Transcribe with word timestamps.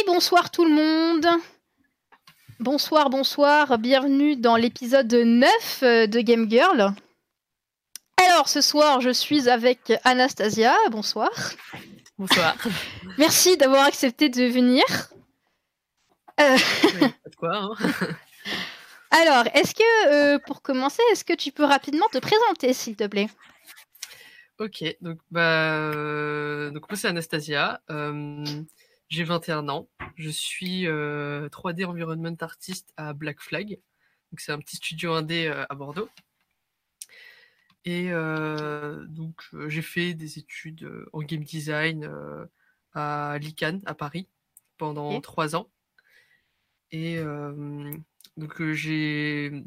Et 0.00 0.04
bonsoir 0.06 0.50
tout 0.50 0.64
le 0.64 0.72
monde. 0.72 1.26
Bonsoir, 2.58 3.10
bonsoir. 3.10 3.76
Bienvenue 3.76 4.36
dans 4.36 4.56
l'épisode 4.56 5.12
9 5.12 5.82
euh, 5.82 6.06
de 6.06 6.20
Game 6.20 6.48
Girl. 6.48 6.94
Alors 8.16 8.48
ce 8.48 8.60
soir, 8.62 9.00
je 9.00 9.10
suis 9.10 9.48
avec 9.50 9.92
Anastasia. 10.04 10.74
Bonsoir. 10.90 11.30
Bonsoir. 12.18 12.56
Merci 13.18 13.56
d'avoir 13.58 13.84
accepté 13.84 14.28
de 14.28 14.44
venir. 14.44 14.84
Euh, 16.40 16.56
pas 16.98 17.30
de 17.30 17.36
quoi. 17.36 17.56
Hein. 17.56 17.74
Alors, 19.10 19.44
est-ce 19.54 19.74
que, 19.74 20.08
euh, 20.08 20.38
pour 20.46 20.62
commencer, 20.62 21.02
est-ce 21.12 21.24
que 21.24 21.34
tu 21.34 21.52
peux 21.52 21.64
rapidement 21.64 22.06
te 22.12 22.18
présenter, 22.18 22.72
s'il 22.72 22.96
te 22.96 23.06
plaît? 23.06 23.28
Ok, 24.58 24.84
donc, 25.00 25.18
bah, 25.30 26.70
donc 26.70 26.88
moi 26.88 26.96
c'est 26.96 27.08
Anastasia. 27.08 27.80
J'ai 29.10 29.24
21 29.24 29.68
ans. 29.68 29.88
Je 30.14 30.30
suis 30.30 30.84
3D 30.84 30.88
euh, 30.88 31.86
Environment 31.86 32.36
Artist 32.40 32.94
à 32.96 33.12
Black 33.12 33.40
Flag. 33.40 33.70
Donc 34.30 34.38
c'est 34.38 34.52
un 34.52 34.58
petit 34.60 34.76
studio 34.76 35.12
indé 35.14 35.46
euh, 35.46 35.64
à 35.68 35.74
Bordeaux. 35.74 36.08
Et 37.84 38.12
euh, 38.12 39.04
donc 39.06 39.42
j'ai 39.66 39.82
fait 39.82 40.14
des 40.14 40.38
études 40.38 40.88
en 41.12 41.22
game 41.22 41.42
design 41.42 42.08
à 42.92 43.36
l'ICANN 43.40 43.80
à 43.84 43.94
Paris 43.94 44.28
pendant 44.78 45.20
trois 45.20 45.56
ans. 45.56 45.68
Et 46.92 47.18
donc 48.36 48.62
j'ai 48.72 49.64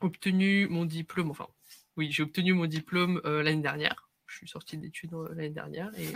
obtenu 0.00 0.66
mon 0.68 0.86
diplôme, 0.86 1.30
enfin 1.30 1.48
oui, 1.96 2.10
j'ai 2.12 2.22
obtenu 2.22 2.54
mon 2.54 2.66
diplôme 2.66 3.20
l'année 3.24 3.60
dernière. 3.60 4.08
Je 4.28 4.36
suis 4.36 4.48
sortie 4.48 4.78
d'études 4.78 5.12
l'année 5.30 5.50
dernière 5.50 5.90
et 5.98 6.12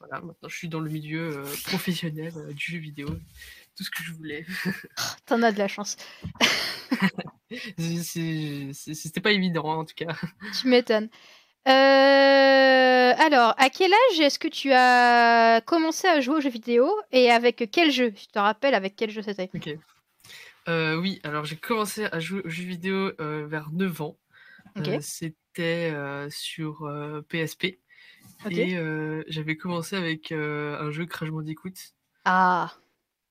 voilà, 0.00 0.20
maintenant 0.20 0.48
je 0.48 0.56
suis 0.56 0.68
dans 0.68 0.80
le 0.80 0.90
milieu 0.90 1.38
euh, 1.38 1.44
professionnel 1.64 2.32
euh, 2.36 2.52
du 2.52 2.72
jeu 2.72 2.78
vidéo. 2.78 3.08
Tout 3.76 3.84
ce 3.84 3.90
que 3.90 4.02
je 4.02 4.12
voulais. 4.12 4.44
T'en 5.26 5.42
as 5.42 5.52
de 5.52 5.58
la 5.58 5.68
chance. 5.68 5.96
C'était 7.88 9.20
pas 9.20 9.32
évident 9.32 9.64
en 9.64 9.84
tout 9.84 9.94
cas. 9.94 10.14
Tu 10.60 10.68
m'étonnes. 10.68 11.08
Euh, 11.66 11.70
alors, 13.18 13.54
à 13.58 13.70
quel 13.70 13.92
âge 13.92 14.20
est-ce 14.20 14.38
que 14.38 14.48
tu 14.48 14.72
as 14.72 15.60
commencé 15.62 16.06
à 16.08 16.20
jouer 16.20 16.36
aux 16.36 16.40
jeux 16.40 16.50
vidéo 16.50 16.90
et 17.12 17.30
avec 17.30 17.68
quel 17.70 17.90
jeu? 17.90 18.12
Je 18.16 18.26
te 18.26 18.38
rappelle 18.38 18.74
avec 18.74 18.96
quel 18.96 19.10
jeu 19.10 19.22
c'était. 19.22 19.50
Ok. 19.54 19.76
oui, 20.66 21.20
alors 21.24 21.44
j'ai 21.44 21.56
commencé 21.56 22.06
à 22.06 22.20
jouer 22.20 22.42
aux 22.44 22.48
jeux 22.48 22.64
vidéo 22.64 23.12
vers 23.18 23.70
9 23.72 24.00
ans. 24.00 24.16
c'était 25.00 26.28
sur 26.30 26.88
PSP. 27.28 27.78
Et 28.50 28.76
j'avais 29.28 29.56
commencé 29.56 29.96
avec 29.96 30.32
un 30.32 30.90
jeu 30.90 31.06
Crash 31.06 31.30
Bandicoot. 31.30 31.74
Ah 32.24 32.74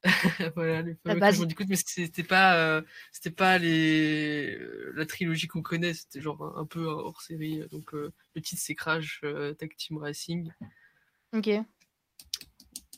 voilà, 0.55 0.83
le 0.83 0.95
fameux 1.03 1.19
Crash 1.19 1.39
Bandicoot, 1.39 1.65
mais 1.67 1.75
c'était 1.75 2.23
pas, 2.23 2.81
c'était 3.11 3.31
pas 3.31 3.57
les, 3.57 4.57
la 4.93 5.05
trilogie 5.05 5.47
qu'on 5.47 5.61
connaît, 5.61 5.93
c'était 5.93 6.21
genre 6.21 6.57
un, 6.57 6.65
peu 6.65 6.85
hors 6.85 7.21
série. 7.21 7.63
Donc 7.71 7.93
le 7.93 8.41
titre 8.41 8.61
c'est 8.63 8.75
Crash 8.75 9.21
Tag 9.57 9.75
Team 9.75 9.97
Racing. 9.97 10.51
Ok. 11.33 11.49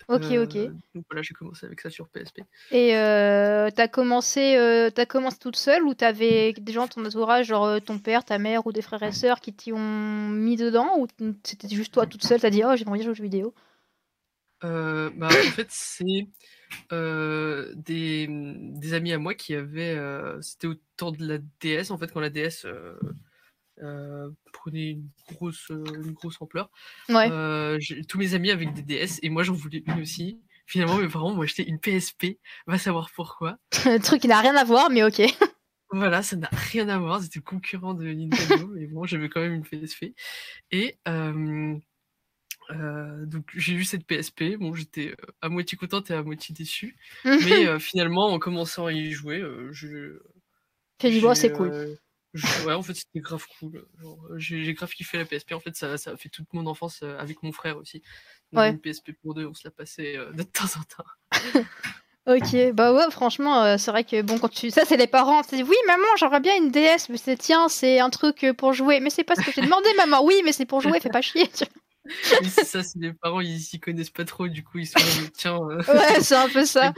Ok, 0.09 0.23
ok. 0.31 0.57
Donc 0.95 1.05
voilà, 1.07 1.21
j'ai 1.21 1.35
commencé 1.35 1.67
avec 1.67 1.79
ça 1.81 1.91
sur 1.91 2.09
PSP. 2.09 2.39
Et 2.71 2.97
euh, 2.97 3.69
t'as 3.69 3.87
commencé, 3.87 4.57
euh, 4.57 4.89
as 4.97 5.05
commencé 5.05 5.37
toute 5.37 5.55
seule 5.55 5.83
ou 5.83 5.93
t'avais 5.93 6.53
des 6.53 6.73
gens 6.73 6.87
de 6.87 6.89
ton 6.89 7.05
entourage, 7.05 7.45
genre 7.45 7.79
ton 7.79 7.99
père, 7.99 8.25
ta 8.25 8.39
mère 8.39 8.65
ou 8.65 8.71
des 8.71 8.81
frères 8.81 9.03
et 9.03 9.11
sœurs 9.11 9.39
qui 9.39 9.53
t'y 9.53 9.71
ont 9.71 10.29
mis 10.29 10.55
dedans 10.55 10.97
ou 10.97 11.07
c'était 11.43 11.69
juste 11.69 11.93
toi 11.93 12.07
toute 12.07 12.23
seule, 12.23 12.39
t'as 12.39 12.49
dit 12.49 12.63
oh 12.65 12.75
j'ai 12.75 12.87
envie 12.87 12.99
de 12.99 13.03
jouer 13.03 13.11
aux 13.11 13.15
jeux 13.15 13.23
vidéo? 13.23 13.53
Euh, 14.63 15.11
bah, 15.15 15.27
En 15.27 15.51
fait, 15.51 15.67
c'est 15.69 16.27
des, 16.89 18.27
des, 18.27 18.93
amis 18.93 19.13
à 19.13 19.19
moi 19.19 19.35
qui 19.35 19.53
avaient. 19.53 19.95
c'était 20.41 20.67
au 20.67 20.75
temps 20.97 21.11
de 21.11 21.23
la 21.23 21.37
DS, 21.61 21.91
en 21.91 21.99
fait, 21.99 22.11
quand 22.11 22.19
la 22.19 22.31
DS 22.31 22.65
euh, 23.81 24.29
prenait 24.51 24.91
une 24.91 25.09
grosse, 25.31 25.67
euh, 25.71 25.83
une 26.03 26.11
grosse 26.11 26.41
ampleur. 26.41 26.69
Euh, 27.09 27.79
tous 28.07 28.17
mes 28.17 28.33
amis 28.33 28.51
avec 28.51 28.73
des 28.73 28.81
DS 28.81 29.19
et 29.21 29.29
moi 29.29 29.43
j'en 29.43 29.53
voulais 29.53 29.83
une 29.85 30.01
aussi. 30.01 30.41
Finalement, 30.65 30.97
mes 30.97 31.07
parents 31.07 31.33
m'ont 31.33 31.41
acheté 31.41 31.67
une 31.67 31.79
PSP, 31.79 32.37
va 32.67 32.77
savoir 32.77 33.09
pourquoi. 33.11 33.57
Un 33.85 33.99
truc 33.99 34.21
qui 34.21 34.27
n'a 34.27 34.39
rien 34.39 34.55
à 34.55 34.63
voir, 34.63 34.89
mais 34.89 35.03
ok. 35.03 35.21
Voilà, 35.91 36.21
ça 36.21 36.35
n'a 36.35 36.49
rien 36.51 36.87
à 36.87 36.99
voir, 36.99 37.19
c'était 37.19 37.39
le 37.39 37.43
concurrent 37.43 37.95
de 37.95 38.05
Nintendo, 38.05 38.67
mais 38.75 38.85
bon, 38.85 39.05
j'avais 39.05 39.27
quand 39.27 39.41
même 39.41 39.55
une 39.55 39.63
PSP. 39.63 40.13
Et 40.69 40.99
donc 43.25 43.49
j'ai 43.55 43.73
eu 43.73 43.83
cette 43.83 44.05
PSP, 44.05 44.57
bon, 44.59 44.75
j'étais 44.75 45.15
à 45.41 45.49
moitié 45.49 45.79
contente 45.79 46.11
et 46.11 46.13
à 46.13 46.21
moitié 46.21 46.53
déçue, 46.53 46.95
mais 47.25 47.79
finalement, 47.79 48.27
en 48.27 48.37
commençant 48.37 48.85
à 48.85 48.91
y 48.91 49.11
jouer, 49.11 49.43
je. 49.71 50.19
J'ai 51.01 51.09
dit, 51.09 51.23
c'est 51.33 51.53
cool 51.53 51.97
ouais, 52.65 52.73
en 52.73 52.81
fait, 52.83 52.93
c'était 52.93 53.19
grave 53.19 53.45
cool. 53.59 53.85
J'ai 54.37 54.73
grave 54.73 54.91
kiffé 54.91 55.17
la 55.17 55.25
PSP. 55.25 55.53
En 55.53 55.59
fait, 55.59 55.75
ça, 55.75 55.97
ça 55.97 56.11
a 56.11 56.17
fait 56.17 56.29
toute 56.29 56.51
mon 56.53 56.65
enfance 56.67 56.99
euh, 57.03 57.17
avec 57.17 57.41
mon 57.43 57.51
frère 57.51 57.77
aussi. 57.77 58.01
ouais. 58.53 58.69
Une 58.69 58.79
PSP 58.79 59.11
pour 59.21 59.33
deux, 59.33 59.45
on 59.45 59.53
se 59.53 59.61
la 59.65 59.71
passait 59.71 60.17
euh, 60.17 60.31
de 60.31 60.43
temps 60.43 60.65
en 60.65 60.83
temps. 60.83 61.09
ok, 62.27 62.73
bah 62.73 62.93
ouais, 62.93 63.09
franchement, 63.09 63.63
euh, 63.63 63.77
c'est 63.77 63.91
vrai 63.91 64.03
que 64.03 64.21
bon, 64.21 64.37
quand 64.37 64.49
tu. 64.49 64.69
Ça, 64.69 64.83
c'est 64.85 64.97
les 64.97 65.07
parents. 65.07 65.41
C'est 65.43 65.63
oui, 65.63 65.75
maman, 65.87 66.07
j'aurais 66.17 66.39
bien 66.39 66.55
une 66.55 66.71
DS, 66.71 67.09
mais 67.09 67.17
c'est 67.17 67.37
tiens, 67.37 67.67
c'est 67.67 67.99
un 67.99 68.09
truc 68.09 68.45
pour 68.57 68.73
jouer. 68.73 68.99
Mais 68.99 69.09
c'est 69.09 69.23
pas 69.23 69.35
ce 69.35 69.41
que 69.41 69.51
j'ai 69.51 69.61
demandé, 69.61 69.89
maman. 69.97 70.23
Oui, 70.23 70.41
mais 70.45 70.51
c'est 70.51 70.65
pour 70.65 70.81
jouer, 70.81 70.99
fais 70.99 71.09
pas 71.09 71.21
chier. 71.21 71.49
oui, 72.41 72.49
c'est 72.49 72.65
ça, 72.65 72.83
c'est 72.83 72.99
les 72.99 73.13
parents, 73.13 73.41
ils 73.41 73.59
s'y 73.59 73.79
connaissent 73.79 74.09
pas 74.09 74.25
trop, 74.25 74.47
du 74.47 74.63
coup, 74.63 74.77
ils 74.79 74.87
sont 74.87 74.99
tiens. 75.33 75.57
ouais, 75.57 76.21
c'est 76.21 76.35
un 76.35 76.49
peu 76.49 76.65
ça. 76.65 76.93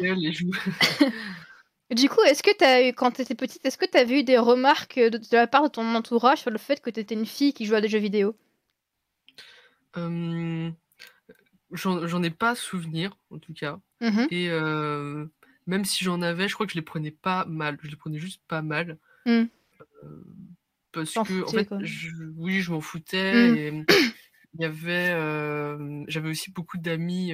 Du 1.95 2.07
coup, 2.07 2.21
est-ce 2.21 2.41
que 2.41 2.63
as 2.63 2.87
eu, 2.87 2.93
quand 2.93 3.11
tu 3.11 3.21
étais 3.21 3.35
petite, 3.35 3.65
est-ce 3.65 3.77
que 3.77 3.85
tu 3.85 3.97
as 3.97 4.09
eu 4.09 4.23
des 4.23 4.37
remarques 4.37 4.97
de, 4.97 5.19
la 5.31 5.47
part 5.47 5.63
de 5.63 5.67
ton 5.67 5.93
entourage 5.93 6.39
sur 6.39 6.49
le 6.49 6.57
fait 6.57 6.81
que 6.81 6.89
tu 6.89 6.99
étais 6.99 7.15
une 7.15 7.25
fille 7.25 7.53
qui 7.53 7.65
jouait 7.65 7.77
à 7.77 7.81
des 7.81 7.89
jeux 7.89 7.99
vidéo? 7.99 8.35
J'en 9.95 10.73
ai 12.23 12.29
pas 12.29 12.55
souvenir, 12.55 13.17
en 13.29 13.39
tout 13.39 13.53
cas. 13.53 13.79
Mmh 13.99 14.27
Et 14.31 14.49
même 15.67 15.85
si 15.85 16.03
j'en 16.03 16.21
avais, 16.21 16.47
je 16.47 16.53
crois 16.53 16.65
que 16.65 16.71
je 16.71 16.77
les 16.77 16.81
prenais 16.81 17.11
pas 17.11 17.45
mal. 17.45 17.77
Je 17.81 17.89
les 17.89 17.95
prenais 17.95 18.19
juste 18.19 18.41
pas 18.47 18.61
mal. 18.61 18.97
Mmh. 19.25 19.43
parce 20.91 21.13
que, 21.13 21.43
en 21.43 21.47
fait, 21.47 21.69
oui, 22.37 22.61
je 22.61 22.71
m'en 22.71 22.81
foutais. 22.81 23.33
Mmh. 23.33 23.57
Et 23.57 23.85
il 24.53 24.61
y 24.61 24.65
avait. 24.65 25.09
J'avais 26.07 26.29
aussi 26.29 26.51
beaucoup 26.51 26.77
d'amis 26.77 27.33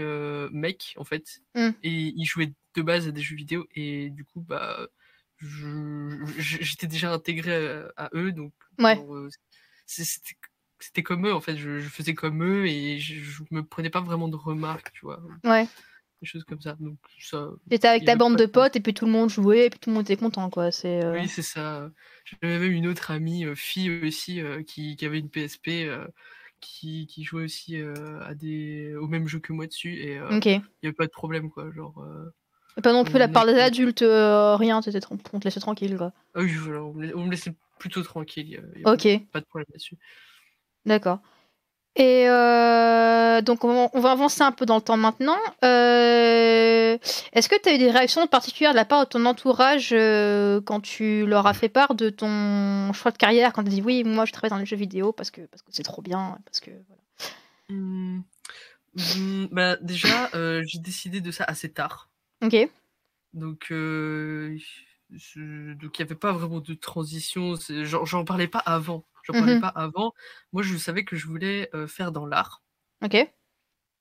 mecs, 0.51 0.94
en 0.97 1.03
fait. 1.03 1.41
Et 1.55 2.13
ils 2.16 2.25
jouaient 2.25 2.53
de 2.78 2.81
base 2.81 3.07
à 3.07 3.11
des 3.11 3.22
jeux 3.22 3.35
vidéo 3.35 3.67
et 3.75 4.09
du 4.11 4.23
coup 4.23 4.41
bah 4.41 4.88
j'étais 6.39 6.88
déjà 6.88 7.11
intégré 7.11 7.83
à, 7.97 8.09
eux 8.13 8.31
donc 8.31 8.53
c'était 10.79 11.03
comme 11.03 11.27
eux 11.27 11.33
en 11.33 11.41
fait 11.41 11.57
je, 11.57 11.79
faisais 11.81 12.13
comme 12.13 12.44
eux 12.44 12.67
et 12.67 13.00
je, 13.00 13.44
me 13.51 13.61
prenais 13.63 13.89
pas 13.89 14.01
vraiment 14.01 14.27
de 14.27 14.35
remarques 14.35 14.91
tu 14.94 15.01
vois 15.01 15.22
ouais 15.44 15.67
des 16.22 16.27
choses 16.27 16.44
comme 16.45 16.61
ça 16.61 16.75
donc 16.79 16.97
ça 17.19 17.50
t'étais 17.69 17.88
avec 17.88 18.06
ta 18.06 18.16
bande 18.16 18.38
de 18.38 18.47
potes 18.47 18.75
et 18.75 18.79
puis 18.79 18.94
tout 18.94 19.06
le 19.06 19.11
monde 19.11 19.29
jouait 19.29 19.67
et 19.67 19.69
puis 19.69 19.79
tout 19.79 19.89
le 19.89 19.95
monde 19.95 20.06
était 20.06 20.17
content 20.17 20.50
quoi 20.50 20.72
c'est 20.72 21.03
euh 21.03 21.13
oui 21.13 21.27
c'est 21.27 21.44
ça 21.44 21.91
j'avais 22.25 22.59
même 22.59 22.72
une 22.72 22.88
autre 22.88 23.11
amie 23.11 23.45
fille 23.56 23.91
aussi 24.06 24.41
qui, 24.66 24.95
qui, 24.95 25.06
avait 25.06 25.19
une 25.19 25.29
PSP 25.29 25.69
qui, 26.59 27.07
qui, 27.07 27.23
jouait 27.23 27.44
aussi 27.44 27.78
à 27.78 28.34
des 28.34 28.95
au 28.95 29.07
même 29.07 29.28
jeu 29.28 29.40
que 29.40 29.53
moi 29.53 29.68
dessus 29.68 29.95
et 29.95 30.19
il 30.31 30.62
y 30.84 30.88
avait 30.88 30.94
pas 30.94 31.06
de 31.06 31.12
problème 31.12 31.50
quoi 31.50 31.72
genre 31.72 32.03
pas 32.81 32.94
non 32.94 33.03
plus 33.03 33.18
la 33.18 33.28
part 33.28 33.45
des 33.45 33.59
adultes, 33.59 34.03
euh, 34.03 34.56
rien, 34.56 34.78
on 34.78 34.81
te 34.81 35.44
laissait 35.44 35.59
tranquille. 35.59 35.97
Quoi. 35.97 36.13
Ah 36.35 36.41
oui, 36.41 36.53
voilà, 36.53 36.84
on 36.84 36.94
me 36.94 37.31
laissait 37.31 37.53
plutôt 37.79 38.03
tranquille. 38.03 38.62
ok. 38.85 39.07
Pas, 39.31 39.40
de 39.40 39.45
problème 39.45 39.66
là-dessus. 39.72 39.97
D'accord. 40.85 41.19
Et 41.97 42.30
euh, 42.30 43.41
donc, 43.41 43.63
on, 43.63 43.90
va 44.00 44.12
avancer 44.12 44.44
un 44.44 44.52
peu 44.52 44.66
dans 44.66 44.75
le 44.75 44.81
temps 44.81 44.97
maintenant. 44.97 45.38
Euh, 45.66 46.97
est-ce 47.33 47.50
que 47.50 47.60
tu 47.62 47.69
as 47.69 47.75
eu 47.75 47.77
des 47.77 47.92
réactions 47.92 48.25
particulières 48.27 48.71
de 48.71 48.77
la 48.77 48.86
part 48.86 49.06
de 49.06 49.10
ton 49.10 49.25
entourage 49.25 49.89
quand 50.66 50.80
tu 50.81 51.25
leur 51.25 51.48
as 51.48 51.54
fait 51.54 51.69
part 51.69 51.95
de 51.95 52.10
ton 52.10 52.94
choix 52.94 53.12
de 53.12 53.18
carrière, 53.18 53.51
quand 53.51 53.63
tu 53.63 53.69
as 53.69 53.74
dit 53.74 53.81
oui, 53.81 54.04
moi 54.04 54.25
je 54.25 54.31
travaille 54.31 54.51
dans 54.51 54.57
les 54.57 54.66
jeux 54.66 54.77
vidéo 54.77 55.12
parce 55.12 55.31
que 55.31 55.42
parce 55.42 55.63
que 55.63 55.69
c'est 55.71 55.83
trop 55.83 56.01
bien, 56.01 56.38
parce 56.45 56.60
que 56.60 56.71
voilà. 56.88 57.01
Mmh. 57.69 58.21
Mmh, 58.95 59.45
bah, 59.51 59.75
déjà, 59.81 60.30
j'ai 60.33 60.80
décidé 60.80 61.19
de 61.19 61.31
ça 61.31 61.44
assez 61.45 61.69
tard. 61.69 62.10
Ok. 62.44 62.69
Donc, 63.33 63.68
euh, 63.71 64.57
donc 65.10 66.00
il 66.00 66.01
n'y 66.01 66.06
avait 66.06 66.16
pas 66.16 66.33
vraiment 66.33 66.60
de 66.60 66.74
transition. 66.74 67.56
J'en 67.83 68.25
parlais 68.25 68.48
pas 68.48 68.60
avant. 68.60 69.06
J'en 69.27 69.33
parlais 69.33 69.57
mmh 69.57 69.62
pas 69.62 69.68
avant. 69.68 70.13
Moi, 70.53 70.63
je 70.63 70.77
savais 70.77 71.03
que 71.03 71.15
je 71.15 71.27
voulais 71.27 71.69
euh, 71.74 71.88
faire 71.88 72.12
dans 72.12 72.25
l'art. 72.25 72.63
Ok. 73.03 73.15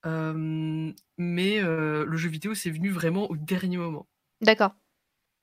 mais 0.04 1.60
le 1.60 2.16
jeu 2.16 2.28
vidéo, 2.28 2.54
c'est 2.54 2.70
venu 2.70 2.90
vraiment 2.90 3.28
au 3.30 3.36
dernier 3.36 3.76
moment. 3.76 4.08
D'accord. 4.40 4.72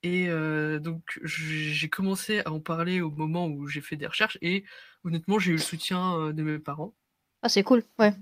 Et 0.02 0.28
donc, 0.80 1.18
j'ai 1.22 1.88
commencé 1.88 2.40
à 2.40 2.52
en 2.52 2.60
parler 2.60 3.00
au 3.00 3.10
moment 3.10 3.46
où 3.46 3.66
j'ai 3.68 3.80
fait 3.80 3.96
des 3.96 4.06
recherches. 4.06 4.38
Et 4.42 4.64
honnêtement, 5.04 5.38
j'ai 5.38 5.50
eu 5.50 5.56
le 5.56 5.60
soutien 5.60 6.32
de 6.32 6.42
mes 6.42 6.58
parents. 6.58 6.94
Ah, 7.42 7.48
c'est 7.50 7.62
cool, 7.62 7.84
ouais. 7.98 8.14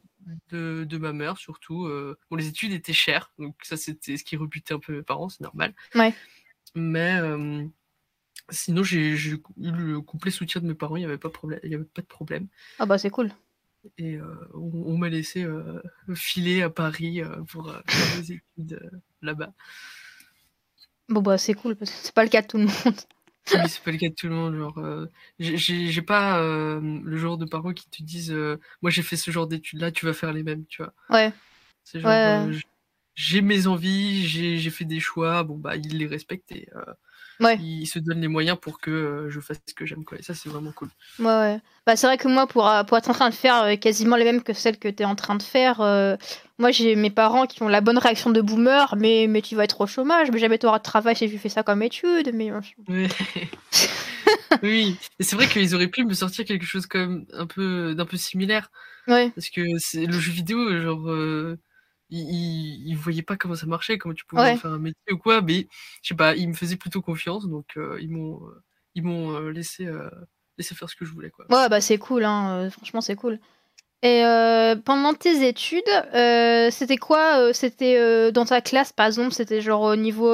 de, 0.51 0.85
de, 0.85 0.99
ma 0.99 1.13
mère, 1.13 1.39
surtout. 1.39 1.89
bon, 2.29 2.37
les 2.37 2.49
études 2.49 2.73
étaient 2.73 2.93
chères, 2.93 3.33
donc 3.39 3.55
ça, 3.63 3.77
c'était 3.77 4.17
ce 4.17 4.25
qui 4.25 4.37
rebutait 4.37 4.75
un 4.75 4.81
peu 4.81 4.93
mes 4.93 5.03
parents, 5.03 5.29
c'est 5.29 5.43
normal. 5.43 5.75
Ouais. 5.95 6.13
Mais 6.75 7.21
sinon, 8.51 8.83
j'ai 8.83 9.11
eu 9.11 9.41
le 9.57 10.01
complet 10.01 10.31
soutien 10.31 10.61
de 10.61 10.67
mes 10.67 10.75
parents, 10.75 10.97
il 10.97 11.01
n'y 11.01 11.07
avait, 11.07 11.19
pas 11.19 11.31
avait 11.43 11.79
pas 11.79 12.03
de 12.03 12.07
problème. 12.07 12.49
Ah 12.79 12.87
bah, 12.87 12.99
c'est 12.99 13.11
cool. 13.11 13.31
Et 13.99 14.19
on, 14.55 14.97
m'a 14.97 15.09
laissé 15.09 15.45
filer 16.15 16.63
à 16.63 16.71
Paris 16.71 17.21
pour 17.49 17.73
faire 17.89 18.21
des 18.21 18.33
études 18.33 18.91
là-bas. 19.23 19.53
Bon, 21.09 21.21
bah, 21.21 21.37
c'est 21.37 21.55
cool, 21.55 21.77
parce 21.77 21.91
que 21.91 21.97
c'est 21.97 22.15
pas 22.15 22.23
le 22.23 22.31
cas 22.31 22.43
de 22.43 22.47
tout 22.47 22.59
le 22.59 22.65
monde. 22.65 22.97
Oui, 23.53 23.69
c'est 23.69 23.83
pas 23.83 23.91
le 23.91 23.99
cas 23.99 24.09
de 24.09 24.15
tout 24.15 24.29
le 24.29 24.35
monde. 24.35 24.57
Genre, 24.57 24.79
euh, 24.79 25.07
j'ai 25.39 26.03
pas 26.03 26.41
euh, 26.41 26.81
le 26.81 27.17
genre 27.17 27.39
de 27.39 27.45
parents 27.45 27.73
qui 27.73 27.89
te 27.89 28.03
disent 28.03 28.33
euh, 28.33 28.59
Moi, 28.83 28.91
j'ai 28.91 29.03
fait 29.03 29.17
ce 29.17 29.31
genre 29.31 29.47
d'études-là, 29.47 29.91
tu 29.91 30.07
vas 30.07 30.13
faire 30.13 30.33
les 30.33 30.43
mêmes, 30.43 30.65
tu 30.67 30.83
vois. 30.83 30.93
Ouais. 31.11 31.33
C'est 31.85 32.01
genre, 32.01 32.49
j'ai 33.15 33.43
mes 33.43 33.67
envies, 33.67 34.27
j'ai 34.27 34.71
fait 34.71 34.85
des 34.85 35.01
choix, 35.01 35.43
bon, 35.43 35.59
bah, 35.59 35.77
ils 35.77 35.99
les 35.99 36.07
respectent 36.07 36.53
et 36.53 36.69
Ouais. 37.43 37.59
ils 37.59 37.87
se 37.87 37.99
donnent 37.99 38.21
les 38.21 38.29
moyens 38.29 38.59
pour 38.61 38.81
que 38.81 39.27
je 39.29 39.41
fasse 39.41 39.59
ce 39.67 39.75
que 39.75 39.87
j'aime, 39.87 40.05
quoi. 40.05 40.19
Et 40.19 40.23
ça, 40.23 40.35
c'est 40.35 40.49
vraiment 40.49 40.73
cool. 40.73 40.89
Ouais, 41.19 41.27
ouais. 41.27 41.61
Bah, 41.87 41.97
c'est 41.97 42.07
vrai 42.07 42.17
que 42.17 42.29
moi, 42.29 42.47
pour, 42.47 42.71
pour 42.87 42.97
être 42.97 43.11
en 43.11 43.15
train 43.15 43.29
de 43.31 43.35
faire 43.35 43.79
quasiment 43.81 44.17
les 44.17 44.25
mêmes 44.25 44.43
que 44.43 44.53
celles 44.53 44.79
que 44.79 44.89
tu 44.89 45.03
es 45.03 45.07
en 45.07 45.17
train 45.17 45.35
de 45.35 45.43
faire, 45.43 45.79
moi, 46.59 46.71
j'ai 46.71 46.95
mes 46.95 47.11
parents 47.11 47.47
qui 47.47 47.63
ont 47.63 47.69
la 47.69 47.81
bonne 47.81 47.99
réaction 47.99 48.31
de 48.31 48.41
boomer, 48.41 48.95
mais, 48.97 49.27
mais 49.29 49.43
tu 49.43 49.57
vas 49.57 49.65
être 49.65 49.81
au 49.81 49.87
chômage, 49.87 50.31
mais 50.31 50.39
jamais 50.39 50.59
tu 50.59 50.67
auras 50.67 50.79
de 50.79 50.85
travail 50.85 51.17
si 51.17 51.29
tu 51.29 51.39
fais 51.39 51.49
ça 51.49 51.63
comme 51.63 51.83
étude. 51.83 52.31
Mais... 52.35 52.53
Oui, 54.63 54.71
oui. 54.71 54.97
Et 55.19 55.25
c'est 55.25 55.35
vrai 55.35 55.49
qu'ils 55.49 55.75
auraient 55.75 55.89
pu 55.89 56.05
me 56.05 56.15
sortir 56.15 56.45
quelque 56.45 56.65
chose 56.65 56.87
comme 56.87 57.27
un 57.33 57.47
peu 57.47 57.95
d'un 57.95 58.07
peu 58.07 58.17
similaire. 58.17 58.71
Ouais. 59.09 59.31
Parce 59.31 59.51
que 59.51 59.63
c'est 59.79 60.07
le 60.07 60.13
jeu 60.13 60.31
vidéo, 60.31 60.81
genre, 60.81 61.11
euh, 61.11 61.59
ils, 62.13 62.89
ils, 62.89 62.97
voyaient 62.97 63.23
pas 63.23 63.37
comment 63.37 63.55
ça 63.55 63.67
marchait, 63.67 63.99
comment 63.99 64.15
tu 64.15 64.25
pouvais 64.25 64.57
faire 64.57 64.73
un 64.73 64.79
métier 64.79 65.13
ou 65.13 65.19
quoi, 65.19 65.41
mais 65.41 65.67
je 66.03 66.09
sais 66.09 66.15
pas, 66.15 66.37
ils 66.37 66.49
me 66.49 66.55
faisaient 66.55 66.77
plutôt 66.77 67.03
confiance, 67.03 67.49
donc 67.49 67.67
euh, 67.77 67.99
ils 68.01 68.11
m'ont 68.11 68.47
euh, 68.47 68.63
ils 68.95 69.03
m'ont 69.03 69.39
laissé 69.49 69.89
laissé 70.59 70.75
faire 70.75 70.91
ce 70.91 70.97
que 70.97 71.05
je 71.05 71.13
voulais, 71.13 71.31
quoi. 71.31 71.47
Ouais, 71.49 71.69
bah 71.69 71.81
c'est 71.81 71.99
cool, 71.99 72.25
hein. 72.25 72.69
franchement, 72.71 73.01
c'est 73.01 73.17
cool. 73.17 73.39
Et 74.03 74.25
euh, 74.25 74.75
pendant 74.75 75.15
tes 75.15 75.47
études, 75.47 75.83
euh, 76.13 76.71
c'était 76.73 76.97
quoi 76.97 77.39
euh, 77.39 77.53
C'était 77.53 78.33
dans 78.33 78.45
ta 78.45 78.61
classe, 78.61 78.93
par 78.93 79.07
exemple, 79.07 79.33
c'était 79.33 79.61
genre 79.61 79.83
au 79.83 79.97
niveau 79.97 80.29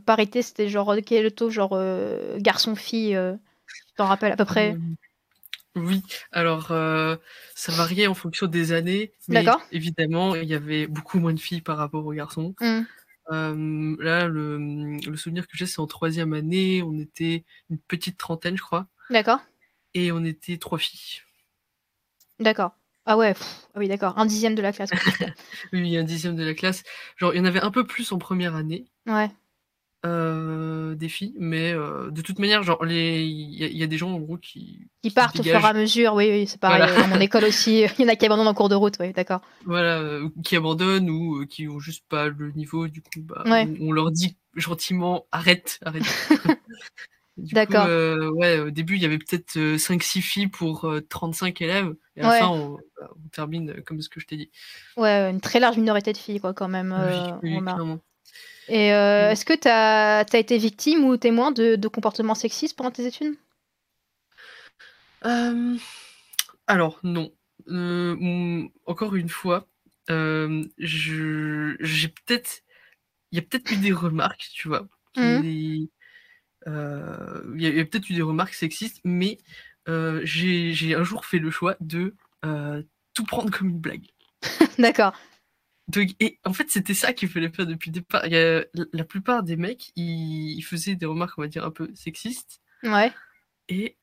parité, 0.00 0.42
c'était 0.42 0.68
genre 0.68 0.94
quel 1.06 1.32
taux, 1.32 1.48
genre 1.48 1.78
garçon-fille 2.38 3.18
t'en 3.96 4.06
rappelles 4.06 4.32
à 4.32 4.36
peu 4.36 4.44
près? 4.44 4.76
Oui, 5.76 6.02
alors 6.30 6.68
ça 6.68 7.72
variait 7.72 8.06
en 8.06 8.14
fonction 8.14 8.46
des 8.46 8.72
années, 8.72 9.12
mais 9.28 9.44
évidemment, 9.72 10.34
il 10.34 10.48
y 10.48 10.54
avait 10.54 10.86
beaucoup 10.86 11.18
moins 11.18 11.34
de 11.34 11.40
filles 11.40 11.62
par 11.62 11.76
rapport 11.76 12.06
aux 12.06 12.12
garçons. 12.12 12.54
Mmh. 12.60 13.96
là, 14.00 14.26
le, 14.26 14.98
le, 14.98 15.16
souvenir 15.16 15.46
que 15.46 15.56
j'ai, 15.56 15.66
c'est 15.66 15.80
en 15.80 15.86
troisième 15.86 16.32
année, 16.32 16.82
on 16.82 16.98
était 16.98 17.44
une 17.70 17.78
petite 17.78 18.18
trentaine, 18.18 18.56
je 18.56 18.62
crois. 18.62 18.86
D'accord. 19.10 19.40
Et 19.94 20.12
on 20.12 20.24
était 20.24 20.58
trois 20.58 20.78
filles. 20.78 21.22
D'accord. 22.40 22.72
Ah 23.06 23.18
ouais, 23.18 23.34
ah 23.74 23.78
oui, 23.78 23.86
d'accord. 23.86 24.18
Un 24.18 24.24
dixième 24.24 24.54
de 24.54 24.62
la 24.62 24.72
classe. 24.72 24.90
oui, 25.72 25.96
un 25.96 26.04
dixième 26.04 26.36
de 26.36 26.44
la 26.44 26.54
classe. 26.54 26.82
Genre, 27.16 27.34
il 27.34 27.38
y 27.38 27.40
en 27.40 27.44
avait 27.44 27.60
un 27.60 27.70
peu 27.70 27.86
plus 27.86 28.12
en 28.12 28.18
première 28.18 28.54
année. 28.54 28.86
Ouais. 29.06 29.30
Euh, 30.04 30.94
des 30.94 31.08
filles, 31.08 31.34
mais 31.38 31.72
euh, 31.72 32.10
de 32.10 32.20
toute 32.20 32.38
manière, 32.38 32.62
genre, 32.62 32.78
il 32.86 32.94
y, 32.94 33.82
a 33.82 33.86
des 33.86 33.96
gens 33.96 34.12
en 34.12 34.18
gros 34.18 34.36
qui. 34.36 34.80
Qui 35.02 35.10
partent 35.10 35.40
au 35.40 35.42
fur 35.42 35.54
et 35.54 35.64
à 35.64 35.72
mesure, 35.72 36.12
oui, 36.12 36.28
oui 36.30 36.46
c'est 36.46 36.60
pareil. 36.60 36.94
Dans 36.94 37.08
mon 37.08 37.20
école 37.20 37.44
aussi, 37.44 37.86
il 37.98 38.02
y 38.02 38.04
en 38.04 38.12
a 38.12 38.16
qui 38.16 38.26
abandonnent 38.26 38.46
en 38.46 38.54
cours 38.54 38.68
de 38.68 38.74
route, 38.74 38.96
oui, 39.00 39.12
d'accord. 39.12 39.40
Voilà, 39.64 40.00
euh, 40.00 40.28
qui 40.44 40.56
abandonnent 40.56 41.08
ou 41.08 41.46
qui 41.46 41.68
ont 41.68 41.78
juste 41.78 42.04
pas 42.08 42.28
le 42.28 42.50
niveau, 42.50 42.86
du 42.86 43.00
coup, 43.00 43.22
bah, 43.22 43.44
on, 43.80 43.92
leur 43.92 44.10
dit 44.10 44.36
gentiment 44.56 45.24
arrête, 45.32 45.80
arrête. 45.82 46.04
D'accord. 47.36 47.86
Euh, 47.88 48.30
ouais, 48.30 48.60
au 48.60 48.70
début, 48.70 48.96
il 48.96 49.02
y 49.02 49.06
avait 49.06 49.18
peut-être 49.18 49.56
5-6 49.56 50.18
euh, 50.18 50.20
filles 50.20 50.46
pour 50.48 50.88
35 51.08 51.60
euh, 51.60 51.64
élèves. 51.64 51.94
Et 52.16 52.20
à 52.20 52.28
la 52.28 52.38
fin, 52.38 52.50
bah, 52.50 53.08
on, 53.16 53.28
termine 53.32 53.82
comme 53.82 54.00
ce 54.00 54.08
que 54.08 54.20
je 54.20 54.26
t'ai 54.26 54.36
dit. 54.36 54.50
Ouais, 54.96 55.30
une 55.30 55.40
très 55.40 55.58
large 55.60 55.76
minorité 55.76 56.12
de 56.12 56.18
filles, 56.18 56.40
quoi, 56.40 56.54
quand 56.54 56.68
même. 56.68 56.94
oui, 57.42 57.58
Et 58.68 58.90
mm. 58.90 59.30
est-ce 59.30 59.44
que 59.44 59.54
tu 59.54 59.68
as, 59.68 60.20
as, 60.20 60.38
été 60.38 60.58
victime 60.58 61.04
ou 61.04 61.16
témoin 61.16 61.52
de, 61.52 61.76
de 61.76 61.88
comportements 61.88 62.34
sexistes 62.34 62.76
pendant 62.76 62.90
tes 62.90 63.06
études? 63.06 63.36
Alors, 66.66 67.00
non. 67.02 67.32
encore 68.86 69.14
une 69.14 69.28
fois, 69.28 69.66
j'ai 70.08 72.08
peut-être. 72.08 72.62
Il 73.30 73.36
y 73.36 73.38
a 73.38 73.42
peut-être 73.42 73.72
eu 73.72 73.76
des 73.76 73.92
remarques, 73.92 74.48
tu 74.52 74.68
vois, 74.68 74.86
mmh. 75.16 75.86
euh, 76.68 77.42
il 77.56 77.62
y 77.62 77.80
a, 77.80 77.84
peut-être 77.84 78.08
eu 78.08 78.14
des 78.14 78.22
remarques 78.22 78.54
sexistes, 78.54 79.00
mais 79.02 79.38
euh, 79.88 80.20
j'ai 80.24 80.94
un 80.94 81.02
jour 81.02 81.26
fait 81.26 81.38
le 81.38 81.50
choix 81.50 81.76
de 81.80 82.14
euh, 82.44 82.82
tout 83.12 83.24
prendre 83.24 83.50
comme 83.50 83.70
une 83.70 83.80
blague. 83.80 84.06
D'accord. 84.78 85.14
Et 86.20 86.38
en 86.44 86.52
fait, 86.52 86.70
c'était 86.70 86.94
ça 86.94 87.12
qu'il 87.12 87.28
fallait 87.28 87.50
faire 87.50 87.66
depuis 87.66 87.90
le 87.90 87.94
départ. 87.94 88.26
Il 88.26 88.66
la 88.92 89.04
plupart 89.04 89.42
des 89.42 89.56
mecs, 89.56 89.92
ils, 89.96 90.62
faisaient 90.62 90.94
des 90.94 91.06
remarques, 91.06 91.38
on 91.38 91.42
va 91.42 91.48
dire, 91.48 91.64
un 91.64 91.70
peu 91.70 91.90
sexistes. 91.94 92.60
Ouais. 92.82 93.12
Et 93.68 93.96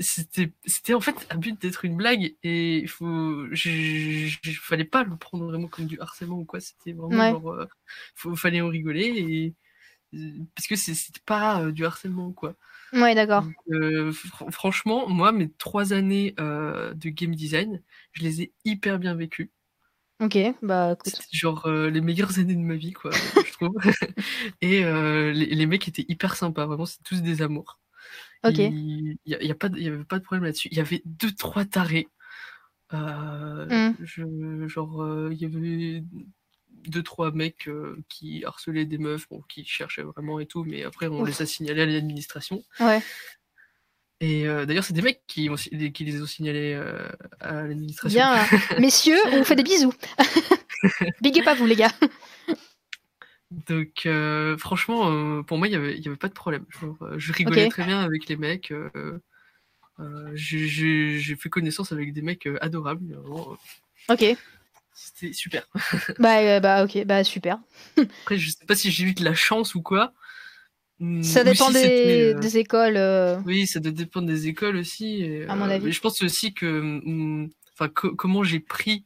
c'était 0.00 0.94
en 0.94 1.00
fait 1.00 1.26
un 1.30 1.36
but 1.36 1.60
d'être 1.60 1.84
une 1.84 1.96
blague. 1.96 2.34
Et 2.42 2.78
il 2.78 2.88
faut, 2.88 3.46
fallait 4.60 4.84
pas 4.84 5.04
le 5.04 5.16
prendre 5.16 5.46
vraiment 5.46 5.68
comme 5.68 5.86
du 5.86 5.98
harcèlement 6.00 6.38
ou 6.38 6.44
quoi. 6.44 6.60
C'était 6.60 6.92
vraiment 6.92 7.30
genre, 7.30 7.66
il 8.26 8.36
fallait 8.36 8.60
en 8.60 8.68
rigoler. 8.68 9.14
Et 9.16 9.54
parce 10.54 10.66
que 10.66 10.76
c'est 10.76 11.18
pas 11.24 11.60
euh, 11.60 11.72
du 11.72 11.84
harcèlement 11.84 12.32
quoi. 12.32 12.54
Ouais, 12.92 13.14
d'accord. 13.14 13.44
Euh, 13.70 14.12
franchement, 14.50 15.08
moi, 15.08 15.32
mes 15.32 15.50
trois 15.50 15.92
années 15.92 16.34
euh, 16.38 16.94
de 16.94 17.08
game 17.08 17.34
design, 17.34 17.82
je 18.12 18.22
les 18.22 18.42
ai 18.42 18.52
hyper 18.64 18.98
bien 18.98 19.14
vécues. 19.14 19.50
Ok, 20.24 20.38
bah 20.62 20.92
écoute. 20.92 21.20
genre 21.32 21.68
les 21.68 22.00
meilleures 22.00 22.38
années 22.38 22.54
de 22.54 22.60
ma 22.60 22.76
vie, 22.76 22.92
quoi, 22.92 23.10
je 23.12 23.52
trouve. 23.52 23.74
Et 24.60 24.82
les, 24.82 25.66
mecs 25.66 25.88
étaient 25.88 26.06
hyper 26.08 26.36
sympas, 26.36 26.66
vraiment, 26.66 26.86
c'est 26.86 27.02
tous 27.02 27.22
des 27.22 27.42
amours. 27.42 27.80
Ok. 28.44 28.58
Il 28.58 28.70
n'y 28.72 29.18
y 29.26 29.50
a, 29.50 29.54
pas 29.54 29.66
avait 29.66 30.04
pas 30.04 30.18
de 30.18 30.24
problème 30.24 30.44
là-dessus. 30.44 30.68
Il 30.70 30.76
y 30.76 30.80
avait 30.80 31.02
deux, 31.04 31.32
trois 31.32 31.64
tarés. 31.64 32.08
Mmh. 32.92 33.94
je, 34.02 34.68
genre, 34.68 35.28
il 35.30 35.38
y 35.38 35.44
avait 35.44 36.04
deux 36.88 37.02
trois 37.02 37.30
mecs 37.32 37.68
euh, 37.68 38.02
qui 38.08 38.44
harcelaient 38.44 38.84
des 38.84 38.98
meufs, 38.98 39.28
bon, 39.28 39.42
qui 39.48 39.64
cherchaient 39.64 40.02
vraiment 40.02 40.40
et 40.40 40.46
tout, 40.46 40.64
mais 40.64 40.84
après 40.84 41.08
on 41.08 41.24
les 41.24 41.42
a 41.42 41.46
signalés 41.46 41.82
à 41.82 41.86
l'administration. 41.86 42.62
Ouais. 42.80 43.02
Et 44.24 44.46
euh, 44.46 44.64
d'ailleurs, 44.64 44.84
c'est 44.84 44.94
des 44.94 45.02
mecs 45.02 45.20
qui, 45.26 45.50
qui 45.92 46.04
les 46.04 46.22
ont 46.22 46.26
signalés 46.26 46.72
euh, 46.72 47.06
à 47.40 47.62
l'administration. 47.62 48.18
Bien, 48.18 48.46
messieurs, 48.78 49.18
on 49.32 49.38
vous 49.38 49.44
fait 49.44 49.54
des 49.54 49.62
bisous. 49.62 49.92
Big 51.20 51.44
pas 51.44 51.54
vous, 51.54 51.66
les 51.66 51.76
gars. 51.76 51.92
Donc, 53.68 54.08
franchement, 54.58 55.42
pour 55.42 55.58
moi, 55.58 55.68
il 55.68 55.70
n'y 55.70 55.76
avait, 55.76 55.98
y 55.98 56.08
avait 56.08 56.16
pas 56.16 56.28
de 56.28 56.32
problème. 56.32 56.64
je 57.16 57.32
rigolais 57.32 57.68
très 57.68 57.84
bien 57.84 58.00
avec 58.00 58.26
les 58.28 58.36
mecs. 58.36 58.72
J'ai 60.34 61.36
fait 61.36 61.48
connaissance 61.50 61.92
avec 61.92 62.14
des 62.14 62.22
mecs 62.22 62.48
adorables. 62.62 63.18
Ok. 64.08 64.36
C'était 64.94 65.32
super. 65.32 65.66
bah, 66.18 66.38
euh, 66.38 66.60
bah, 66.60 66.84
ok, 66.84 67.04
bah, 67.04 67.24
super. 67.24 67.58
Après, 67.98 68.38
je 68.38 68.50
sais 68.50 68.64
pas 68.64 68.76
si 68.76 68.90
j'ai 68.92 69.04
eu 69.04 69.14
de 69.14 69.24
la 69.24 69.34
chance 69.34 69.74
ou 69.74 69.82
quoi. 69.82 70.12
Hmm, 71.00 71.22
ça 71.22 71.42
dépend 71.42 71.70
des, 71.70 72.34
euh, 72.34 72.38
des, 72.38 72.58
écoles. 72.58 72.96
Euh. 72.96 73.40
Oui, 73.46 73.66
ça 73.66 73.80
doit 73.80 73.92
dépendre 73.92 74.26
des 74.26 74.46
écoles 74.46 74.76
aussi. 74.76 75.24
à 75.48 75.56
mon 75.56 75.64
avis. 75.64 75.86
Mais 75.86 75.92
je 75.92 76.00
pense 76.00 76.22
aussi 76.22 76.54
que. 76.54 76.80
Hmm, 76.80 77.50
enfin, 77.72 77.88
comment 77.88 78.44
j'ai 78.44 78.60
pris 78.60 79.04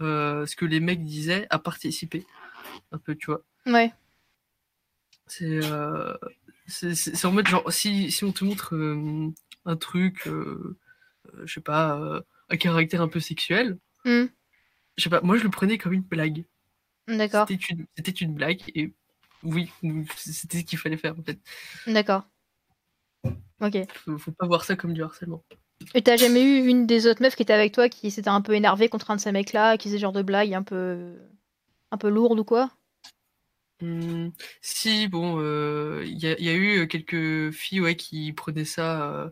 ce 0.00 0.56
que 0.56 0.64
les 0.64 0.80
mecs 0.80 1.04
disaient 1.04 1.46
à 1.50 1.58
participer. 1.58 2.24
Un 2.92 2.98
peu, 2.98 3.14
tu 3.14 3.26
vois. 3.26 3.42
Ouais. 3.66 3.92
C'est. 5.26 5.60
c'est 6.66 7.24
en 7.24 7.32
mode 7.32 7.48
genre, 7.48 7.72
si, 7.72 8.10
si 8.10 8.24
on 8.24 8.32
te 8.32 8.44
montre 8.44 8.74
un 9.64 9.76
truc, 9.76 10.26
je 10.26 11.52
sais 11.52 11.60
pas, 11.60 12.22
un 12.48 12.56
caractère 12.56 13.02
un 13.02 13.08
peu 13.08 13.20
sexuel. 13.20 13.78
Hmm 14.04 14.26
je 15.00 15.04
sais 15.04 15.10
pas, 15.10 15.20
moi 15.22 15.36
je 15.36 15.44
le 15.44 15.50
prenais 15.50 15.78
comme 15.78 15.92
une 15.92 16.02
blague. 16.02 16.44
D'accord. 17.08 17.48
C'était 17.48 18.10
une, 18.12 18.34
blague 18.34 18.60
et 18.74 18.92
oui, 19.42 19.70
c'était 20.16 20.60
ce 20.60 20.64
qu'il 20.64 20.78
fallait 20.78 20.96
faire 20.96 21.18
en 21.18 21.22
fait. 21.22 21.38
D'accord. 21.86 22.24
Ok. 23.60 23.76
Faut, 23.92 24.18
faut 24.18 24.32
pas 24.32 24.46
voir 24.46 24.64
ça 24.64 24.76
comme 24.76 24.94
du 24.94 25.02
harcèlement. 25.02 25.44
Et 25.94 26.02
t'as 26.02 26.16
jamais 26.16 26.42
eu 26.42 26.66
une 26.66 26.86
des 26.86 27.06
autres 27.06 27.22
meufs 27.22 27.36
qui 27.36 27.42
était 27.42 27.52
avec 27.52 27.72
toi 27.72 27.88
qui 27.88 28.10
s'était 28.10 28.28
un 28.28 28.42
peu 28.42 28.54
énervée 28.54 28.88
contre 28.88 29.10
un 29.10 29.16
de 29.16 29.20
ces 29.20 29.32
mecs-là, 29.32 29.76
qui 29.76 29.88
faisait 29.88 29.98
genre 29.98 30.12
de 30.12 30.22
blague 30.22 30.54
un 30.54 30.62
peu 30.62 31.16
un 31.90 31.96
peu 31.96 32.08
lourde 32.08 32.38
ou 32.38 32.44
quoi? 32.44 32.70
Mmh, 33.80 34.28
Si, 34.60 35.08
bon, 35.08 35.38
il 35.40 35.44
euh, 35.44 36.04
y, 36.04 36.48
a 36.48 36.54
eu 36.54 36.86
quelques 36.86 37.50
filles 37.52 37.80
ouais, 37.80 37.96
qui 37.96 38.32
prenaient 38.32 38.64
ça 38.64 39.10
euh, 39.10 39.30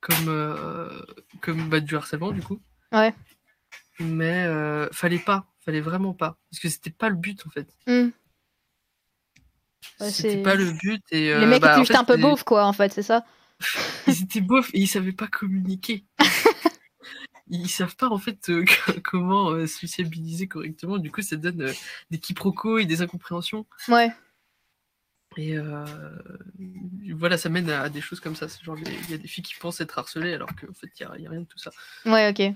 comme, 0.00 0.28
euh, 0.28 0.88
comme 1.40 1.68
bah, 1.68 1.80
du 1.80 1.94
harcèlement 1.96 2.32
du 2.32 2.42
coup. 2.42 2.60
Ouais. 2.92 3.14
Mais 4.00 4.46
fallait 4.92 5.18
pas, 5.18 5.46
fallait 5.60 5.80
vraiment 5.80 6.14
pas. 6.14 6.38
Parce 6.50 6.60
que 6.60 6.68
c'était 6.68 6.90
pas 6.90 7.08
le 7.08 7.16
but 7.16 7.46
en 7.46 7.50
fait. 7.50 7.68
Mmh. 7.86 8.08
C'était 10.00 10.42
pas 10.42 10.54
le 10.54 10.72
but. 10.72 11.02
Et, 11.10 11.34
Les 11.34 11.46
mecs 11.46 11.62
bah, 11.62 11.72
étaient 11.72 11.80
juste 11.80 11.94
un 11.94 12.04
peu 12.04 12.16
beaufs, 12.16 12.44
quoi, 12.44 12.64
en 12.64 12.72
fait, 12.72 12.92
c'est 12.92 13.02
ça 13.02 13.24
Ils 14.06 14.22
étaient 14.22 14.40
beaufs 14.40 14.70
et 14.74 14.80
ils 14.80 14.88
savaient 14.88 15.12
pas 15.12 15.26
communiquer. 15.26 16.04
ils 17.48 17.68
savent 17.68 17.96
pas 17.96 18.08
en 18.08 18.18
fait 18.18 18.50
comment 19.02 19.66
sociabiliser 19.66 20.46
correctement. 20.46 20.98
Du 20.98 21.10
coup, 21.10 21.22
ça 21.22 21.36
donne 21.36 21.72
des 22.10 22.18
quiproquos 22.18 22.78
et 22.78 22.84
des 22.84 23.02
incompréhensions. 23.02 23.66
Ouais. 23.88 24.12
Et 25.36 25.56
voilà, 27.12 27.36
ça 27.38 27.48
mène 27.48 27.70
à, 27.70 27.88
des 27.88 28.00
choses 28.00 28.20
comme 28.20 28.36
ça. 28.36 28.46
Genre, 28.62 28.76
il 28.78 29.10
y 29.10 29.14
a 29.14 29.18
des 29.18 29.28
filles 29.28 29.44
qui 29.44 29.54
pensent 29.54 29.80
être 29.80 29.98
harcelées 29.98 30.34
alors 30.34 30.50
qu'en 30.54 30.72
fait, 30.72 30.88
il 31.00 31.06
n'y 31.18 31.26
a, 31.26 31.30
rien 31.30 31.40
de 31.40 31.46
tout 31.46 31.58
ça. 31.58 31.70
Ouais, 32.06 32.30
ok. 32.30 32.54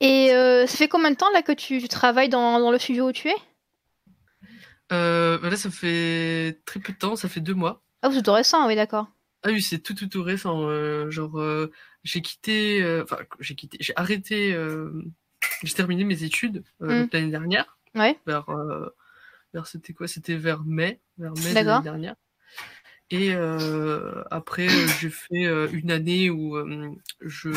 Et 0.00 0.28
ça 0.66 0.76
fait 0.76 0.88
combien 0.88 1.10
de 1.10 1.16
temps 1.16 1.30
là 1.32 1.42
que 1.42 1.52
tu, 1.52 1.86
travailles 1.88 2.28
dans, 2.28 2.70
le 2.70 2.78
studio 2.78 3.08
où 3.08 3.12
tu 3.12 3.28
es? 3.28 3.36
Euh, 4.92 5.38
bah 5.38 5.50
Là, 5.50 5.56
ça 5.56 5.70
fait 5.70 6.60
très 6.64 6.80
peu 6.80 6.92
de 6.92 6.98
temps, 6.98 7.16
ça 7.16 7.28
fait 7.28 7.40
deux 7.40 7.54
mois. 7.54 7.82
Ah, 8.02 8.10
c'est 8.12 8.22
tout 8.22 8.32
récent, 8.32 8.66
oui, 8.66 8.76
d'accord. 8.76 9.08
Ah 9.42 9.50
oui, 9.50 9.62
c'est 9.62 9.78
tout, 9.78 9.94
tout, 9.94 10.08
tout 10.08 10.22
récent. 10.22 10.68
genre, 11.10 11.40
j'ai 12.04 12.20
quitté, 12.20 13.00
enfin, 13.02 13.18
j'ai 13.40 13.54
quitté, 13.54 13.78
j'ai 13.80 13.92
arrêté, 13.96 14.56
j'ai 15.62 15.74
terminé 15.74 16.04
mes 16.04 16.22
études 16.22 16.64
mmh. 16.80 17.04
l'année 17.12 17.30
dernière. 17.30 17.78
Ouais. 17.94 18.18
Vers 18.26 18.46
c'était 19.64 19.92
quoi? 19.92 20.06
C'était 20.08 20.36
vers 20.36 20.64
mai, 20.64 21.00
vers 21.18 21.32
mai 21.34 21.52
l'année 21.52 21.82
dernière. 21.82 22.16
Et 23.10 23.32
euh, 23.34 24.22
après, 24.30 24.68
euh, 24.68 24.86
j'ai 25.00 25.10
fait 25.10 25.46
euh, 25.46 25.68
une 25.72 25.90
année 25.90 26.28
où 26.28 26.56
je 27.20 27.50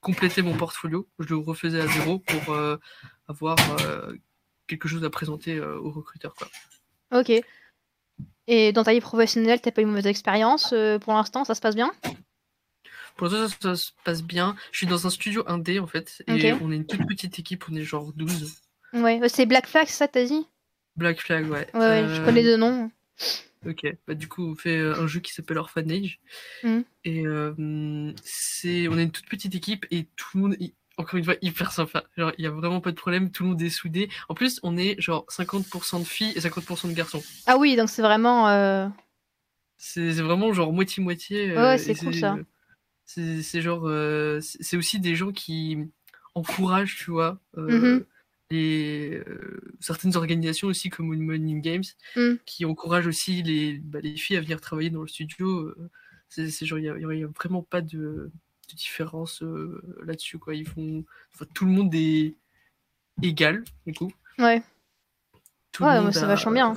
complétais 0.00 0.42
mon 0.42 0.56
portfolio. 0.56 1.08
Je 1.18 1.28
le 1.28 1.36
refaisais 1.36 1.80
à 1.80 1.86
zéro 1.88 2.20
pour 2.20 2.56
avoir 3.28 3.56
quelque 4.70 4.88
chose 4.88 5.04
à 5.04 5.10
présenter 5.10 5.60
aux 5.60 5.90
recruteurs. 5.90 6.34
Quoi. 6.34 6.48
Ok. 7.12 7.32
Et 8.46 8.72
dans 8.72 8.84
ta 8.84 8.92
vie 8.92 9.00
professionnelle, 9.00 9.60
t'as 9.60 9.70
pas 9.70 9.82
eu 9.82 9.84
une 9.84 9.90
mauvaise 9.90 10.06
expérience 10.06 10.74
pour 11.02 11.12
l'instant 11.12 11.44
Ça 11.44 11.54
se 11.54 11.60
passe 11.60 11.74
bien? 11.74 11.92
Pour 13.16 13.28
l'instant, 13.28 13.58
ça, 13.60 13.76
se 13.76 13.90
passe 14.04 14.22
bien. 14.22 14.56
Je 14.72 14.78
suis 14.78 14.86
dans 14.86 15.06
un 15.06 15.10
studio 15.10 15.44
indé 15.46 15.78
en 15.78 15.86
fait. 15.86 16.22
Et 16.26 16.52
on 16.54 16.72
est 16.72 16.76
une 16.76 16.86
toute 16.86 17.06
petite 17.06 17.38
équipe, 17.38 17.64
on 17.70 17.74
est 17.74 17.82
genre 17.82 18.12
12. 18.14 18.62
Ouais, 18.94 19.20
c'est 19.28 19.46
Black 19.46 19.66
Flag, 19.66 19.86
ça, 19.88 20.08
t'as 20.08 20.24
dit? 20.24 20.46
Black 20.96 21.20
Flag, 21.20 21.48
ouais. 21.50 21.68
Ouais, 21.74 22.06
je 22.08 22.24
connais 22.24 22.42
deux 22.42 22.56
noms. 22.56 22.90
Ok, 23.66 23.86
bah, 24.06 24.14
du 24.14 24.26
coup, 24.26 24.42
on 24.42 24.54
fait 24.54 24.78
euh, 24.78 24.94
un 24.96 25.06
jeu 25.06 25.20
qui 25.20 25.34
s'appelle 25.34 25.58
Orphanage. 25.58 26.18
Mm. 26.62 26.80
Et 27.04 27.26
euh, 27.26 28.12
c'est, 28.24 28.88
on 28.88 28.98
est 28.98 29.02
une 29.02 29.10
toute 29.10 29.28
petite 29.28 29.54
équipe 29.54 29.86
et 29.90 30.06
tout 30.16 30.38
le 30.38 30.40
monde, 30.40 30.56
est, 30.60 30.72
encore 30.96 31.18
une 31.18 31.24
fois, 31.24 31.34
hyper 31.42 31.72
sympa. 31.72 32.04
Genre, 32.16 32.32
il 32.38 32.44
y 32.44 32.46
a 32.46 32.50
vraiment 32.50 32.80
pas 32.80 32.90
de 32.90 32.96
problème, 32.96 33.30
tout 33.30 33.44
le 33.44 33.50
monde 33.50 33.62
est 33.62 33.70
soudé. 33.70 34.10
En 34.28 34.34
plus, 34.34 34.60
on 34.62 34.76
est 34.76 35.00
genre 35.00 35.24
50% 35.30 36.00
de 36.00 36.04
filles 36.04 36.32
et 36.36 36.40
50% 36.40 36.88
de 36.88 36.94
garçons. 36.94 37.22
Ah 37.46 37.56
oui, 37.56 37.76
donc 37.76 37.88
c'est 37.88 38.02
vraiment. 38.02 38.48
Euh, 38.48 38.88
c'est 39.78 40.12
vraiment 40.12 40.52
genre 40.52 40.72
moitié-moitié. 40.72 41.56
ouais, 41.56 41.78
c'est 41.78 41.94
cool 41.94 42.14
ça. 42.14 42.36
C'est 43.06 43.60
genre. 43.60 43.88
c'est 44.40 44.76
aussi 44.76 45.00
des 45.00 45.16
gens 45.16 45.32
qui 45.32 45.78
encouragent, 46.34 46.96
tu 46.96 47.10
vois. 47.10 47.38
Mm-hmm 47.56 48.04
certaines 49.80 50.16
organisations 50.16 50.68
aussi 50.68 50.90
comme 50.90 51.14
Morning 51.16 51.60
Games 51.60 51.84
mmh. 52.16 52.34
qui 52.44 52.64
encouragent 52.64 53.06
aussi 53.06 53.42
les, 53.42 53.78
bah, 53.78 54.00
les, 54.02 54.16
filles 54.16 54.36
à 54.36 54.40
venir 54.40 54.60
travailler 54.60 54.90
dans 54.90 55.02
le 55.02 55.08
studio. 55.08 55.72
c'est 56.28 56.50
genre 56.66 56.78
il 56.78 56.92
n'y 56.92 57.24
a, 57.24 57.26
vraiment 57.28 57.62
pas 57.62 57.80
de, 57.80 58.30
différence 58.74 59.42
là-dessus 60.02 60.38
quoi. 60.38 60.54
Ils 60.54 60.66
font 60.66 61.04
tout 61.54 61.64
le 61.64 61.72
monde 61.72 61.94
est 61.94 62.34
égal 63.22 63.64
du 63.86 63.94
coup. 63.94 64.12
Ouais. 64.38 64.62
Tout 65.72 65.84
ouais, 65.84 66.12
c'est 66.12 66.26
vachement 66.26 66.52
bien. 66.52 66.74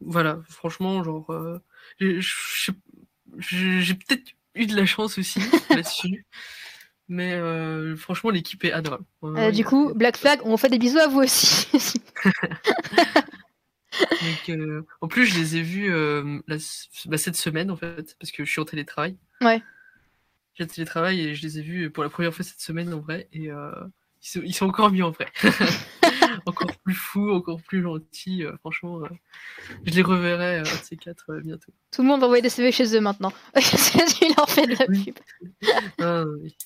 Voilà, 0.00 0.40
franchement 0.48 1.02
genre 1.02 1.60
j'ai 1.98 3.94
peut-être 3.94 4.32
eu 4.54 4.66
de 4.66 4.76
la 4.76 4.86
chance 4.86 5.18
aussi 5.18 5.40
là-dessus. 5.70 6.24
Mais 7.08 7.34
euh, 7.34 7.96
franchement, 7.96 8.30
l'équipe 8.30 8.64
est 8.64 8.72
adorable. 8.72 9.04
Euh, 9.22 9.52
du 9.52 9.64
coup, 9.64 9.92
Black 9.94 10.16
Flag, 10.16 10.40
on 10.44 10.56
fait 10.56 10.68
des 10.68 10.78
bisous 10.78 10.98
à 10.98 11.06
vous 11.06 11.20
aussi. 11.20 11.68
euh, 14.48 14.82
en 15.00 15.08
plus, 15.08 15.26
je 15.26 15.38
les 15.38 15.56
ai 15.56 15.62
vus 15.62 15.92
euh, 15.92 16.40
bah, 16.48 17.18
cette 17.18 17.36
semaine, 17.36 17.70
en 17.70 17.76
fait, 17.76 18.16
parce 18.18 18.32
que 18.32 18.44
je 18.44 18.50
suis 18.50 18.60
en 18.60 18.64
télétravail. 18.64 19.16
Ouais. 19.40 19.62
J'ai 20.56 20.64
en 20.64 20.66
télétravail 20.66 21.20
et 21.20 21.34
je 21.34 21.42
les 21.42 21.58
ai 21.58 21.62
vus 21.62 21.90
pour 21.90 22.02
la 22.02 22.10
première 22.10 22.34
fois 22.34 22.44
cette 22.44 22.60
semaine, 22.60 22.92
en 22.92 23.00
vrai. 23.00 23.28
Et 23.32 23.50
euh, 23.50 23.70
ils 24.22 24.28
sont, 24.28 24.40
ils, 24.42 24.54
sont, 24.54 24.66
encore 24.66 24.90
mieux, 24.90 25.04
en 25.04 25.10
vrai. 25.10 25.26
encore 26.46 26.74
plus 26.78 26.94
fous, 26.94 27.30
encore 27.30 27.60
plus 27.62 27.82
gentils. 27.82 28.44
franchement, 28.60 29.02
je 29.84 29.92
les 29.92 30.02
reverrai, 30.02 30.62
ces 30.82 30.96
quatre, 30.96 31.34
bientôt. 31.44 31.72
Tout 31.92 32.02
le 32.02 32.08
monde 32.08 32.20
va 32.20 32.26
envoyer 32.26 32.42
des 32.42 32.48
CV 32.48 32.72
chez 32.72 32.96
eux 32.96 33.00
maintenant. 33.00 33.32
Il 33.54 34.34
leur 34.36 34.48
fait 34.48 34.66
de 34.66 34.76
la 34.78 34.86
pub? 34.86 35.18
Ah, 35.98 36.24
oui. 36.40 36.56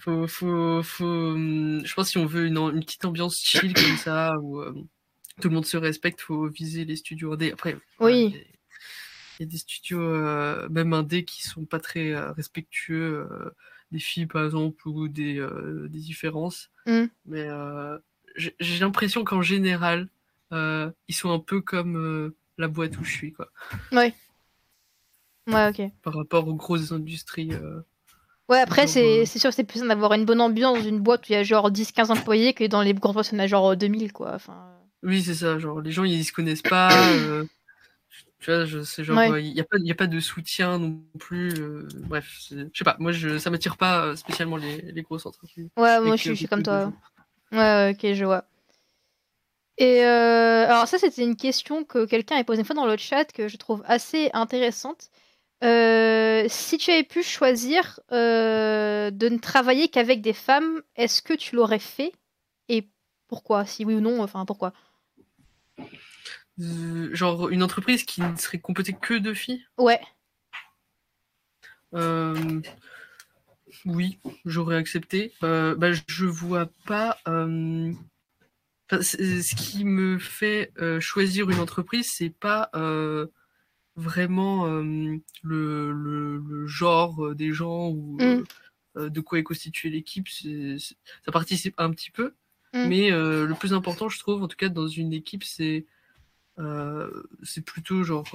Faut, 0.00 0.26
faut, 0.26 0.82
faut, 0.82 1.04
hum, 1.04 1.82
je 1.84 1.94
pense 1.94 2.06
que 2.06 2.10
si 2.12 2.18
on 2.18 2.24
veut 2.24 2.46
une, 2.46 2.56
une 2.56 2.80
petite 2.80 3.04
ambiance 3.04 3.38
chill 3.38 3.74
comme 3.74 3.98
ça, 3.98 4.32
où 4.40 4.58
euh, 4.58 4.72
tout 5.42 5.50
le 5.50 5.54
monde 5.54 5.66
se 5.66 5.76
respecte, 5.76 6.22
faut 6.22 6.48
viser 6.48 6.86
les 6.86 6.96
studios 6.96 7.34
indés. 7.34 7.52
Après, 7.52 7.76
oui. 7.98 8.34
il 8.34 8.59
y, 9.40 9.42
a 9.42 9.46
des 9.46 9.58
studios, 9.58 10.00
euh, 10.00 10.68
même 10.68 10.92
indés, 10.92 11.24
qui 11.24 11.42
sont 11.42 11.64
pas 11.64 11.80
très 11.80 12.12
euh, 12.12 12.32
respectueux 12.32 13.26
des 13.92 13.98
filles, 13.98 14.26
par 14.26 14.44
exemple, 14.44 14.86
ou 14.88 15.08
des, 15.08 15.44
des 15.88 15.98
différences. 15.98 16.70
Mmh. 16.86 17.04
Mais 17.26 17.48
j'ai 18.36 18.78
l'impression 18.78 19.24
qu'en 19.24 19.42
général, 19.42 20.08
ils 20.52 21.14
sont 21.14 21.32
un 21.32 21.40
peu 21.40 21.60
comme 21.60 22.32
la 22.58 22.68
boîte 22.68 22.98
où 22.98 23.04
je 23.04 23.10
suis, 23.10 23.32
quoi. 23.32 23.48
Ouais. 23.92 24.14
Ouais, 25.46 25.68
ok. 25.68 25.90
Par 26.02 26.14
rapport 26.14 26.46
aux 26.46 26.54
grosses 26.54 26.92
industries. 26.92 27.50
Ouais, 28.50 28.58
après, 28.58 28.88
c'est 28.88 29.24
sûr 29.26 29.50
que 29.50 29.56
c'est 29.56 29.64
plus 29.64 29.78
simple 29.78 29.90
d'avoir 29.90 30.12
une 30.14 30.24
bonne 30.24 30.40
ambiance 30.40 30.78
dans 30.78 30.84
une 30.84 30.98
boîte 30.98 31.22
où 31.22 31.26
il 31.28 31.34
y 31.34 31.36
a 31.36 31.44
genre 31.44 31.70
10-15 31.70 32.10
employés 32.10 32.52
que 32.52 32.64
dans 32.64 32.82
les 32.82 32.94
grandes 32.94 33.14
boîtes, 33.14 33.30
on 33.32 33.38
a 33.38 33.46
genre 33.46 33.76
2000, 33.76 34.12
quoi. 34.12 34.32
Enfin... 34.34 34.80
Oui, 35.04 35.22
c'est 35.22 35.34
ça. 35.34 35.58
Genre, 35.60 35.80
les 35.80 35.92
gens, 35.92 36.02
ils 36.02 36.24
se 36.24 36.32
connaissent 36.32 36.62
pas. 36.62 36.90
Euh, 37.20 37.44
tu 38.40 38.50
vois, 38.50 38.64
je 38.64 38.82
sais, 38.82 39.04
genre, 39.04 39.36
il 39.38 39.52
n'y 39.52 39.60
a, 39.60 39.64
pas, 39.64 39.76
a 39.76 39.94
pas 39.94 40.06
de 40.06 40.18
soutien 40.20 40.78
non 40.78 41.00
plus. 41.18 41.50
Euh, 41.60 41.86
bref, 42.08 42.26
je 42.50 42.66
sais 42.74 42.84
pas. 42.84 42.96
Moi, 42.98 43.12
je, 43.12 43.38
ça 43.38 43.50
m'attire 43.50 43.76
pas 43.76 44.06
euh, 44.06 44.16
spécialement 44.16 44.56
les, 44.56 44.80
les 44.80 45.02
grosses 45.02 45.26
entreprises. 45.26 45.68
Ouais, 45.76 46.00
moi, 46.00 46.16
je 46.16 46.32
suis, 46.32 46.48
comme 46.48 46.62
toi. 46.62 46.92
Ouais, 47.52 47.94
ok, 47.94 48.14
je 48.14 48.24
vois. 48.24 48.44
Et 49.78 50.02
alors, 50.02 50.88
ça, 50.88 50.98
c'était 50.98 51.22
une 51.22 51.36
question 51.36 51.84
que 51.84 52.04
quelqu'un 52.04 52.36
a 52.36 52.44
posée 52.44 52.60
une 52.60 52.66
fois 52.66 52.76
dans 52.76 52.86
le 52.86 52.96
chat 52.96 53.32
que 53.32 53.48
je 53.48 53.56
trouve 53.56 53.82
assez 53.86 54.30
intéressante. 54.32 55.10
Euh, 55.62 56.46
si 56.48 56.78
tu 56.78 56.90
avais 56.90 57.02
pu 57.02 57.22
choisir 57.22 58.00
euh, 58.12 59.10
de 59.10 59.28
ne 59.28 59.36
travailler 59.38 59.88
qu'avec 59.88 60.22
des 60.22 60.32
femmes, 60.32 60.80
est-ce 60.96 61.20
que 61.20 61.34
tu 61.34 61.54
l'aurais 61.54 61.78
fait? 61.78 62.12
Et 62.68 62.88
pourquoi? 63.28 63.66
Si 63.66 63.84
oui 63.84 63.94
ou 63.94 64.00
non, 64.00 64.22
enfin 64.22 64.46
pourquoi? 64.46 64.72
euh, 65.78 65.84
Genre 67.12 67.48
une 67.48 67.62
entreprise 67.62 68.04
qui 68.04 68.20
ne 68.20 68.36
serait 68.36 68.58
composée 68.58 68.92
que 68.92 69.14
de 69.14 69.32
filles? 69.32 69.64
Ouais. 69.78 70.00
oui, 73.84 74.18
j'aurais 74.44 74.76
accepté. 74.76 75.32
bah, 75.40 75.92
je 76.06 76.26
vois 76.26 76.70
pas. 76.86 77.18
ce 78.90 79.54
qui 79.54 79.84
me 79.84 80.18
fait 80.18 80.72
choisir 81.00 81.50
une 81.50 81.60
entreprise, 81.60 82.10
c'est 82.12 82.30
pas 82.30 82.70
vraiment 83.96 84.66
le, 84.66 85.22
le, 85.92 86.66
genre 86.66 87.34
des 87.34 87.52
gens 87.52 87.88
ou 87.88 88.18
mmh. 88.20 89.08
de 89.08 89.20
quoi 89.20 89.38
est 89.38 89.44
constituée 89.44 89.88
l'équipe. 89.88 90.28
Ça 90.28 91.32
participe 91.32 91.74
un 91.78 91.90
petit 91.90 92.10
peu, 92.10 92.34
mmh. 92.74 92.86
mais 92.86 93.10
le 93.10 93.54
plus 93.54 93.72
important, 93.72 94.10
je 94.10 94.18
trouve, 94.18 94.42
en 94.42 94.48
tout 94.48 94.56
cas 94.56 94.68
dans 94.68 94.88
une 94.88 95.14
équipe, 95.14 95.44
c'est 95.44 95.86
c'est 97.42 97.64
plutôt 97.64 98.02
genre 98.02 98.26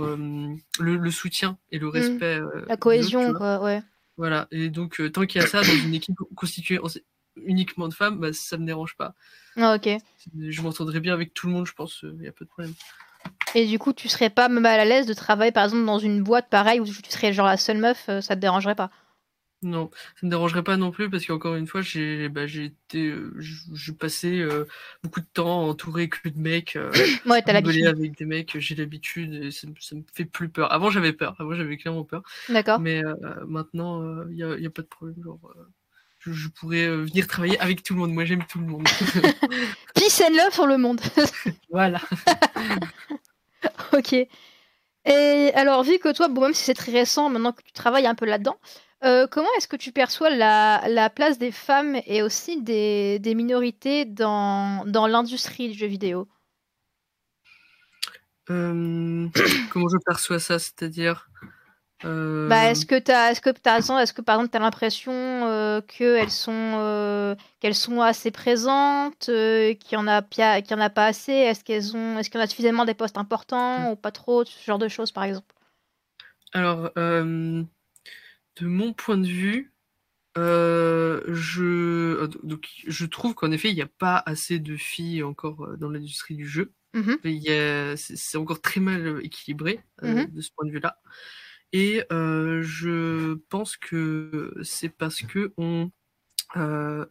le, 0.80 1.12
soutien 1.12 1.58
et 1.72 1.80
le 1.80 1.88
mmh. 1.88 1.92
respect. 1.92 2.40
La 2.68 2.78
cohésion, 2.78 3.34
quoi, 3.34 3.62
ouais. 3.62 3.82
Voilà, 4.18 4.48
et 4.52 4.70
donc 4.70 5.02
tant 5.12 5.26
qu'il 5.26 5.42
y 5.42 5.44
a 5.44 5.48
ça 5.48 5.62
dans 5.62 5.76
une 5.86 5.94
équipe 5.94 6.16
constituée 6.36 6.80
uniquement 7.36 7.88
de 7.88 7.94
femmes, 7.94 8.20
bah, 8.20 8.32
ça 8.34 8.58
me 8.58 8.66
dérange 8.66 8.96
pas. 8.96 9.14
Ah, 9.58 9.76
ok. 9.76 9.90
Je 10.38 10.62
m'entendrai 10.62 11.00
bien 11.00 11.14
avec 11.14 11.34
tout 11.34 11.48
le 11.48 11.54
monde, 11.54 11.68
je 11.68 11.74
pense, 11.74 12.00
il 12.04 12.20
n'y 12.20 12.28
a 12.28 12.32
pas 12.32 12.46
de 12.46 12.50
problème. 12.50 12.74
Et 13.54 13.66
du 13.66 13.80
coup, 13.80 13.94
tu 13.94 14.10
serais 14.10 14.30
pas 14.30 14.50
mal 14.50 14.80
à 14.80 14.86
l'aise 14.86 15.06
de 15.06 15.14
travailler 15.14 15.52
par 15.52 15.64
exemple 15.64 15.86
dans 15.86 16.00
une 16.00 16.22
boîte 16.22 16.50
pareille 16.50 16.80
où 16.80 16.86
tu 16.86 16.94
serais 17.10 17.34
genre 17.34 17.48
la 17.48 17.58
seule 17.58 17.78
meuf, 17.78 18.06
euh, 18.10 18.22
ça 18.22 18.36
te 18.36 18.42
dérangerait 18.42 18.76
pas? 18.76 18.90
Non, 19.66 19.90
ça 20.16 20.28
me 20.28 20.30
dérangerait 20.30 20.64
pas 20.64 20.78
non 20.78 20.92
plus 20.92 21.10
parce 21.10 21.26
qu'encore 21.26 21.56
une 21.56 21.66
fois, 21.66 21.82
j'ai 21.82 22.30
bah, 22.30 22.44
été, 22.44 23.08
euh, 23.08 23.34
je 23.40 23.92
passais 23.92 24.40
euh, 24.40 24.66
beaucoup 25.04 25.22
de 25.22 25.26
temps 25.26 25.68
entouré 25.68 26.08
que 26.08 26.30
de 26.30 26.40
mecs. 26.40 26.78
ouais, 27.26 27.42
t'as 27.42 27.54
l'habitude. 27.54 27.88
avec 27.88 28.16
des 28.16 28.26
mecs, 28.26 28.60
j'ai 28.60 28.76
l'habitude 28.76 29.34
et 29.34 29.52
ça, 29.52 29.68
me 29.68 30.04
fait 30.14 30.26
plus 30.26 30.50
peur. 30.50 30.72
Avant, 30.72 30.92
j'avais 30.92 31.14
peur. 31.14 31.36
Avant, 31.40 31.56
j'avais 31.56 31.78
clairement 31.78 32.04
peur. 32.04 32.22
D'accord. 32.48 32.80
Mais 32.80 33.02
maintenant, 33.48 34.24
il 34.30 34.36
n'y 34.36 34.68
a, 34.68 34.70
pas 34.70 34.84
de 34.84 34.88
problème. 34.88 35.16
Genre, 35.24 35.40
je 36.20 36.48
pourrais 36.48 36.88
venir 36.88 37.26
travailler 37.26 37.60
avec 37.60 37.82
tout 37.82 37.96
le 37.96 38.02
monde. 38.02 38.14
Moi, 38.14 38.26
j'aime 38.26 38.46
tout 38.46 38.60
le 38.60 38.68
monde. 38.68 38.88
Peace 39.96 40.22
and 40.24 40.36
love 40.36 40.54
sur 40.54 40.68
le 40.68 40.78
monde. 40.78 41.02
voilà. 41.72 42.00
ok. 43.94 44.14
Et 45.06 45.52
alors, 45.54 45.84
vu 45.84 46.00
que 46.00 46.12
toi, 46.12 46.28
bon, 46.28 46.42
même 46.42 46.54
si 46.54 46.64
c'est 46.64 46.74
très 46.74 46.92
récent, 46.92 47.30
maintenant 47.30 47.52
que 47.52 47.62
tu 47.64 47.72
travailles 47.74 48.08
un 48.08 48.16
peu 48.16 48.26
là-dedans, 48.26 48.58
euh, 49.04 49.28
comment 49.28 49.50
est-ce 49.58 49.68
que 49.68 49.76
tu 49.76 49.92
perçois 49.92 50.30
la, 50.30 51.10
place 51.10 51.38
des 51.38 51.52
femmes 51.52 51.98
et 52.06 52.22
aussi 52.22 52.62
des, 52.62 53.20
minorités 53.36 54.06
dans, 54.06 54.86
dans 54.86 55.08
l'industrie 55.08 55.70
du 55.70 55.78
jeu 55.78 55.88
vidéo? 55.88 56.28
Euh, 58.50 59.28
Comment 59.72 59.88
je 59.90 59.98
perçois 60.06 60.40
ça? 60.40 60.60
C'est-à-dire 60.60 61.30
euh, 62.04 62.48
bah, 62.50 62.70
est-ce 62.70 62.86
que 62.86 63.00
tu 63.00 63.12
as, 63.12 63.32
est-ce 63.32 63.42
que 63.42 63.50
as, 63.50 64.02
est-ce 64.02 64.14
que 64.14 64.22
par 64.22 64.36
exemple 64.36 64.52
tu 64.52 64.58
as 64.58 64.60
l'impression 64.60 65.82
qu'elles 65.88 66.32
sont, 66.32 67.36
qu'elles 67.60 67.76
sont 67.76 68.02
assez 68.02 68.32
présentes, 68.32 69.26
qu'il 69.26 69.78
n'y 69.92 69.98
en, 69.98 70.08
a, 70.08 70.22
y 70.38 70.74
en 70.74 70.80
a 70.80 70.90
pas 70.90 71.08
assez? 71.08 71.32
Est-ce 71.32 71.64
qu'elles 71.64 71.96
ont, 71.96 72.20
est-ce 72.20 72.30
qu'il 72.30 72.40
y 72.40 72.42
en 72.42 72.46
a 72.46 72.50
suffisamment 72.50 72.86
des 72.86 72.94
postes 72.94 73.18
importants 73.18 73.92
ou 73.92 73.96
pas 73.96 74.12
trop? 74.12 74.46
Ce 74.46 74.64
genre 74.64 74.80
de 74.80 74.88
choses 74.88 75.12
par 75.12 75.24
exemple. 75.24 75.54
Alors, 76.54 76.92
de 78.58 78.68
mon 78.68 78.94
point 78.94 79.18
de 79.18 79.28
vue, 79.28 79.72
euh, 80.38 81.22
je, 81.28 82.26
donc, 82.44 82.68
je 82.86 83.06
trouve 83.06 83.36
qu'en 83.36 83.52
effet, 83.52 83.70
il 83.70 83.76
n'y 83.76 83.82
a 83.82 83.88
pas 83.88 84.22
assez 84.26 84.60
de 84.60 84.76
filles 84.76 85.24
encore 85.24 85.64
euh, 85.64 85.78
dans 85.78 85.90
l'industrie 85.90 86.36
du 86.36 86.48
jeu. 86.48 86.72
Mmh 86.94 87.16
c'est 87.98 88.38
encore 88.38 88.62
très 88.62 88.80
mal 88.80 89.20
équilibré 89.22 89.82
euh, 90.04 90.24
mmh 90.24 90.32
de 90.32 90.42
ce 90.42 90.50
point 90.56 90.66
de 90.66 90.72
vue-là. 90.72 90.98
Et 91.74 92.04
je 92.10 93.34
pense 93.50 93.76
que 93.76 94.54
c'est 94.64 94.88
parce 94.90 95.22
que 95.24 95.52
on, 95.58 95.92
on, 96.56 97.06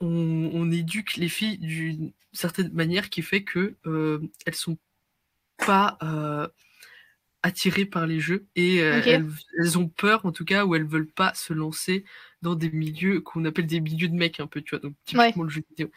on, 0.00 0.70
éduque 0.70 1.16
les 1.16 1.30
filles 1.30 1.56
d'une 1.56 2.12
certaine 2.32 2.70
manière 2.74 3.08
qui 3.08 3.22
fait 3.22 3.42
que 3.42 3.76
elles 4.44 4.54
sont 4.54 4.76
pas 5.56 5.96
attirées 7.44 7.84
par 7.84 8.06
les 8.06 8.20
jeux 8.20 8.46
et 8.56 8.80
euh, 8.80 9.02
elles, 9.04 9.78
ont 9.78 9.86
peur 9.86 10.24
en 10.24 10.32
tout 10.32 10.46
cas 10.46 10.64
ou 10.64 10.74
elles 10.74 10.86
veulent 10.86 11.12
pas 11.12 11.34
se 11.34 11.52
lancer 11.52 12.06
dans 12.40 12.54
des 12.54 12.70
milieux 12.70 13.20
qu'on 13.20 13.44
appelle 13.44 13.66
des 13.66 13.80
milieux 13.80 14.08
de 14.08 14.14
mecs 14.14 14.40
un 14.40 14.46
peu 14.46 14.62
tu 14.62 14.70
vois 14.70 14.78
donc 14.78 14.94
typiquement 15.04 15.42
le 15.42 15.50
jeu 15.50 15.62
vidéo. 15.68 15.90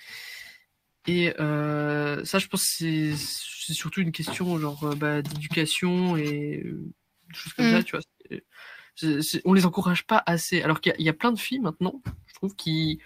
Et 1.08 1.34
euh, 1.40 2.22
ça 2.26 2.38
je 2.40 2.48
pense 2.48 2.64
c'est 2.64 3.14
c'est 3.16 3.72
surtout 3.72 4.02
une 4.02 4.12
question 4.12 4.60
genre 4.60 4.84
euh, 4.84 4.96
bah, 4.96 5.22
d'éducation 5.22 6.18
et 6.18 6.66
des 6.66 7.34
choses 7.34 7.54
comme 7.54 7.72
ça 7.72 7.80
mmh. 7.80 7.84
tu 7.86 7.96
vois 7.96 9.42
on 9.46 9.54
les 9.54 9.66
encourage 9.66 10.06
pas 10.06 10.22
assez. 10.26 10.62
Alors 10.62 10.82
qu'il 10.82 10.96
y, 11.00 11.08
a 11.08 11.14
plein 11.14 11.32
de 11.32 11.40
filles 11.40 11.60
maintenant 11.60 12.02
je 12.26 12.34
trouve 12.34 12.58
qui 12.58 13.00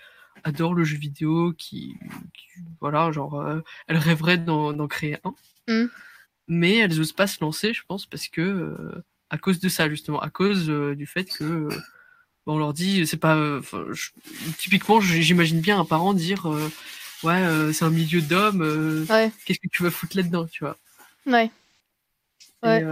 adorent 0.43 0.73
le 0.73 0.83
jeu 0.83 0.97
vidéo 0.97 1.53
qui, 1.55 1.95
voilà 2.79 3.11
genre 3.11 3.45
elles 3.85 3.97
rêveraient 3.97 4.39
d'en 4.39 4.87
créer 4.87 5.19
un. 5.23 5.35
Mmh 5.67 5.89
mais 6.51 6.79
elles 6.79 6.99
osent 6.99 7.13
pas 7.13 7.27
se 7.27 7.37
lancer, 7.39 7.73
je 7.73 7.81
pense, 7.87 8.05
parce 8.05 8.27
que 8.27 8.41
euh, 8.41 9.03
à 9.29 9.37
cause 9.37 9.61
de 9.61 9.69
ça 9.69 9.89
justement, 9.89 10.19
à 10.19 10.29
cause 10.29 10.69
euh, 10.69 10.95
du 10.95 11.07
fait 11.07 11.23
que 11.23 11.45
euh, 11.45 11.69
on 12.45 12.57
leur 12.57 12.73
dit, 12.73 13.07
c'est 13.07 13.15
pas, 13.15 13.61
typiquement, 14.57 14.99
j'imagine 14.99 15.61
bien 15.61 15.79
un 15.79 15.85
parent 15.85 16.13
dire, 16.13 16.47
ouais, 17.23 17.71
c'est 17.71 17.85
un 17.85 17.89
milieu 17.91 18.19
d'hommes, 18.21 19.05
qu'est-ce 19.45 19.59
que 19.59 19.69
tu 19.71 19.83
vas 19.83 19.91
foutre 19.91 20.17
là-dedans, 20.17 20.45
tu 20.47 20.63
vois? 20.63 20.75
Ouais. 21.27 21.51
ouais. 22.63 22.83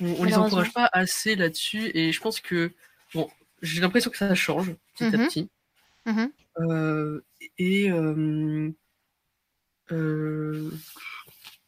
on, 0.00 0.24
les 0.24 0.34
encourage 0.34 0.72
pas 0.72 0.88
assez 0.92 1.36
là-dessus, 1.36 1.92
et 1.94 2.10
je 2.10 2.20
pense 2.20 2.40
que, 2.40 2.72
bon, 3.12 3.30
j'ai 3.62 3.82
l'impression 3.82 4.10
que 4.10 4.16
ça 4.16 4.34
change 4.34 4.74
petit 4.94 5.04
à 5.04 5.10
mm-hmm. 5.10 5.26
petit. 5.26 5.48
Mm-hmm. 6.06 7.20
et 7.58 7.90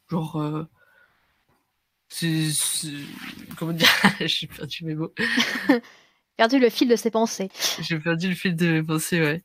genre 0.09 0.67
Comment 3.57 3.73
dire? 3.73 3.87
J'ai 4.21 4.47
perdu 4.47 4.85
mes 4.85 4.95
mots. 4.95 5.13
perdu 6.37 6.59
le 6.59 6.69
fil 6.69 6.87
de 6.87 6.95
ses 6.95 7.11
pensées. 7.11 7.49
J'ai 7.81 7.99
perdu 7.99 8.29
le 8.29 8.35
fil 8.35 8.55
de 8.55 8.67
mes 8.67 8.83
pensées, 8.83 9.21
ouais. 9.21 9.43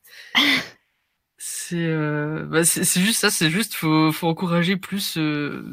c'est 1.37 1.75
euh... 1.75 2.45
bah, 2.45 2.63
juste 2.63 3.19
ça, 3.19 3.29
c'est 3.29 3.49
juste 3.49 3.73
faut, 3.73 4.11
faut 4.11 4.27
encourager 4.27 4.77
plus 4.77 5.17
euh, 5.17 5.63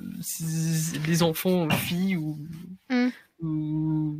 les 1.06 1.22
enfants, 1.22 1.68
filles 1.70 2.16
ou, 2.16 2.38
mm. 2.90 3.08
ou, 3.42 4.18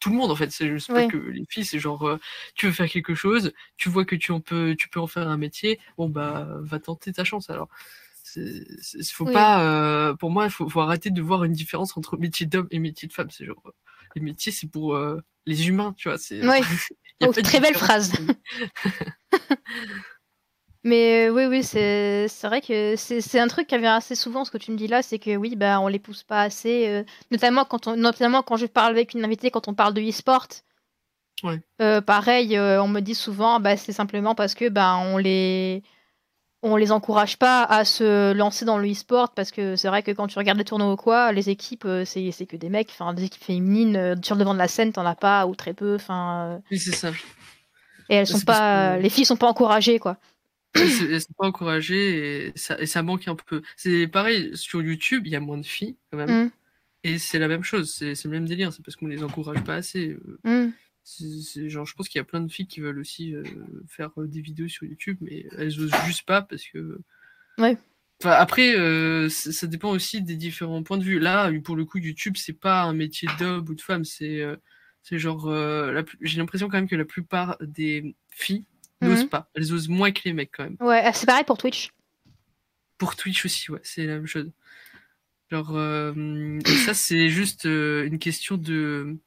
tout 0.00 0.10
le 0.10 0.16
monde 0.16 0.30
en 0.30 0.36
fait. 0.36 0.50
C'est 0.50 0.68
juste 0.68 0.88
pas 0.88 1.06
que 1.06 1.16
les 1.16 1.44
filles, 1.48 1.64
c'est 1.64 1.78
genre 1.78 2.08
euh, 2.08 2.18
tu 2.54 2.66
veux 2.66 2.72
faire 2.72 2.88
quelque 2.88 3.14
chose, 3.14 3.52
tu 3.76 3.88
vois 3.88 4.04
que 4.04 4.16
tu 4.16 4.32
en 4.32 4.40
peux, 4.40 4.74
tu 4.76 4.88
peux 4.88 5.00
en 5.00 5.06
faire 5.06 5.28
un 5.28 5.36
métier, 5.36 5.80
bon 5.98 6.08
bah 6.08 6.48
va 6.60 6.78
tenter 6.78 7.12
ta 7.12 7.24
chance 7.24 7.50
alors 7.50 7.68
faut 9.12 9.24
pas, 9.26 9.62
euh, 9.62 10.14
pour 10.14 10.30
moi, 10.30 10.44
il 10.44 10.50
faut, 10.50 10.68
faut, 10.68 10.80
arrêter 10.80 11.10
de 11.10 11.22
voir 11.22 11.44
une 11.44 11.52
différence 11.52 11.96
entre 11.96 12.16
métier 12.16 12.46
d'homme 12.46 12.68
et 12.70 12.78
métier 12.78 13.08
de 13.08 13.12
femme. 13.12 13.30
C'est 13.30 13.44
genre, 13.44 13.62
les 14.14 14.22
métiers, 14.22 14.52
c'est 14.52 14.68
pour 14.68 14.94
euh, 14.94 15.20
les 15.46 15.68
humains, 15.68 15.94
tu 15.96 16.08
vois. 16.08 16.18
C'est, 16.18 16.40
oh, 17.22 17.32
très 17.32 17.60
belle 17.60 17.74
phrase. 17.74 18.12
Mais 20.84 21.26
euh, 21.26 21.32
oui, 21.32 21.46
oui, 21.46 21.64
c'est, 21.64 22.28
vrai 22.44 22.60
que 22.60 22.94
c'est, 22.96 23.40
un 23.40 23.48
truc 23.48 23.66
qui 23.66 23.74
revient 23.74 23.86
assez 23.86 24.14
souvent, 24.14 24.44
ce 24.44 24.52
que 24.52 24.58
tu 24.58 24.70
me 24.70 24.76
dis 24.76 24.86
là, 24.86 25.02
c'est 25.02 25.18
que 25.18 25.34
oui, 25.34 25.56
bah, 25.56 25.80
on 25.80 25.88
les 25.88 25.98
pousse 25.98 26.22
pas 26.22 26.42
assez, 26.42 27.04
notamment, 27.32 27.64
quand 27.64 27.88
on, 27.88 27.96
notamment 27.96 28.42
quand 28.42 28.56
je 28.56 28.66
parle 28.66 28.92
avec 28.92 29.12
une 29.14 29.24
invitée, 29.24 29.50
quand 29.50 29.66
on 29.66 29.74
parle 29.74 29.94
de 29.94 30.00
e-sport. 30.00 30.46
pareil, 32.06 32.56
on 32.56 32.86
me 32.86 33.00
dit 33.00 33.16
souvent, 33.16 33.58
bah, 33.58 33.76
c'est 33.76 33.92
simplement 33.92 34.36
parce 34.36 34.54
que 34.54 34.68
bah, 34.68 34.96
on 34.96 35.16
les 35.18 35.82
on 36.66 36.76
les 36.76 36.92
encourage 36.92 37.38
pas 37.38 37.62
à 37.62 37.84
se 37.84 38.32
lancer 38.32 38.64
dans 38.64 38.78
le 38.78 38.90
e-sport 38.90 39.32
parce 39.34 39.50
que 39.50 39.76
c'est 39.76 39.88
vrai 39.88 40.02
que 40.02 40.10
quand 40.10 40.26
tu 40.26 40.38
regardes 40.38 40.58
les 40.58 40.64
tournois 40.64 40.92
ou 40.92 40.96
quoi, 40.96 41.32
les 41.32 41.48
équipes, 41.48 41.84
euh, 41.84 42.04
c'est, 42.04 42.46
que 42.46 42.56
des 42.56 42.68
mecs, 42.68 42.88
enfin 42.90 43.14
des 43.14 43.24
équipes 43.24 43.44
féminines 43.44 43.96
euh, 43.96 44.14
sur 44.22 44.34
le 44.34 44.40
devant 44.40 44.54
de 44.54 44.58
la 44.58 44.68
scène, 44.68 44.92
t'en 44.92 45.06
as 45.06 45.14
pas 45.14 45.46
ou 45.46 45.54
très 45.54 45.74
peu, 45.74 45.94
enfin. 45.94 46.50
Euh. 46.50 46.58
Oui, 46.70 46.78
c'est 46.78 46.94
ça. 46.94 47.12
Et 48.08 48.14
elles 48.16 48.26
sont 48.26 48.40
pas, 48.40 48.98
les 48.98 49.08
filles 49.08 49.24
sont 49.24 49.36
pas 49.36 49.48
encouragées 49.48 49.98
quoi. 49.98 50.16
Elles 50.74 51.20
sont 51.20 51.32
pas 51.38 51.46
encouragées 51.46 52.46
et 52.46 52.52
ça, 52.54 52.78
et 52.78 52.86
ça 52.86 53.02
manque 53.02 53.28
un 53.28 53.34
peu. 53.34 53.62
C'est 53.76 54.06
pareil 54.06 54.50
sur 54.54 54.82
YouTube, 54.82 55.22
il 55.26 55.32
y 55.32 55.36
a 55.36 55.40
moins 55.40 55.58
de 55.58 55.66
filles 55.66 55.96
quand 56.10 56.18
même. 56.18 56.44
Mmh. 56.44 56.50
Et 57.04 57.18
c'est 57.18 57.38
la 57.38 57.48
même 57.48 57.62
chose, 57.62 57.94
c'est, 57.96 58.24
le 58.24 58.30
même 58.30 58.46
délire, 58.46 58.72
c'est 58.72 58.84
parce 58.84 58.96
qu'on 58.96 59.06
les 59.06 59.22
encourage 59.22 59.62
pas 59.62 59.76
assez. 59.76 60.16
Mmh 60.44 60.68
genre, 61.68 61.86
je 61.86 61.94
pense 61.94 62.08
qu'il 62.08 62.18
y 62.18 62.22
a 62.22 62.24
plein 62.24 62.40
de 62.40 62.50
filles 62.50 62.66
qui 62.66 62.80
veulent 62.80 62.98
aussi 62.98 63.34
euh, 63.34 63.44
faire 63.88 64.10
euh, 64.18 64.26
des 64.26 64.40
vidéos 64.40 64.68
sur 64.68 64.84
YouTube, 64.86 65.18
mais 65.20 65.46
elles 65.56 65.78
osent 65.80 65.94
juste 66.06 66.26
pas 66.26 66.42
parce 66.42 66.64
que. 66.66 67.00
Ouais. 67.58 67.78
Enfin, 68.20 68.32
après, 68.32 68.76
euh, 68.76 69.28
ça 69.28 69.66
dépend 69.66 69.90
aussi 69.90 70.22
des 70.22 70.36
différents 70.36 70.82
points 70.82 70.98
de 70.98 71.04
vue. 71.04 71.18
Là, 71.18 71.50
pour 71.62 71.76
le 71.76 71.84
coup, 71.84 71.98
YouTube, 71.98 72.36
c'est 72.36 72.54
pas 72.54 72.82
un 72.82 72.94
métier 72.94 73.28
d'homme 73.38 73.66
ou 73.68 73.74
de 73.74 73.80
femme, 73.80 74.04
c'est 74.04 74.42
c'est 75.02 75.18
genre. 75.18 75.52
J'ai 76.22 76.38
l'impression 76.38 76.68
quand 76.68 76.78
même 76.78 76.88
que 76.88 76.96
la 76.96 77.04
plupart 77.04 77.56
des 77.60 78.16
filles 78.30 78.64
n'osent 79.02 79.24
mhm. 79.24 79.28
pas. 79.28 79.50
Elles 79.54 79.72
osent 79.72 79.88
moins 79.88 80.12
que 80.12 80.22
les 80.24 80.32
mecs 80.32 80.50
quand 80.52 80.64
même. 80.64 80.76
Ouais, 80.80 81.02
ah, 81.04 81.12
c'est 81.12 81.26
pareil 81.26 81.44
pour 81.44 81.58
Twitch. 81.58 81.90
Pour 82.98 83.14
Twitch 83.14 83.44
aussi, 83.44 83.70
ouais, 83.70 83.80
c'est 83.82 84.06
la 84.06 84.14
même 84.14 84.26
chose. 84.26 84.50
Genre, 85.50 85.68
ça, 86.86 86.94
c'est 86.94 87.28
juste 87.28 87.66
une 87.66 88.18
question 88.18 88.56
de 88.56 89.18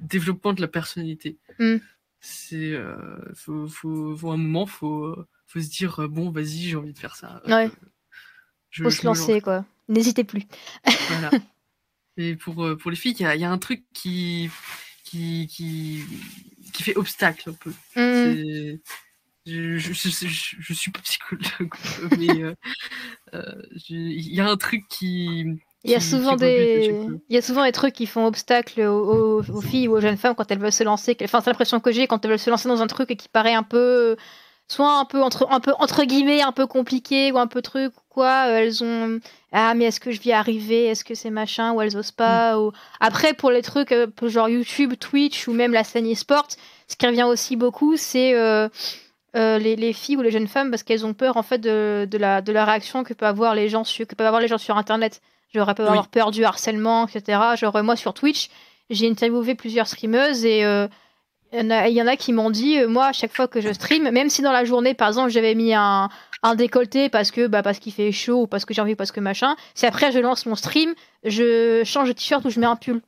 développement 0.00 0.52
de 0.52 0.60
la 0.60 0.68
personnalité. 0.68 1.38
Mm. 1.58 1.76
C'est 2.20 2.72
euh, 2.72 2.94
faut, 3.34 3.66
faut, 3.66 4.30
un 4.30 4.36
moment 4.36 4.66
faut 4.66 5.16
faut 5.46 5.60
se 5.60 5.70
dire 5.70 6.00
euh, 6.00 6.08
bon 6.08 6.30
vas-y 6.30 6.68
j'ai 6.68 6.76
envie 6.76 6.92
de 6.92 6.98
faire 6.98 7.16
ça. 7.16 7.42
Ouais. 7.46 7.70
Je, 8.70 8.84
faut 8.84 8.90
se 8.90 9.06
lancer 9.06 9.40
quoi. 9.40 9.64
N'hésitez 9.88 10.24
plus. 10.24 10.42
voilà. 11.08 11.30
Et 12.16 12.36
pour 12.36 12.64
euh, 12.64 12.76
pour 12.76 12.90
les 12.90 12.96
filles 12.96 13.14
il 13.18 13.22
y 13.22 13.26
a, 13.26 13.36
y 13.36 13.44
a, 13.44 13.50
un 13.50 13.58
truc 13.58 13.84
qui 13.94 14.50
qui 15.04 15.46
qui 15.46 16.04
qui 16.72 16.82
fait 16.82 16.96
obstacle 16.96 17.50
un 17.50 17.54
peu. 17.54 17.70
Mm. 17.96 18.78
Je, 19.46 19.78
je, 19.78 19.92
je, 19.94 20.56
je, 20.60 20.74
suis 20.74 20.90
pas 20.90 21.00
psychologue, 21.00 21.72
mais 22.18 22.54
il 23.88 24.34
y 24.34 24.40
a 24.40 24.46
un 24.46 24.56
truc 24.58 24.86
qui, 24.88 25.46
il 25.84 25.90
y, 25.90 25.94
a 25.94 26.00
souvent 26.00 26.36
des... 26.36 26.94
il 27.30 27.34
y 27.34 27.38
a 27.38 27.42
souvent 27.42 27.64
des 27.64 27.72
trucs 27.72 27.94
qui 27.94 28.04
font 28.04 28.26
obstacle 28.26 28.82
aux, 28.82 29.42
filles 29.62 29.88
ou 29.88 29.92
aux 29.96 30.00
jeunes 30.00 30.18
femmes 30.18 30.34
quand 30.34 30.50
elles 30.50 30.58
veulent 30.58 30.72
se 30.72 30.84
lancer. 30.84 31.16
Enfin, 31.22 31.40
c'est 31.40 31.48
l'impression 31.48 31.80
que 31.80 31.90
j'ai 31.90 32.06
quand 32.06 32.22
elles 32.22 32.30
veulent 32.30 32.38
se 32.38 32.50
lancer 32.50 32.68
dans 32.68 32.82
un 32.82 32.86
truc 32.86 33.16
qui 33.16 33.28
paraît 33.30 33.54
un 33.54 33.62
peu, 33.62 34.16
soit 34.68 34.98
un 34.98 35.06
peu 35.06 35.22
entre, 35.22 35.46
un 35.50 35.60
peu 35.60 35.72
entre 35.78 36.04
guillemets, 36.04 36.42
un 36.42 36.52
peu 36.52 36.66
compliqué 36.66 37.32
ou 37.32 37.38
un 37.38 37.46
peu 37.46 37.62
truc 37.62 37.94
ou 37.96 38.02
quoi. 38.10 38.48
Euh, 38.48 38.58
elles 38.58 38.84
ont 38.84 39.20
ah 39.52 39.72
mais 39.72 39.86
est-ce 39.86 40.00
que 40.00 40.10
je 40.10 40.20
vais 40.20 40.30
y 40.30 40.32
arriver? 40.34 40.84
Est-ce 40.84 41.02
que 41.02 41.14
c'est 41.14 41.30
machin? 41.30 41.72
Ou 41.72 41.80
elles 41.80 41.96
osent 41.96 42.12
pas? 42.12 42.56
Mm. 42.56 42.58
ou... 42.60 42.72
Après 43.00 43.32
pour 43.32 43.50
les 43.50 43.62
trucs 43.62 43.92
euh, 43.92 44.06
genre 44.24 44.50
YouTube, 44.50 44.94
Twitch 45.00 45.48
ou 45.48 45.54
même 45.54 45.72
la 45.72 45.84
scène 45.84 46.10
e-sport, 46.12 46.46
ce 46.88 46.96
qui 46.96 47.06
revient 47.06 47.22
aussi 47.22 47.56
beaucoup, 47.56 47.96
c'est 47.96 48.34
euh, 48.34 48.68
les, 49.34 49.76
les, 49.76 49.92
filles 49.94 50.16
ou 50.18 50.22
les 50.22 50.30
jeunes 50.30 50.48
femmes 50.48 50.70
parce 50.70 50.82
qu'elles 50.82 51.06
ont 51.06 51.14
peur 51.14 51.38
en 51.38 51.42
fait 51.42 51.58
de, 51.58 52.06
de, 52.10 52.18
la, 52.18 52.42
de 52.42 52.52
la 52.52 52.66
réaction 52.66 53.02
que 53.02 53.14
peuvent 53.14 53.28
avoir 53.30 53.54
les 53.54 53.70
gens 53.70 53.84
sur, 53.84 54.06
que 54.06 54.14
peuvent 54.14 54.26
avoir 54.26 54.42
les 54.42 54.48
gens 54.48 54.58
sur 54.58 54.76
Internet. 54.76 55.22
J'aurais 55.52 55.74
pas 55.74 55.86
avoir 55.86 56.08
peur 56.08 56.30
du 56.30 56.44
harcèlement, 56.44 57.06
etc. 57.06 57.40
Genre, 57.56 57.82
moi, 57.82 57.96
sur 57.96 58.14
Twitch, 58.14 58.50
j'ai 58.88 59.08
interviewé 59.08 59.54
plusieurs 59.54 59.88
streameuses 59.88 60.44
et 60.44 60.64
euh, 60.64 60.86
Il 61.52 61.92
y, 61.92 62.02
en 62.02 62.06
a, 62.06 62.16
qui 62.16 62.32
m'ont 62.32 62.50
dit, 62.50 62.84
moi, 62.86 63.06
à 63.06 63.12
chaque 63.12 63.34
fois 63.34 63.48
que 63.48 63.60
je 63.60 63.72
stream, 63.72 64.08
même 64.10 64.30
si 64.30 64.42
dans 64.42 64.52
la 64.52 64.64
journée, 64.64 64.94
par 64.94 65.08
exemple, 65.08 65.30
j'avais 65.30 65.56
mis 65.56 65.74
un, 65.74 66.08
un 66.42 66.54
décolleté 66.54 67.08
parce 67.08 67.30
que 67.30 67.46
bah, 67.46 67.62
parce 67.62 67.78
qu'il 67.78 67.92
fait 67.92 68.12
chaud 68.12 68.42
ou 68.42 68.46
parce 68.46 68.64
que 68.64 68.74
j'ai 68.74 68.80
envie, 68.80 68.94
parce 68.94 69.12
que 69.12 69.20
machin, 69.20 69.56
si 69.74 69.86
après 69.86 70.12
je 70.12 70.18
lance 70.18 70.46
mon 70.46 70.54
stream, 70.54 70.94
je 71.24 71.82
change 71.84 72.08
de 72.08 72.12
t-shirt 72.12 72.44
ou 72.44 72.50
je 72.50 72.60
mets 72.60 72.66
un 72.66 72.76
pull. 72.76 73.02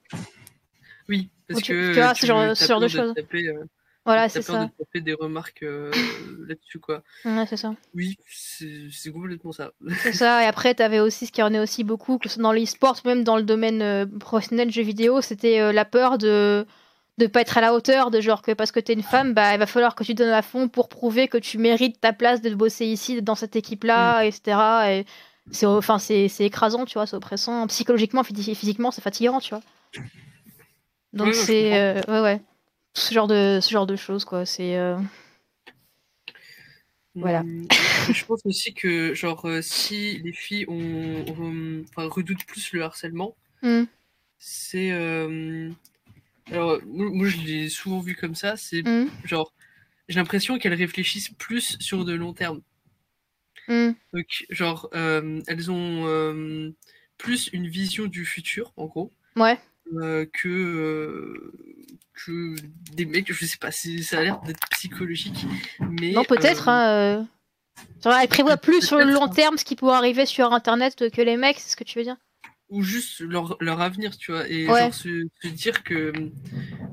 Oui, 1.08 1.30
parce 1.48 1.62
que 1.62 1.94
tu 1.94 2.00
vois, 2.00 2.14
ce 2.14 2.26
genre, 2.26 2.56
ce 2.56 2.66
genre 2.66 2.80
de, 2.80 2.88
choses. 2.88 3.14
Euh, 3.16 3.64
voilà, 4.04 4.28
c'est 4.28 4.42
ça. 4.42 4.66
de 4.66 4.70
taper 4.84 5.00
des 5.00 5.14
remarques 5.14 5.62
euh, 5.62 5.90
là-dessus, 6.48 6.78
quoi. 6.78 7.02
Ouais, 7.24 7.46
c'est 7.46 7.56
ça. 7.56 7.74
Oui, 7.94 8.18
c'est 8.28 9.12
complètement 9.12 9.52
ça. 9.52 9.72
C'est 10.02 10.12
ça, 10.12 10.42
et 10.42 10.46
après, 10.46 10.74
tu 10.74 10.82
avais 10.82 11.00
aussi 11.00 11.26
ce 11.26 11.32
qui 11.32 11.42
en 11.42 11.52
est 11.54 11.60
aussi 11.60 11.84
beaucoup, 11.84 12.18
que 12.18 12.28
dans 12.40 12.52
l'e-sport, 12.52 12.98
même 13.04 13.24
dans 13.24 13.36
le 13.36 13.44
domaine 13.44 13.82
euh, 13.82 14.06
professionnel 14.06 14.68
de 14.68 14.72
jeux 14.72 14.82
vidéo, 14.82 15.20
c'était 15.20 15.72
la 15.72 15.84
peur 15.84 16.18
de 16.18 16.66
de 17.18 17.26
pas 17.26 17.42
être 17.42 17.58
à 17.58 17.60
la 17.60 17.74
hauteur, 17.74 18.10
de 18.10 18.20
genre 18.20 18.42
que 18.42 18.52
parce 18.52 18.72
que 18.72 18.80
t'es 18.80 18.94
une 18.94 19.02
femme, 19.02 19.34
bah 19.34 19.52
il 19.54 19.58
va 19.58 19.66
falloir 19.66 19.94
que 19.94 20.02
tu 20.02 20.14
donnes 20.14 20.30
à 20.30 20.42
fond 20.42 20.68
pour 20.68 20.88
prouver 20.88 21.28
que 21.28 21.36
tu 21.36 21.58
mérites 21.58 22.00
ta 22.00 22.12
place 22.12 22.40
de 22.40 22.54
bosser 22.54 22.86
ici, 22.86 23.20
dans 23.20 23.34
cette 23.34 23.54
équipe-là, 23.54 24.22
mm. 24.22 24.26
etc. 24.26 24.58
Et 24.88 25.06
c'est 25.50 25.66
enfin 25.66 25.98
c'est 25.98 26.28
écrasant, 26.40 26.84
tu 26.84 26.94
vois, 26.94 27.06
c'est 27.06 27.16
oppressant 27.16 27.66
psychologiquement, 27.66 28.22
physiquement, 28.24 28.90
c'est 28.90 29.02
fatigant, 29.02 29.40
tu 29.40 29.50
vois. 29.50 29.62
Donc 31.12 31.34
c'est 31.34 31.78
euh, 31.78 32.00
ouais 32.08 32.20
ouais 32.20 32.40
ce 32.94 33.14
genre 33.14 33.26
de 33.26 33.58
ce 33.60 33.70
genre 33.70 33.86
de 33.86 33.96
choses 33.96 34.24
quoi. 34.24 34.44
C'est 34.46 34.76
euh, 34.76 34.98
voilà. 37.14 37.42
Mm. 37.42 37.68
je 38.12 38.24
pense 38.24 38.40
aussi 38.44 38.74
que 38.74 39.14
genre 39.14 39.46
euh, 39.46 39.62
si 39.62 40.18
les 40.18 40.32
filles 40.32 40.66
ont, 40.68 41.24
enfin, 41.90 42.08
redoutent 42.08 42.44
plus 42.46 42.72
le 42.72 42.82
harcèlement, 42.82 43.36
mm. 43.62 43.84
c'est 44.38 44.90
alors 46.50 46.80
moi 46.86 47.28
je 47.28 47.38
l'ai 47.38 47.68
souvent 47.68 48.00
vu 48.00 48.14
comme 48.14 48.34
ça. 48.34 48.56
C'est 48.56 48.82
mm. 48.82 49.10
genre 49.24 49.52
j'ai 50.08 50.18
l'impression 50.18 50.58
qu'elles 50.58 50.74
réfléchissent 50.74 51.30
plus 51.30 51.76
sur 51.80 52.04
de 52.04 52.12
long 52.12 52.32
terme. 52.34 52.60
Donc 53.68 54.46
genre 54.50 54.90
elles 54.92 55.70
ont 55.70 56.74
plus 57.16 57.48
une 57.52 57.68
vision 57.68 58.06
du 58.06 58.26
futur 58.26 58.72
en 58.76 58.86
gros. 58.86 59.12
Ouais. 59.36 59.58
Euh, 60.00 60.26
que, 60.32 60.48
euh, 60.48 61.52
que 62.14 62.54
des 62.94 63.04
mecs, 63.04 63.32
je 63.32 63.44
sais 63.44 63.58
pas, 63.58 63.70
ça 63.70 64.18
a 64.18 64.22
l'air 64.22 64.40
d'être 64.40 64.66
psychologique. 64.70 65.44
Mais, 65.80 66.12
non, 66.12 66.24
peut-être. 66.24 66.68
Euh, 66.68 67.22
hein, 68.04 68.18
elle 68.22 68.28
prévoit 68.28 68.56
plus 68.56 68.82
sur 68.82 68.98
le 68.98 69.12
long 69.12 69.24
hein. 69.24 69.28
terme 69.28 69.58
ce 69.58 69.64
qui 69.64 69.76
pourrait 69.76 69.96
arriver 69.96 70.24
sur 70.24 70.52
Internet 70.52 71.10
que 71.10 71.20
les 71.20 71.36
mecs, 71.36 71.58
c'est 71.58 71.70
ce 71.70 71.76
que 71.76 71.84
tu 71.84 71.98
veux 71.98 72.04
dire? 72.04 72.16
Ou 72.70 72.82
juste 72.82 73.20
leur, 73.20 73.56
leur 73.60 73.82
avenir, 73.82 74.16
tu 74.16 74.32
vois, 74.32 74.48
et 74.48 74.64
genre 74.64 74.94
se, 74.94 75.26
dire 75.48 75.82
que 75.82 76.12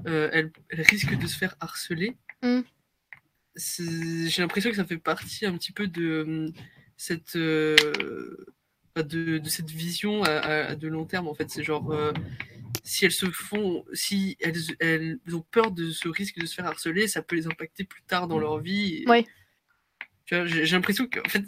elle, 0.06 0.52
risque 0.72 1.18
de 1.18 1.28
se 1.28 1.38
faire 1.38 1.56
harceler. 1.62 2.18
Mmh. 2.42 2.62
J'ai 3.56 4.42
l'impression 4.42 4.72
que 4.72 4.76
ça 4.76 4.86
fait 4.86 4.98
partie 4.98 5.46
un 5.46 5.56
petit 5.58 5.72
peu 5.72 5.88
de 5.88 6.52
cette 6.98 7.38
de, 7.38 8.46
de, 8.96 9.50
cette 9.50 9.70
vision 9.70 10.24
à, 10.24 10.76
de 10.76 10.88
long 10.90 11.06
terme 11.06 11.30
en 11.30 11.34
fait 11.34 11.50
c'est 11.50 11.64
genre 11.64 11.94
si 12.90 13.06
elles 13.06 13.12
se 13.12 13.30
font, 13.30 13.86
si 13.94 14.36
elles, 14.40 14.58
elles, 14.80 15.20
ont 15.32 15.46
peur 15.52 15.72
de 15.72 15.92
ce 15.92 16.10
risque 16.10 16.40
de 16.40 16.46
se 16.46 16.56
faire 16.56 16.66
harceler, 16.66 17.08
ça 17.08 17.22
peut 17.22 17.36
les 17.36 17.46
impacter 17.46 17.84
plus 17.84 18.02
tard 18.02 18.28
dans 18.28 18.40
leur 18.40 18.60
vie. 18.60 19.04
Oui. 19.08 19.26
Tu 20.26 20.36
vois, 20.36 20.46
j'ai 20.46 20.66
l'impression 20.66 21.08
qu'en 21.08 21.28
fait, 21.30 21.44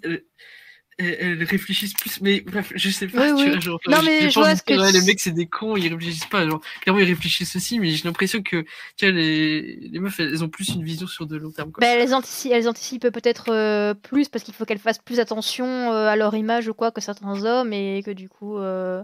elles, 0.99 1.43
réfléchissent 1.43 1.95
plus, 1.95 2.21
mais 2.21 2.41
bref, 2.41 2.71
je 2.75 2.89
sais 2.89 3.08
pas. 3.08 3.34
tu 3.34 3.49
Vois, 3.49 3.60
genre, 3.60 3.80
non, 3.88 4.04
mais 4.04 4.30
je 4.30 4.39
vois 4.39 4.56
ce 4.56 4.62
que. 4.62 4.93
les 4.93 5.01
mecs, 5.01 5.19
c'est 5.19 5.32
des 5.32 5.47
cons, 5.47 5.75
ils 5.75 5.91
réfléchissent 5.91 6.27
pas. 6.27 6.47
Genre, 6.47 6.62
clairement, 6.82 6.99
ils 6.99 7.08
réfléchissent 7.08 7.56
aussi, 7.56 7.80
mais 7.80 7.89
j'ai 7.89 8.04
l'impression 8.04 8.43
que 8.43 8.63
tu 8.97 9.06
vois, 9.06 9.12
les, 9.12 9.77
les 9.77 9.99
meufs, 9.99 10.19
elles 10.19 10.43
ont 10.43 10.49
plus 10.49 10.69
une 10.69 10.84
vision 10.84 11.08
sur 11.08 11.25
de 11.25 11.38
long 11.38 11.51
terme. 11.51 11.71
Quoi. 11.71 11.82
Bah, 11.82 11.88
elles, 11.88 12.13
anticipent, 12.13 12.51
elles 12.54 12.69
anticipent 12.69 13.10
peut-être 13.10 13.51
euh, 13.51 13.95
plus 13.95 14.30
parce 14.30 14.43
qu'il 14.43 14.54
faut 14.54 14.65
qu'elles 14.65 14.77
fassent 14.77 14.99
plus 14.99 15.19
attention 15.19 15.91
euh, 15.91 16.08
à 16.08 16.15
leur 16.15 16.36
image 16.36 16.67
ou 16.67 16.75
quoi 16.75 16.91
que 16.91 17.01
certains 17.01 17.45
hommes 17.45 17.73
et 17.73 18.04
que 18.06 18.12
du 18.12 18.30
coup. 18.30 18.58
Euh 18.58 19.04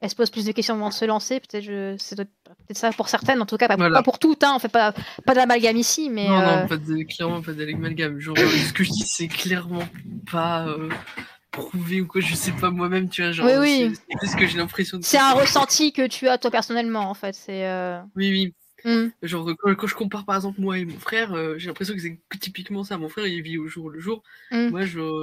elle 0.00 0.10
se 0.10 0.14
pose 0.14 0.30
plus 0.30 0.44
de 0.44 0.52
questions 0.52 0.74
avant 0.74 0.90
de 0.90 0.94
se 0.94 1.04
lancer. 1.04 1.40
Peut-être 1.40 1.64
je... 1.64 1.96
c'est 1.98 2.16
peut-être 2.16 2.76
ça 2.76 2.90
pour 2.92 3.08
certaines, 3.08 3.40
en 3.40 3.46
tout 3.46 3.56
cas, 3.56 3.68
pas, 3.68 4.02
pour 4.02 4.18
toutes. 4.18 4.44
Hein. 4.44 4.52
On 4.54 4.58
fait 4.58 4.68
pas, 4.68 4.92
pas 5.24 5.34
d'amalgame 5.34 5.76
ici. 5.76 6.10
Mais, 6.10 6.28
non, 6.28 6.40
non, 6.40 6.42
euh, 6.42 6.66
pas 6.66 6.76
de, 6.76 7.02
clairement 7.04 7.42
pas 7.42 7.52
d'amalgame. 7.52 8.20
Genre, 8.20 8.36
euh, 8.38 8.46
ce 8.46 8.72
que 8.72 8.84
je 8.84 8.90
dis, 8.90 9.04
c'est 9.06 9.28
clairement 9.28 9.88
pas 10.30 10.66
euh, 10.66 10.90
prouvé 11.50 12.02
ou 12.02 12.06
quoi. 12.06 12.20
Je 12.20 12.34
sais 12.34 12.52
pas 12.52 12.70
moi-même, 12.70 13.08
tu 13.08 13.22
vois. 13.22 13.32
Genre, 13.32 13.46
oui, 13.46 13.54
oui. 13.58 13.94
C'est 14.20 14.26
ce 14.28 14.36
que 14.36 14.46
j'ai 14.46 14.58
l'impression. 14.58 14.98
C'est 15.00 15.18
un 15.18 15.32
ressenti 15.32 15.92
que 15.92 16.06
tu 16.06 16.28
as 16.28 16.36
toi 16.36 16.50
personnellement, 16.50 17.08
en 17.08 17.14
fait. 17.14 17.34
C'est. 17.34 17.66
Oui, 18.16 18.30
oui. 18.30 18.54
Mm. 18.86 19.08
Genre, 19.22 19.50
quand, 19.58 19.86
je 19.88 19.94
compare 19.96 20.24
par 20.24 20.36
exemple 20.36 20.60
moi 20.60 20.78
et 20.78 20.84
mon 20.84 20.98
frère, 20.98 21.34
euh, 21.34 21.58
j'ai 21.58 21.66
l'impression 21.66 21.92
que 21.94 22.00
c'est 22.00 22.20
typiquement 22.40 22.84
ça. 22.84 22.96
Mon 22.96 23.08
frère, 23.08 23.26
il 23.26 23.42
vit 23.42 23.58
au 23.58 23.66
jour 23.66 23.90
le 23.90 23.98
jour. 23.98 24.22
Mm. 24.52 24.68
Moi, 24.68 24.82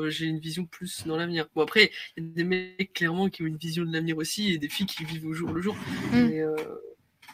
j'ai 0.09 0.25
une 0.25 0.39
vision 0.39 0.65
plus 0.65 1.07
dans 1.07 1.15
l'avenir. 1.15 1.47
Bon, 1.55 1.61
après, 1.63 1.89
il 2.17 2.25
y 2.25 2.27
a 2.27 2.29
des 2.35 2.43
mecs 2.43 2.91
clairement 2.93 3.29
qui 3.29 3.41
ont 3.41 3.45
une 3.45 3.55
vision 3.55 3.85
de 3.85 3.93
l'avenir 3.93 4.17
aussi 4.17 4.51
et 4.51 4.57
des 4.57 4.67
filles 4.67 4.85
qui 4.85 5.05
vivent 5.05 5.25
au 5.25 5.33
jour 5.33 5.53
le 5.53 5.61
jour. 5.61 5.75
Mm. 6.11 6.27
Mais 6.27 6.41
euh, 6.41 6.55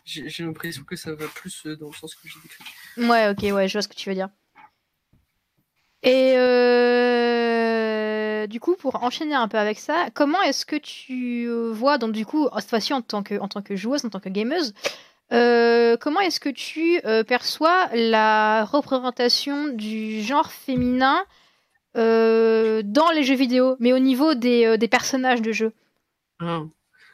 j'ai 0.06 0.44
l'impression 0.44 0.84
que 0.84 0.96
ça 0.96 1.16
va 1.16 1.26
plus 1.26 1.66
euh, 1.66 1.76
dans 1.76 1.88
le 1.88 1.94
sens 1.94 2.14
que 2.14 2.28
j'ai 2.28 2.40
décrit. 2.44 2.64
Ouais, 3.10 3.30
ok, 3.30 3.56
ouais, 3.56 3.68
je 3.68 3.74
vois 3.74 3.82
ce 3.82 3.88
que 3.88 3.96
tu 3.96 4.10
veux 4.10 4.16
dire. 4.16 4.30
Et 6.04 6.36
du 8.48 8.60
coup, 8.60 8.76
pour 8.76 9.04
enchaîner 9.04 9.36
un 9.36 9.48
peu 9.48 9.58
avec 9.58 9.80
ça, 9.80 10.10
comment 10.14 10.42
est-ce 10.44 10.66
que 10.66 10.76
tu 10.76 11.50
vois, 11.72 11.98
donc 11.98 12.14
du 12.14 12.26
coup, 12.26 12.48
cette 12.60 12.70
fois-ci 12.70 12.94
en 12.94 13.02
tant 13.02 13.22
que, 13.22 13.38
en 13.40 13.48
tant 13.48 13.62
que 13.62 13.76
joueuse, 13.76 14.06
en 14.06 14.10
tant 14.10 14.20
que 14.20 14.30
gameuse, 14.30 14.74
euh, 15.32 15.96
comment 15.98 16.22
est-ce 16.22 16.40
que 16.40 16.50
tu 16.50 17.00
euh, 17.06 17.24
perçois 17.24 17.88
la 17.94 18.66
représentation 18.66 19.68
du 19.68 20.22
genre 20.22 20.52
féminin 20.52 21.24
euh, 21.98 22.82
dans 22.84 23.12
les 23.12 23.24
jeux 23.24 23.36
vidéo, 23.36 23.76
mais 23.80 23.94
au 23.94 24.00
niveau 24.00 24.34
des, 24.34 24.78
personnages 24.90 25.42
de 25.42 25.52
jeu 25.52 25.74
ah, 26.40 26.64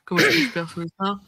Comment 0.06 0.22
est-ce 0.22 0.38
que 0.38 0.44
je 0.44 0.52
perçois 0.52 0.86
ça? 1.00 1.20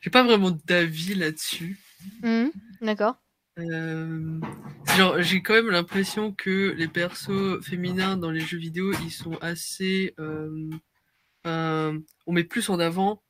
J'ai 0.00 0.10
pas 0.10 0.22
vraiment 0.22 0.50
d'avis 0.64 1.14
là-dessus. 1.14 1.78
Mmh, 2.22 2.46
d'accord. 2.80 3.16
j'ai 3.58 5.42
quand 5.42 5.54
même 5.54 5.70
l'impression 5.70 6.32
que 6.32 6.72
les 6.76 6.88
persos 6.88 7.62
féminins 7.62 8.16
dans 8.16 8.30
les 8.30 8.40
jeux 8.40 8.58
vidéo, 8.58 8.92
ils 9.04 9.10
sont 9.10 9.36
assez. 9.42 10.14
on 11.44 12.00
met 12.28 12.44
plus 12.44 12.70
en 12.70 12.80
avant 12.80 13.22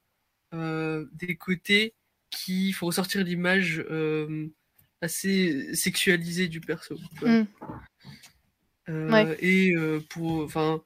des 1.13 1.37
côtés 1.37 1.95
qui 2.31 2.73
font 2.73 2.87
ressortir 2.87 3.25
l'image 3.25 3.85
euh, 3.91 4.49
assez 5.01 5.75
sexualisée 5.75 6.49
du 6.49 6.61
perso. 6.61 6.99
Mm. 7.23 7.43
Euh, 8.89 9.35
et 9.41 9.75
pour, 10.11 10.43
enfin, 10.43 10.83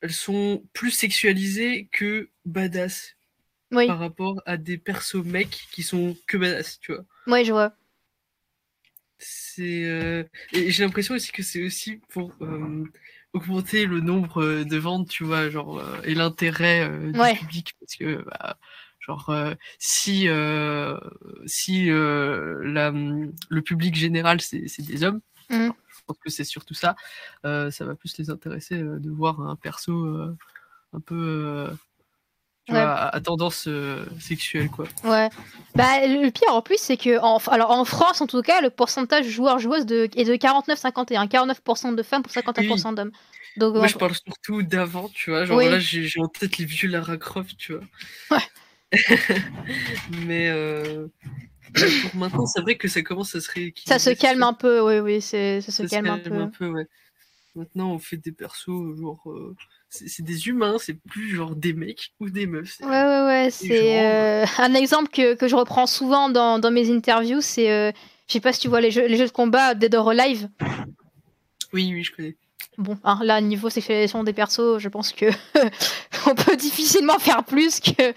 elles 0.00 0.12
sont 0.12 0.64
plus 0.72 0.90
sexualisées 0.90 1.88
que 1.92 2.30
badass 2.44 3.16
par 3.70 3.98
rapport 3.98 4.42
à 4.46 4.56
des 4.56 4.78
persos 4.78 5.24
mecs 5.24 5.66
qui 5.72 5.82
sont 5.82 6.16
que 6.26 6.36
badass, 6.36 6.78
tu 6.80 6.92
vois. 6.92 7.04
Ouais, 7.26 7.44
je 7.44 7.52
vois. 7.52 7.74
C'est 9.18 10.26
et 10.52 10.70
j'ai 10.70 10.84
l'impression 10.84 11.14
aussi 11.14 11.32
que 11.32 11.42
c'est 11.42 11.64
aussi 11.64 12.00
pour 12.08 12.34
augmenter 13.32 13.86
le 13.86 14.00
nombre 14.00 14.42
euh, 14.42 14.64
de 14.64 14.76
ventes, 14.76 15.08
tu 15.08 15.24
vois, 15.24 15.50
genre, 15.50 15.78
euh, 15.78 16.00
et 16.04 16.14
l'intérêt 16.14 16.88
euh, 16.88 17.12
du 17.12 17.38
public, 17.38 17.74
parce 17.80 17.96
que, 17.96 18.24
bah, 18.24 18.58
genre, 19.00 19.32
si, 19.78 20.28
si 21.46 21.86
la, 21.86 22.90
le 22.90 23.62
public 23.62 23.94
général, 23.94 24.40
c'est 24.40 24.82
des 24.82 25.04
hommes, 25.04 25.20
mmh. 25.48 25.68
je 25.88 26.00
pense 26.06 26.18
que 26.18 26.30
c'est 26.30 26.44
surtout 26.44 26.74
ça, 26.74 26.94
ça 27.42 27.84
va 27.84 27.94
plus 27.94 28.18
les 28.18 28.28
intéresser 28.28 28.76
de 28.76 29.10
voir 29.10 29.40
un 29.40 29.56
perso 29.56 30.04
un 30.92 31.00
peu 31.00 31.70
à, 32.70 33.20
tendance 33.20 33.68
sexuelle 34.20 34.68
quoi. 34.68 34.86
Ouais. 35.04 35.28
Bah 35.74 36.06
le 36.06 36.30
pire 36.30 36.52
en 36.52 36.62
plus 36.62 36.78
c'est 36.78 36.96
que 36.96 37.18
en, 37.20 37.38
alors 37.48 37.70
en 37.70 37.84
France 37.84 38.20
en 38.20 38.26
tout 38.26 38.42
cas 38.42 38.60
le 38.60 38.70
pourcentage 38.70 39.26
de, 39.26 40.08
est 40.16 40.24
de 40.24 40.34
49-51, 40.34 41.28
49%, 41.28 41.94
de 41.94 42.02
femmes 42.02 42.22
pour 42.22 42.32
51% 42.32 42.94
d'hommes. 42.94 43.12
Donc, 43.56 43.74
Moi, 43.74 43.88
je 43.88 43.96
parle 43.96 44.14
surtout 44.14 44.62
d'avant, 44.62 45.08
tu 45.08 45.30
vois. 45.30 45.44
Genre 45.44 45.60
là, 45.60 45.78
j'ai 45.80 46.08
en 46.20 46.28
tête 46.28 46.58
les 46.58 46.64
vieux 46.64 46.88
Lara 46.88 47.16
Croft, 47.16 47.56
tu 47.56 47.72
vois. 47.72 47.82
Ouais. 48.30 48.44
Mais 50.26 50.48
euh, 50.48 51.08
pour 51.74 52.16
maintenant, 52.16 52.46
c'est 52.46 52.60
vrai 52.60 52.76
que 52.76 52.88
ça 52.88 53.02
commence 53.02 53.34
à 53.34 53.40
se 53.40 53.50
rééquilibrer. 53.50 53.98
Ça 53.98 53.98
se 53.98 54.10
calme 54.10 54.42
un 54.42 54.54
peu, 54.54 54.80
oui, 54.80 55.00
oui, 55.00 55.20
ça, 55.20 55.60
se 55.60 55.82
calme, 55.88 56.06
un 56.06 56.18
peu. 56.18 56.32
Un 56.34 56.48
peu 56.48 56.68
ouais. 56.68 56.86
Maintenant, 57.56 57.92
on 57.92 57.98
fait 57.98 58.16
des 58.16 58.32
persos, 58.32 58.96
genre. 58.96 59.20
Euh, 59.26 59.56
c'est 59.90 60.22
des 60.22 60.48
humains, 60.48 60.76
c'est 60.78 60.94
plus 60.94 61.34
genre 61.34 61.54
des 61.54 61.72
mecs 61.72 62.12
ou 62.20 62.28
des 62.28 62.46
meufs. 62.46 62.78
Ouais, 62.80 62.88
ouais, 62.88 63.24
ouais. 63.24 63.48
C'est 63.50 64.04
euh, 64.04 64.44
un 64.58 64.74
exemple 64.74 65.08
que, 65.08 65.34
que, 65.34 65.48
je 65.48 65.56
reprends 65.56 65.86
souvent 65.86 66.28
dans, 66.28 66.58
dans 66.58 66.70
mes 66.70 66.90
interviews. 66.90 67.40
C'est, 67.40 67.94
je 68.26 68.32
sais 68.32 68.40
pas 68.40 68.52
si 68.52 68.60
tu 68.60 68.68
vois 68.68 68.80
les 68.80 68.90
jeux, 68.90 69.06
les 69.06 69.16
jeux 69.16 69.26
de 69.26 69.32
combat 69.32 69.74
Dead 69.74 69.94
or 69.94 70.10
Alive. 70.10 70.48
Oui, 71.72 71.90
oui, 71.92 72.04
je 72.04 72.14
connais. 72.14 72.36
Bon, 72.76 72.98
hein, 73.02 73.18
là, 73.22 73.40
niveau 73.40 73.70
sexualisation 73.70 74.22
des 74.24 74.32
persos, 74.32 74.78
je 74.78 74.88
pense 74.88 75.12
que 75.12 75.26
on 76.26 76.34
peut 76.34 76.56
difficilement 76.56 77.18
faire 77.18 77.44
plus 77.44 77.80
que. 77.80 78.14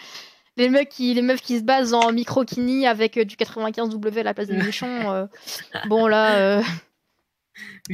les 0.58 0.70
meufs 0.70 0.90
qui, 0.90 1.14
les 1.14 1.22
meufs 1.22 1.42
qui 1.42 1.58
se 1.58 1.64
basent 1.64 1.94
en 1.94 2.12
micro-kini 2.12 2.86
avec 2.86 3.18
du 3.18 3.36
95W 3.38 4.20
à 4.20 4.24
la 4.24 4.34
place 4.34 4.48
des 4.48 4.58
méchants. 4.58 5.28
bon, 5.88 6.06
là, 6.08 6.62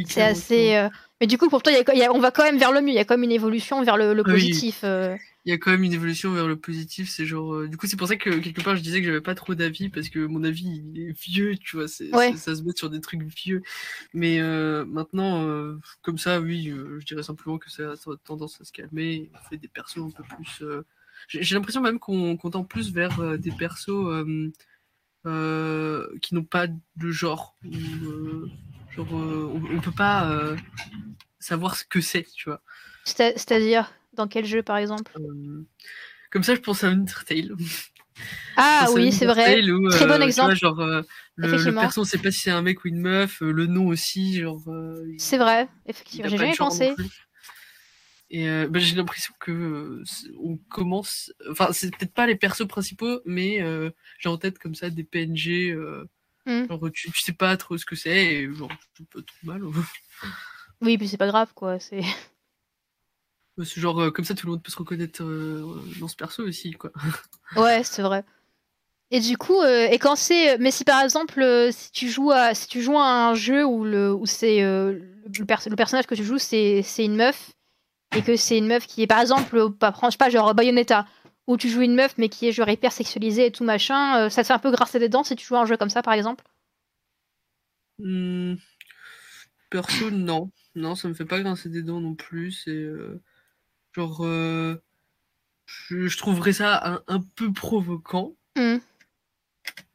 c'est 0.08 0.24
assez. 0.24 0.90
Mais 1.20 1.28
du 1.28 1.38
coup, 1.38 1.50
pour 1.50 1.64
toi, 1.64 1.74
on 2.14 2.20
va 2.20 2.32
quand 2.32 2.44
même 2.44 2.58
vers 2.58 2.72
le 2.72 2.82
mieux. 2.82 2.90
Il 2.90 2.96
y 2.96 3.00
a 3.00 3.06
quand 3.06 3.16
même 3.16 3.24
une 3.24 3.32
évolution 3.32 3.84
vers 3.84 3.98
le, 3.98 4.24
positif 4.24 4.84
il 5.48 5.52
y 5.52 5.54
a 5.54 5.58
quand 5.58 5.72
même 5.72 5.86
une 5.86 5.94
évolution 5.94 6.34
vers 6.34 6.46
le 6.46 6.58
positif. 6.58 7.10
C'est 7.10 7.26
genre, 7.26 7.54
euh, 7.54 7.68
du 7.70 7.78
coup, 7.78 7.88
c'est 7.88 7.96
pour 7.96 8.10
ça 8.10 8.18
que 8.18 8.32
quelque 8.32 8.62
part 8.62 8.76
je 8.76 8.82
disais 8.82 9.00
que 9.00 9.08
j'avais 9.08 9.22
pas 9.22 9.34
trop 9.34 9.56
d'avis 9.56 9.88
parce 9.88 10.10
que 10.10 10.20
mon 10.20 10.44
avis 10.44 10.84
il 10.94 11.00
est 11.00 11.18
vieux, 11.18 11.56
tu 11.56 11.78
vois. 11.78 11.88
C'est, 11.88 12.12
ça 12.36 12.54
se 12.54 12.64
met 12.64 12.74
sur 12.76 12.90
des 12.90 13.00
trucs 13.00 13.24
vieux. 13.24 13.64
Mais 14.14 14.42
euh, 14.42 14.84
maintenant, 14.84 15.48
euh, 15.48 15.80
comme 16.02 16.18
ça, 16.18 16.42
oui, 16.42 16.74
je 17.00 17.06
dirais 17.06 17.24
simplement 17.24 17.58
que 17.60 17.72
ça, 17.72 17.96
ça, 17.96 18.12
a 18.12 18.16
tendance 18.26 18.60
à 18.60 18.66
se 18.66 18.74
calmer. 18.74 19.30
On 19.34 19.50
fait 19.50 19.56
des 19.56 19.70
persos 19.70 20.00
un 20.00 20.12
peu 20.12 20.24
plus. 20.24 20.64
J'ai, 21.30 21.56
l'impression 21.56 21.80
même 21.80 21.98
qu'on, 21.98 22.36
tend 22.36 22.66
plus 22.66 22.92
vers 22.92 23.38
des 23.38 23.52
persos 23.52 24.26
qui 25.24 26.36
n'ont 26.36 26.44
pas 26.44 26.68
de 26.68 27.12
genre. 27.12 27.58
Genre, 28.98 29.08
on, 29.14 29.62
on, 29.76 29.80
peut 29.80 29.92
pas 29.92 30.56
savoir 31.40 31.78
ce 31.78 31.86
que 31.86 32.02
c'est, 32.02 32.26
tu 32.36 32.50
vois. 32.50 32.62
C'est-à-dire 33.06 33.92
dans 34.18 34.28
quel 34.28 34.46
jeu, 34.46 34.64
par 34.64 34.78
exemple? 34.78 35.14
Euh, 35.18 35.66
Comme 36.32 36.44
ça, 36.44 36.56
je 36.56 36.60
pense 36.60 36.84
à 36.84 36.88
Undertale. 36.88 37.56
Ah 38.56 38.88
oui, 38.94 39.12
c'est 39.12 39.28
vrai. 39.28 39.62
Très 39.92 40.08
bon 40.08 40.20
euh, 40.20 40.22
exemple. 40.22 40.56
genre, 40.56 40.80
euh, 40.80 41.04
le, 41.36 41.72
perso, 41.72 42.02
on 42.02 42.04
sait 42.04 42.18
pas 42.18 42.32
si 42.32 42.42
c'est 42.42 42.52
un 42.52 42.64
mec 42.64 42.84
ou 42.84 42.88
une 42.88 43.00
meuf, 43.00 43.42
le 43.42 43.68
nom 43.68 43.88
aussi, 43.88 44.40
genre. 44.40 44.64
c'est 45.18 45.38
vrai, 45.38 45.70
effectivement. 45.86 46.28
J'ai 46.28 46.38
jamais 46.38 46.56
pensé. 46.56 46.94
Et 48.30 48.48
bah, 48.68 48.80
j'ai 48.80 48.96
l'impression 48.96 49.34
que 49.40 50.02
on 50.44 50.58
commence. 50.70 51.32
Enfin, 51.50 51.70
c'est 51.72 51.96
peut-être 51.96 52.14
pas 52.14 52.26
les 52.26 52.36
persos 52.36 52.68
principaux, 52.68 53.22
mais 53.26 53.64
j'ai 54.18 54.30
en 54.30 54.38
tête 54.38 54.58
comme 54.58 54.76
ça 54.76 54.90
des 54.90 55.04
PNG. 55.04 55.78
Hmm. 56.48 56.66
Genre, 56.70 56.90
tu, 56.94 57.12
sais 57.12 57.34
pas 57.34 57.58
trop 57.58 57.78
ce 57.78 57.86
que 57.86 57.98
c'est, 57.98 58.26
et 58.26 58.54
genre, 58.54 58.72
c'est 58.98 59.08
pas 59.10 59.20
trop 59.20 59.38
mal. 59.44 59.62
oui, 60.82 60.98
puis 60.98 61.10
c'est 61.10 61.18
pas 61.18 61.28
grave, 61.28 61.52
quoi. 61.54 61.80
C'est. 61.80 62.02
C'est 63.64 63.82
genre 63.82 64.00
euh, 64.00 64.12
comme 64.12 64.24
ça, 64.24 64.36
tout 64.36 64.46
le 64.46 64.52
monde 64.52 64.62
peut 64.62 64.72
se 64.72 64.78
reconnaître 64.78 65.24
euh, 65.24 65.82
dans 66.00 66.08
ce 66.08 66.16
perso 66.16 66.44
aussi, 66.44 66.74
quoi. 66.74 66.92
Ouais, 67.56 67.84
c'est 67.84 68.04
vrai. 68.04 68.24
Et 69.10 69.20
du 69.20 69.36
coup, 69.36 69.60
euh, 69.62 69.88
et 69.88 69.98
quand 69.98 70.16
c'est, 70.16 70.60
mais 70.60 70.70
si 70.70 70.84
par 70.84 71.02
exemple, 71.02 71.44
si 71.72 71.92
tu 71.92 72.08
joues 72.08 72.30
à, 72.30 72.54
si 72.54 72.68
tu 72.68 72.84
joues 72.84 73.00
à 73.00 73.30
un 73.30 73.34
jeu 73.34 73.66
où 73.66 73.84
le, 73.84 74.14
où 74.14 74.28
c'est 74.28 74.62
le, 74.62 75.02
le, 75.26 75.76
personnage 75.76 76.06
que 76.06 76.14
tu 76.14 76.24
joues, 76.24 76.38
c'est, 76.38 76.84
c'est 76.84 77.04
une 77.04 77.16
meuf, 77.16 77.52
et 78.16 78.22
que 78.22 78.36
c'est 78.36 78.60
une 78.60 78.68
meuf 78.68 78.86
qui 78.86 79.02
est 79.02 79.08
par 79.08 79.22
exemple, 79.22 79.72
pas, 79.72 79.92
je 80.04 80.12
sais 80.12 80.18
pas, 80.18 80.30
genre 80.30 80.54
Bayonetta, 80.54 81.08
où 81.48 81.58
tu 81.58 81.70
joues 81.70 81.82
une 81.82 81.96
meuf 81.96 82.16
mais 82.18 82.30
qui 82.30 82.48
est 82.48 82.52
genre 82.52 82.70
hyper 82.70 82.92
sexualisée 82.92 83.48
et 83.48 83.52
tout 83.52 83.64
machin, 83.64 84.30
ça 84.30 84.44
te 84.44 84.48
fait 84.48 84.54
un 84.54 84.60
peu 84.60 84.72
grasser 84.72 85.00
des 85.00 85.10
dents 85.10 85.24
si 85.24 85.36
tu 85.36 85.46
joues 85.46 85.56
à 85.56 85.62
un 85.62 85.66
jeu 85.66 85.78
comme 85.78 85.90
ça, 85.90 86.02
par 86.02 86.14
exemple? 86.14 86.44
Mmh. 88.00 88.56
Perso, 89.70 90.12
non, 90.12 90.52
non, 90.76 90.96
ça 90.96 91.08
me 91.08 91.14
fait 91.14 91.26
pas 91.26 91.42
grincer 91.42 91.70
des 91.70 91.82
dents 91.82 92.00
non 92.00 92.16
plus. 92.16 92.52
C'est 92.52 92.88
Genre, 93.98 94.24
euh, 94.28 94.76
je, 95.66 96.18
trouverais 96.18 96.54
ça 96.54 97.04
un, 97.08 97.20
peu 97.36 97.52
provoquant. 97.52 98.36
Mm. 98.56 98.78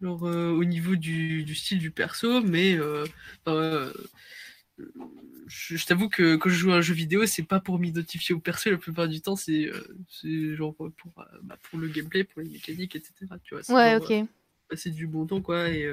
Genre, 0.00 0.26
euh, 0.26 0.50
au 0.50 0.64
niveau 0.64 0.96
du, 0.96 1.54
style 1.54 1.78
du 1.78 1.92
perso, 1.92 2.42
mais 2.42 2.74
euh, 2.74 3.06
je, 5.46 5.86
t'avoue 5.86 6.08
que 6.08 6.36
quand 6.36 6.48
je 6.48 6.54
joue 6.54 6.72
à 6.72 6.76
un 6.76 6.80
jeu 6.80 6.94
vidéo, 6.94 7.26
c'est 7.26 7.42
pas 7.42 7.60
pour 7.60 7.78
m'identifier 7.78 8.34
au 8.34 8.40
perso 8.40 8.70
la 8.70 8.78
plupart 8.78 9.08
du 9.08 9.20
temps, 9.20 9.36
c'est 9.36 9.70
genre 10.54 10.74
pour, 10.74 10.90
bah, 11.16 11.58
pour 11.62 11.78
le 11.78 11.88
gameplay, 11.88 12.24
pour 12.24 12.42
les 12.42 12.48
mécaniques, 12.48 12.96
etc. 12.96 13.12
Tu 13.42 13.54
vois, 13.54 13.76
ouais, 13.76 13.96
ok. 13.96 14.26
passer 14.68 14.90
du 14.90 15.06
bon 15.06 15.26
temps, 15.26 15.40
quoi, 15.40 15.68
et 15.68 15.88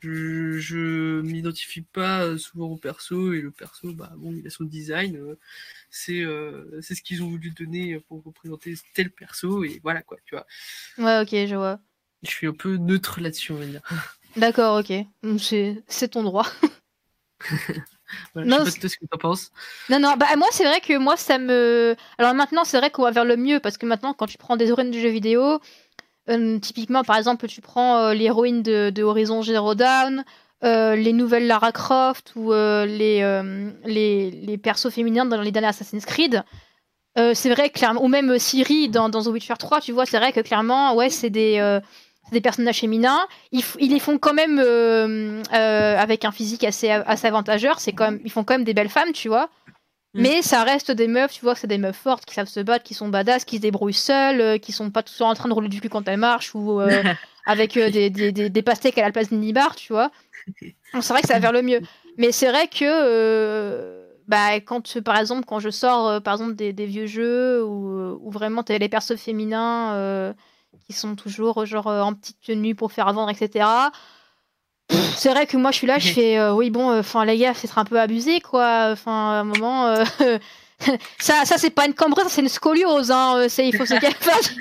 je, 0.00 0.58
je 0.58 1.20
m'identifie 1.20 1.82
pas 1.82 2.36
souvent 2.38 2.68
au 2.68 2.76
perso 2.76 3.32
et 3.32 3.40
le 3.40 3.50
perso 3.50 3.92
bah 3.92 4.12
bon 4.16 4.32
il 4.34 4.46
a 4.46 4.50
son 4.50 4.64
design 4.64 5.16
euh, 5.16 5.38
c'est 5.90 6.22
euh, 6.22 6.80
c'est 6.80 6.94
ce 6.94 7.02
qu'ils 7.02 7.22
ont 7.22 7.28
voulu 7.28 7.50
donner 7.50 8.00
pour 8.00 8.22
représenter 8.24 8.74
tel 8.94 9.10
perso 9.10 9.62
et 9.64 9.80
voilà 9.82 10.02
quoi 10.02 10.16
tu 10.24 10.34
vois. 10.34 10.46
Ouais 10.98 11.20
ok 11.20 11.48
je 11.48 11.54
vois. 11.54 11.80
Je 12.22 12.30
suis 12.30 12.46
un 12.46 12.52
peu 12.52 12.76
neutre 12.76 13.20
là-dessus 13.20 13.52
on 13.52 13.56
va 13.56 13.66
dire. 13.66 13.82
D'accord 14.36 14.78
ok. 14.78 14.92
C'est 15.38 16.08
ton 16.08 16.22
droit 16.22 16.46
non, 18.34 18.58
je 18.64 18.70
sais 18.70 18.80
pas 18.80 18.88
ce 18.88 18.96
que 18.96 19.06
tu 19.10 19.18
penses. 19.18 19.50
Non, 19.88 19.98
non, 19.98 20.16
bah 20.16 20.26
moi 20.36 20.48
c'est 20.52 20.64
vrai 20.64 20.80
que 20.80 20.96
moi 20.98 21.16
ça 21.16 21.38
me. 21.38 21.96
Alors 22.18 22.34
maintenant 22.34 22.64
c'est 22.64 22.78
vrai 22.78 22.90
qu'on 22.90 23.02
va 23.02 23.10
vers 23.10 23.24
le 23.24 23.36
mieux 23.36 23.60
parce 23.60 23.76
que 23.78 23.86
maintenant 23.86 24.14
quand 24.14 24.26
tu 24.26 24.38
prends 24.38 24.56
des 24.56 24.70
horaires 24.70 24.86
de 24.86 24.98
jeux 24.98 25.08
vidéo, 25.08 25.60
euh, 26.30 26.58
typiquement, 26.58 27.02
par 27.02 27.16
exemple, 27.16 27.46
tu 27.48 27.60
prends 27.60 27.98
euh, 27.98 28.14
l'héroïne 28.14 28.62
de, 28.62 29.02
Horizon 29.02 29.42
Zero 29.42 29.74
Dawn, 29.74 30.24
euh, 30.62 30.94
les 30.94 31.12
nouvelles 31.12 31.46
Lara 31.46 31.72
Croft 31.72 32.32
ou 32.36 32.52
les, 32.52 33.42
les, 33.84 34.30
les, 34.30 34.58
persos 34.58 34.90
féminins 34.90 35.24
dans 35.24 35.40
les 35.40 35.50
derniers 35.50 35.68
Assassin's 35.68 36.04
Creed. 36.04 36.44
c'est 37.16 37.50
vrai, 37.50 37.70
clairement, 37.70 38.04
ou 38.04 38.08
même 38.08 38.38
Siri 38.38 38.88
dans, 38.88 39.10
The 39.10 39.26
Witcher 39.26 39.54
3, 39.58 39.80
tu 39.80 39.92
vois, 39.92 40.06
c'est 40.06 40.18
vrai 40.18 40.32
que 40.32 40.40
clairement, 40.40 40.94
ouais, 40.94 41.10
c'est 41.10 41.30
des, 41.30 41.80
des 42.32 42.40
personnages 42.40 42.80
féminins. 42.80 43.26
Ils, 43.52 43.64
ils, 43.78 43.92
les 43.92 44.00
font 44.00 44.18
quand 44.18 44.34
même 44.34 44.58
avec 45.50 46.24
un 46.24 46.32
physique 46.32 46.64
assez, 46.64 46.90
assez 46.90 47.26
avantageux. 47.26 47.68
C'est 47.78 47.92
quand 47.92 48.10
même, 48.10 48.20
ils 48.24 48.30
font 48.30 48.44
quand 48.44 48.54
même 48.54 48.64
des 48.64 48.74
belles 48.74 48.88
femmes, 48.88 49.12
tu 49.12 49.28
vois. 49.28 49.48
Mm. 50.14 50.22
Mais 50.22 50.42
ça 50.42 50.64
reste 50.64 50.90
des 50.90 51.06
meufs, 51.06 51.32
tu 51.32 51.42
vois, 51.42 51.54
c'est 51.54 51.66
des 51.66 51.78
meufs 51.78 51.96
fortes 51.96 52.24
qui 52.24 52.34
savent 52.34 52.48
se 52.48 52.60
battre, 52.60 52.84
qui 52.84 52.94
sont 52.94 53.08
badass, 53.08 53.44
qui 53.44 53.56
se 53.56 53.62
débrouillent 53.62 53.92
seules, 53.92 54.40
euh, 54.40 54.58
qui 54.58 54.72
sont 54.72 54.90
pas 54.90 55.02
toujours 55.02 55.28
en 55.28 55.34
train 55.34 55.48
de 55.48 55.54
rouler 55.54 55.68
du 55.68 55.80
cul 55.80 55.88
quand 55.88 56.06
elles 56.08 56.18
marchent 56.18 56.54
ou 56.54 56.80
euh, 56.80 57.02
avec 57.46 57.76
euh, 57.76 57.90
des, 57.90 58.10
des, 58.10 58.32
des, 58.32 58.62
pastèques 58.62 58.98
à 58.98 59.02
la 59.02 59.12
place 59.12 59.28
d'une 59.28 59.52
bar, 59.52 59.76
tu 59.76 59.92
vois. 59.92 60.10
C'est 60.60 61.08
vrai 61.10 61.22
que 61.22 61.28
ça 61.28 61.34
va 61.34 61.40
vers 61.40 61.52
le 61.52 61.62
mieux. 61.62 61.80
Mais 62.16 62.32
c'est 62.32 62.48
vrai 62.48 62.66
que, 62.66 64.04
bah, 64.26 64.56
quand, 64.56 65.00
par 65.00 65.16
exemple, 65.16 65.44
quand 65.46 65.60
je 65.60 65.70
sors, 65.70 66.20
par 66.22 66.34
exemple, 66.34 66.54
des, 66.56 66.72
vieux 66.72 67.06
jeux 67.06 67.64
où, 67.64 68.18
où 68.20 68.30
vraiment 68.30 68.64
t'as 68.64 68.78
les 68.78 68.88
persos 68.88 69.16
féminins 69.16 70.34
qui 70.86 70.92
sont 70.92 71.16
toujours 71.16 71.66
genre 71.66 71.86
en 71.86 72.14
petite 72.14 72.40
tenue 72.40 72.74
pour 72.74 72.92
faire 72.92 73.12
vendre, 73.12 73.30
etc 73.30 73.66
c'est 75.16 75.30
vrai 75.30 75.46
que 75.46 75.56
moi 75.56 75.70
je 75.70 75.76
suis 75.76 75.86
là, 75.86 75.98
je 75.98 76.12
fais 76.12 76.38
euh, 76.38 76.52
oui 76.52 76.70
bon, 76.70 76.90
euh, 76.90 77.00
enfin 77.00 77.24
les 77.24 77.38
gars, 77.38 77.54
c'est 77.54 77.70
un 77.76 77.84
peu 77.84 78.00
abusé 78.00 78.40
quoi. 78.40 78.88
Enfin 78.92 79.12
à 79.12 79.40
un 79.40 79.44
moment, 79.44 79.86
euh, 79.86 80.04
ça, 81.18 81.44
ça 81.44 81.58
c'est 81.58 81.70
pas 81.70 81.86
une 81.86 81.94
cambrure, 81.94 82.28
c'est 82.28 82.40
une 82.40 82.48
scoliose. 82.48 83.10
Hein. 83.10 83.46
C'est 83.48 83.68
il 83.68 83.76
faut 83.76 83.86
se 83.86 83.94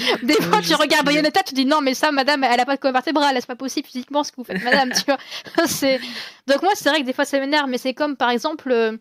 Des 0.22 0.34
fois, 0.34 0.62
tu 0.62 0.74
regardes 0.74 1.04
Bayonetta, 1.04 1.42
tu 1.42 1.52
dis 1.52 1.66
non, 1.66 1.80
mais 1.82 1.92
ça, 1.94 2.10
madame, 2.10 2.44
elle 2.44 2.60
a 2.60 2.64
pas 2.64 2.76
de 2.76 2.80
colonne 2.80 2.94
vertébrale, 2.94 3.36
c'est 3.36 3.46
pas 3.46 3.56
possible 3.56 3.86
physiquement 3.86 4.24
ce 4.24 4.30
que 4.30 4.36
vous 4.36 4.44
faites, 4.44 4.62
madame, 4.62 4.92
tu 4.92 5.02
vois. 5.04 5.18
c'est... 5.66 6.00
Donc, 6.46 6.62
moi, 6.62 6.72
c'est 6.74 6.88
vrai 6.88 7.00
que 7.00 7.06
des 7.06 7.12
fois, 7.12 7.26
ça 7.26 7.38
m'énerve, 7.38 7.68
mais 7.68 7.76
c'est 7.76 7.92
comme 7.92 8.16
par 8.16 8.30
exemple, 8.30 8.98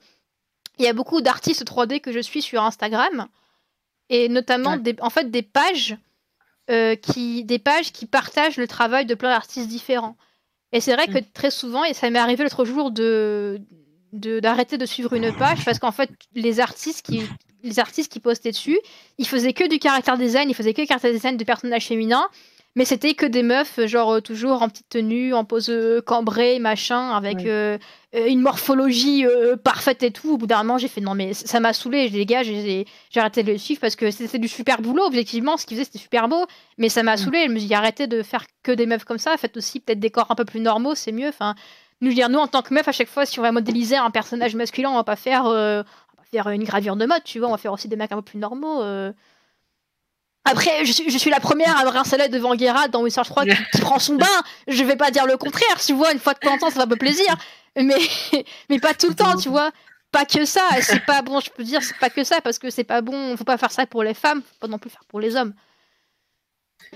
il 0.78 0.84
y 0.84 0.88
a 0.88 0.94
beaucoup 0.94 1.22
d'artistes 1.22 1.64
3D 1.64 2.02
que 2.02 2.12
je 2.12 2.20
suis 2.20 2.42
sur 2.42 2.64
Instagram, 2.64 3.28
et 4.10 4.28
notamment, 4.28 4.76
des, 4.76 4.96
en 5.00 5.10
fait, 5.10 5.32
des 5.32 5.44
pages, 5.44 5.96
qui, 7.02 7.44
des 7.44 7.60
pages 7.60 7.92
qui 7.92 8.06
partagent 8.06 8.58
le 8.58 8.68
travail 8.68 9.06
de 9.06 9.16
plein 9.16 9.30
d'artistes 9.30 9.68
différents. 9.68 10.16
Et 10.72 10.82
c'est 10.82 10.94
vrai 10.94 11.08
que 11.08 11.20
mm. 11.20 11.26
très 11.34 11.52
souvent, 11.52 11.84
et 11.84 11.94
ça 11.94 12.10
m'est 12.10 12.20
arrivé 12.20 12.44
l'autre 12.44 12.66
jour 12.66 12.92
de 12.92 13.62
d'arrêter 14.12 14.80
de, 14.80 14.88
suivre 14.88 15.14
une 15.14 15.32
page 15.36 15.64
parce 15.64 15.78
qu'en 15.78 15.92
fait 15.92 16.10
les 16.34 16.60
artistes 16.60 17.06
qui 17.06 17.22
les 17.62 17.78
artistes 17.78 18.12
qui 18.12 18.20
postaient 18.20 18.50
dessus 18.50 18.80
ils 19.20 19.28
faisaient 19.28 19.54
que 19.54 19.70
du 19.70 19.78
caractère 19.78 20.18
design 20.18 20.50
ils 20.50 20.56
faisaient 20.56 20.74
que 20.74 20.82
du 20.82 20.88
caractère 20.88 21.12
design 21.12 21.38
de 21.38 21.44
personnages 21.44 21.86
féminins 21.86 22.28
mais 22.76 22.86
c'était 22.86 23.14
que 23.14 23.26
des 23.26 23.44
meufs 23.44 23.80
genre 23.88 24.14
euh, 24.14 24.22
toujours 24.22 24.62
en 24.62 24.70
petite 24.70 24.90
tenue 24.90 25.34
en 25.34 25.44
pose 25.44 25.70
euh, 25.70 26.02
cambrée 26.02 26.60
machin 26.60 27.12
avec 27.12 27.46
euh, 27.46 27.78
une 28.14 28.42
morphologie 28.42 29.26
parfaite 29.64 30.04
et 30.04 30.12
tout. 30.12 30.34
Au 30.34 30.38
bout 30.38 30.48
d'un 30.48 30.60
moment 30.60 30.78
j'ai 30.78 30.88
fait 30.88 31.02
non 31.02 31.16
mais 31.16 31.34
ça 31.34 31.60
m'a 31.60 31.74
saoulé 31.74 32.10
les 32.10 32.26
gars 32.26 32.44
j'ai 32.44 32.86
arrêté 33.16 33.44
de 33.44 33.52
le 33.52 33.58
suivre 33.58 33.82
parce 33.82 33.96
que 33.96 34.12
c'était 34.12 34.40
du 34.40 34.48
super 34.48 34.82
boulot 34.82 35.04
objectivement. 35.04 35.58
Ce 35.58 35.66
qu'ils 35.66 35.78
faisaient 35.78 35.86
c'était 35.86 36.00
super 36.00 36.28
beau. 36.28 36.46
Mais 36.78 36.90
ça 36.90 37.04
m'a 37.04 37.16
mm. 37.16 37.18
saoulé 37.18 37.46
je 37.48 37.52
me 37.52 37.60
suis 37.60 37.68
dit 37.68 37.74
arrêtez 37.74 38.08
de 38.08 38.24
faire 38.24 38.46
que 38.64 38.72
des 38.72 38.86
meufs 38.86 39.04
comme 39.04 39.20
ça. 39.20 39.36
Faites 39.38 39.58
aussi 39.58 39.80
peut-être 39.80 40.00
des 40.00 40.10
corps 40.10 40.30
un 40.30 40.36
peu 40.36 40.46
plus 40.46 40.60
normaux 40.60 40.96
c'est 40.96 41.12
mieux. 41.12 41.30
Enfin 41.30 41.56
nous 42.02 42.14
dire 42.14 42.30
nous 42.30 42.40
en 42.40 42.48
tant 42.48 42.62
que 42.62 42.74
meuf 42.74 42.88
à 42.88 42.92
chaque 42.92 43.10
fois 43.10 43.26
si 43.26 43.40
on 43.40 43.44
va 43.44 43.52
modéliser 43.52 43.98
un 43.98 44.12
personnage 44.12 44.56
masculin 44.56 44.90
on 44.90 44.96
va 44.96 45.04
pas 45.04 45.16
faire 45.16 45.46
on 45.46 45.52
va 45.52 45.84
pas 45.84 46.24
faire 46.32 46.50
une 46.50 46.64
gravure 46.64 46.96
de 46.96 47.06
mode 47.06 47.24
tu 47.24 47.40
vois. 47.40 47.48
On 47.48 47.52
va 47.52 47.58
faire 47.58 47.74
aussi 47.74 47.88
des 47.88 47.96
mecs 47.96 48.12
un 48.12 48.18
peu 48.18 48.22
plus 48.22 48.40
normaux 48.40 48.82
après, 50.50 50.86
je 50.86 50.92
suis, 50.92 51.10
je 51.10 51.18
suis 51.18 51.30
la 51.30 51.40
première 51.40 51.78
à 51.78 51.86
me 51.86 51.90
rincer 51.90 52.18
devant 52.30 52.58
Geralt 52.58 52.92
dans 52.92 53.04
Witcher 53.04 53.22
3 53.24 53.46
qui, 53.46 53.52
qui, 53.74 53.82
prend 53.82 54.00
son 54.00 54.16
bain. 54.16 54.26
Je 54.68 54.84
vais 54.84 54.96
pas 54.96 55.12
dire 55.12 55.26
le 55.26 55.38
contraire, 55.38 55.80
tu 55.86 55.94
vois, 55.94 56.12
une 56.12 56.20
fois 56.20 56.34
de 56.34 56.40
temps 56.40 56.54
en 56.54 56.58
temps, 56.58 56.70
ça 56.70 56.80
va 56.80 56.86
me 56.86 56.96
plaisir. 56.96 57.36
Mais, 57.76 58.00
mais 58.70 58.80
pas 58.80 58.94
tout 58.94 59.10
le 59.10 59.16
temps, 59.16 59.36
tu 59.38 59.50
vois. 59.50 59.72
Pas 60.12 60.26
que 60.26 60.44
ça. 60.46 60.68
C'est 60.82 61.06
pas 61.06 61.22
bon, 61.22 61.40
je 61.40 61.52
peux 61.52 61.64
dire, 61.64 61.84
c'est 61.84 61.98
pas 61.98 62.10
que 62.10 62.24
ça, 62.24 62.42
parce 62.42 62.58
que 62.58 62.70
c'est 62.70 62.84
pas 62.84 63.02
bon. 63.02 63.38
Faut 63.38 63.44
pas 63.44 63.58
faire 63.58 63.72
ça 63.72 63.86
pour 63.86 64.04
les 64.04 64.14
femmes, 64.14 64.42
faut 64.42 64.58
pas 64.60 64.68
non 64.68 64.80
plus 64.80 64.90
faire 64.90 65.06
pour 65.08 65.20
les 65.20 65.36
hommes. 65.36 65.54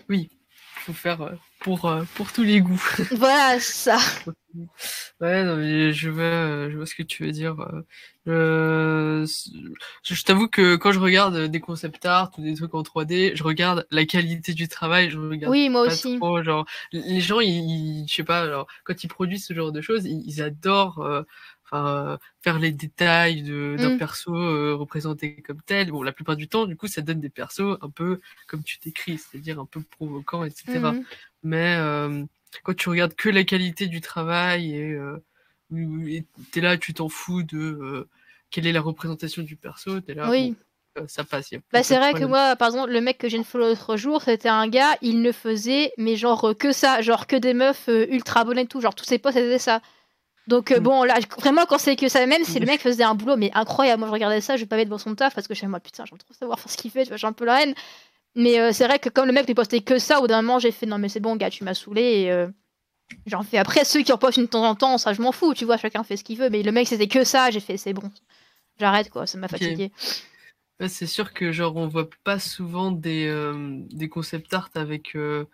Oui, 0.10 0.30
faut 0.78 0.94
faire 0.94 1.22
euh, 1.22 1.34
pour, 1.60 1.86
euh, 1.86 2.04
pour 2.16 2.32
tous 2.32 2.44
les 2.44 2.60
goûts. 2.60 2.84
Voilà, 3.12 3.60
ça. 3.60 3.98
Ouais, 5.22 5.44
non, 5.44 5.58
mais 5.58 5.94
je 5.94 6.10
vois, 6.10 6.70
je 6.70 6.76
vois 6.76 6.86
ce 6.86 6.96
que 6.96 7.04
tu 7.04 7.24
veux 7.24 7.32
dire. 7.32 7.56
Euh, 8.28 9.26
je 10.04 10.24
t'avoue 10.24 10.48
que 10.48 10.76
quand 10.76 10.92
je 10.92 11.00
regarde 11.00 11.38
des 11.38 11.60
concept 11.60 12.06
art 12.06 12.32
ou 12.38 12.42
des 12.42 12.56
trucs 12.56 12.74
en 12.74 12.82
3D, 12.82 13.36
je 13.36 13.44
regarde 13.44 13.86
la 13.92 14.06
qualité 14.06 14.54
du 14.54 14.68
travail. 14.68 15.10
Je 15.10 15.18
regarde 15.18 15.52
oui, 15.52 15.70
moi 15.70 15.82
aussi. 15.82 16.20
genre, 16.44 16.66
les 16.92 17.22
gens, 17.22 17.40
ils, 17.42 18.06
je 18.08 18.14
sais 18.14 18.24
pas, 18.24 18.66
quand 18.86 19.04
ils 19.04 19.08
produisent 19.08 19.46
ce 19.46 19.54
genre 19.54 19.72
de 19.72 19.82
choses, 19.82 20.06
ils, 20.06 20.42
adorent 20.42 21.26
euh, 21.74 22.18
faire 22.42 22.60
les 22.60 22.72
détails 22.72 23.42
d'un 23.42 23.96
mm. 23.96 23.98
perso 23.98 24.36
euh, 24.36 24.76
représenté 24.76 25.42
comme 25.42 25.62
tel. 25.62 25.92
Bon, 25.92 26.04
la 26.04 26.12
plupart 26.12 26.36
du 26.36 26.48
temps, 26.48 26.66
du 26.66 26.76
coup, 26.76 26.88
ça 26.88 27.02
donne 27.02 27.20
des 27.20 27.30
persos 27.30 27.78
un 27.82 27.90
peu 27.90 28.20
comme 28.48 28.64
tu 28.64 28.78
décris, 28.84 29.18
c'est-à-dire 29.18 29.60
un 29.60 29.66
peu 29.66 29.82
provoquants, 29.82 30.44
etc. 30.44 30.80
Mm. 30.80 31.04
Mais 31.44 31.76
euh, 31.78 32.24
quand 32.64 32.76
tu 32.76 32.90
regardes 32.90 33.16
que 33.16 33.30
la 33.30 33.44
qualité 33.44 33.88
du 33.88 34.02
travail 34.02 34.76
et 34.76 34.98
t'es 36.52 36.62
là, 36.62 36.78
tu 36.78 36.94
t'en 36.94 37.10
fous 37.10 37.44
de 37.44 37.58
euh, 37.58 38.10
quelle 38.50 38.68
est 38.68 38.72
la 38.72 38.82
représentation 38.82 39.44
du 39.44 39.56
perso, 39.56 40.00
t'es 40.02 40.14
là, 40.14 40.30
oui. 40.30 40.56
Euh, 41.00 41.06
ça 41.08 41.24
passe. 41.24 41.50
bah, 41.72 41.82
c'est 41.82 41.98
vrai 41.98 42.14
que 42.14 42.24
moi, 42.24 42.56
par 42.56 42.68
exemple, 42.68 42.92
le 42.92 43.02
mec 43.02 43.18
que 43.18 43.28
j'ai 43.28 43.38
une 43.38 43.44
follow 43.44 43.70
l'autre 43.70 43.98
jour, 43.98 44.22
c'était 44.22 44.50
un 44.50 44.68
gars, 44.68 44.96
il 45.02 45.24
ne 45.24 45.32
faisait, 45.32 45.92
mais 45.98 46.16
genre 46.16 46.50
euh, 46.50 46.54
que 46.54 46.72
ça, 46.72 47.02
genre 47.02 47.26
que 47.26 47.36
des 47.36 47.56
meufs 47.56 47.88
ultra 47.88 48.44
bonnes 48.44 48.60
et 48.60 48.68
tout, 48.68 48.80
genre 48.80 48.94
tous 48.94 49.06
ses 49.06 49.18
posts 49.18 49.38
c'était 49.38 49.58
ça. 49.58 49.82
Donc 50.46 50.70
mm. 50.70 50.80
bon, 50.80 51.04
là, 51.04 51.20
vraiment, 51.40 51.66
quand 51.66 51.80
c'est 51.80 51.96
que 51.96 52.10
ça, 52.10 52.24
même 52.28 52.44
si 52.44 52.60
le 52.60 52.68
mec 52.68 52.80
faisait 52.80 53.04
un 53.04 53.16
boulot, 53.16 53.38
mais 53.38 53.50
incroyable, 53.56 54.02
moi 54.02 54.08
je 54.10 54.14
regardais 54.14 54.42
ça, 54.42 54.56
je 54.56 54.62
vais 54.62 54.68
pas 54.68 54.76
mettre 54.76 54.90
devant 54.90 55.00
son 55.00 55.16
taf 55.16 55.34
parce 55.34 55.48
que 55.48 55.56
chez 55.56 55.66
moi, 55.66 55.80
putain, 55.80 56.06
j'aime 56.06 56.20
trop 56.20 56.34
savoir 56.34 56.60
ce 56.60 56.78
qu'il 56.78 56.92
fait, 56.92 57.10
j'ai 57.18 57.28
un 57.28 57.34
peu 57.34 57.46
la 57.46 57.64
haine. 57.64 57.74
Mais 58.36 58.72
c'est 58.74 58.86
vrai 58.86 59.00
que 59.00 59.10
comme 59.10 59.26
le 59.26 59.32
mec 59.32 59.48
ne 59.48 59.54
postait 59.54 59.82
que 59.82 59.98
ça, 59.98 60.20
au 60.22 60.28
d'un 60.28 60.42
moment, 60.44 60.60
j'ai 60.60 60.72
fait 60.72 60.86
non, 60.86 61.00
mais 61.00 61.10
c'est 61.10 61.20
bon, 61.20 61.36
gars, 61.36 61.50
tu 61.50 61.64
m'as 61.64 61.74
saoulé. 61.74 62.02
Et, 62.02 62.46
J'en 63.26 63.44
fais 63.44 63.58
après 63.58 63.86
ceux 63.86 64.02
qui 64.02 64.12
en 64.12 64.18
postent 64.18 64.38
une 64.38 64.46
de 64.46 64.50
temps 64.50 64.66
en 64.66 64.76
temps, 64.76 64.98
ça 64.98 65.14
je 65.14 65.22
m'en 65.22 65.32
fous, 65.32 65.54
tu 65.54 65.66
vois, 65.66 65.78
chacun 65.78 66.04
fait 66.04 66.18
ce 66.18 66.24
qu'il 66.24 66.38
veut. 66.38 66.50
Mais 66.50 66.64
le 66.64 66.72
mec 66.72 66.88
c'était 66.88 67.08
que 67.08 67.24
ça, 67.24 67.52
j'ai 67.52 67.60
fait 67.60 67.78
c'est 67.78 67.94
bon, 67.94 68.12
j'arrête 68.80 69.10
quoi, 69.10 69.28
ça 69.28 69.38
m'a 69.38 69.48
fatigué. 69.48 69.92
c'est 70.88 71.08
sûr 71.08 71.34
que 71.34 71.52
genre 71.52 71.76
on 71.76 71.88
voit 71.88 72.10
pas 72.24 72.40
souvent 72.40 72.92
des, 72.92 73.28
euh, 73.28 73.80
des 73.92 74.10
concept 74.10 74.54
art 74.54 74.70
avec, 74.76 75.16
euh, 75.16 75.46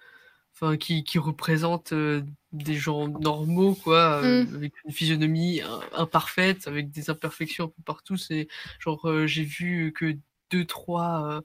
qui, 0.79 1.03
qui 1.03 1.19
représentent 1.19 1.93
euh, 1.93 2.23
des 2.51 2.75
gens 2.75 3.07
normaux 3.07 3.75
quoi, 3.75 4.21
mm. 4.21 4.55
avec 4.55 4.73
une 4.85 4.91
physionomie 4.91 5.61
imparfaite, 5.93 6.67
avec 6.67 6.89
des 6.91 7.09
imperfections 7.09 7.65
un 7.65 7.67
peu 7.67 7.83
partout. 7.85 8.17
C'est 8.17 8.47
genre 8.79 9.27
j'ai 9.27 9.43
vu 9.43 9.93
que 9.93 10.17
deux 10.49 10.65
trois 10.65 11.41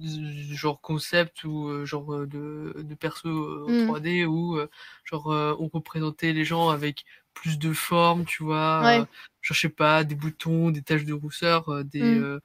genre 0.00 0.80
concept 0.80 1.44
ou 1.44 1.68
euh, 1.68 1.84
genre 1.84 2.12
euh, 2.14 2.26
de, 2.26 2.82
de 2.82 2.94
perso 2.94 3.28
euh, 3.28 3.86
en 3.88 3.94
3D 3.94 4.24
mmh. 4.24 4.28
où 4.28 4.58
genre 5.04 5.26
on 5.58 5.68
représentait 5.68 6.32
les 6.32 6.44
gens 6.44 6.68
avec 6.68 7.04
plus 7.34 7.58
de 7.58 7.72
forme, 7.72 8.24
tu 8.24 8.42
vois, 8.42 9.06
je 9.42 9.54
sais 9.54 9.68
pas, 9.68 10.04
des 10.04 10.14
boutons, 10.14 10.70
des 10.70 10.82
taches 10.82 11.04
de 11.04 11.12
rousseur, 11.12 11.84
des 11.84 12.02
mmh. 12.02 12.40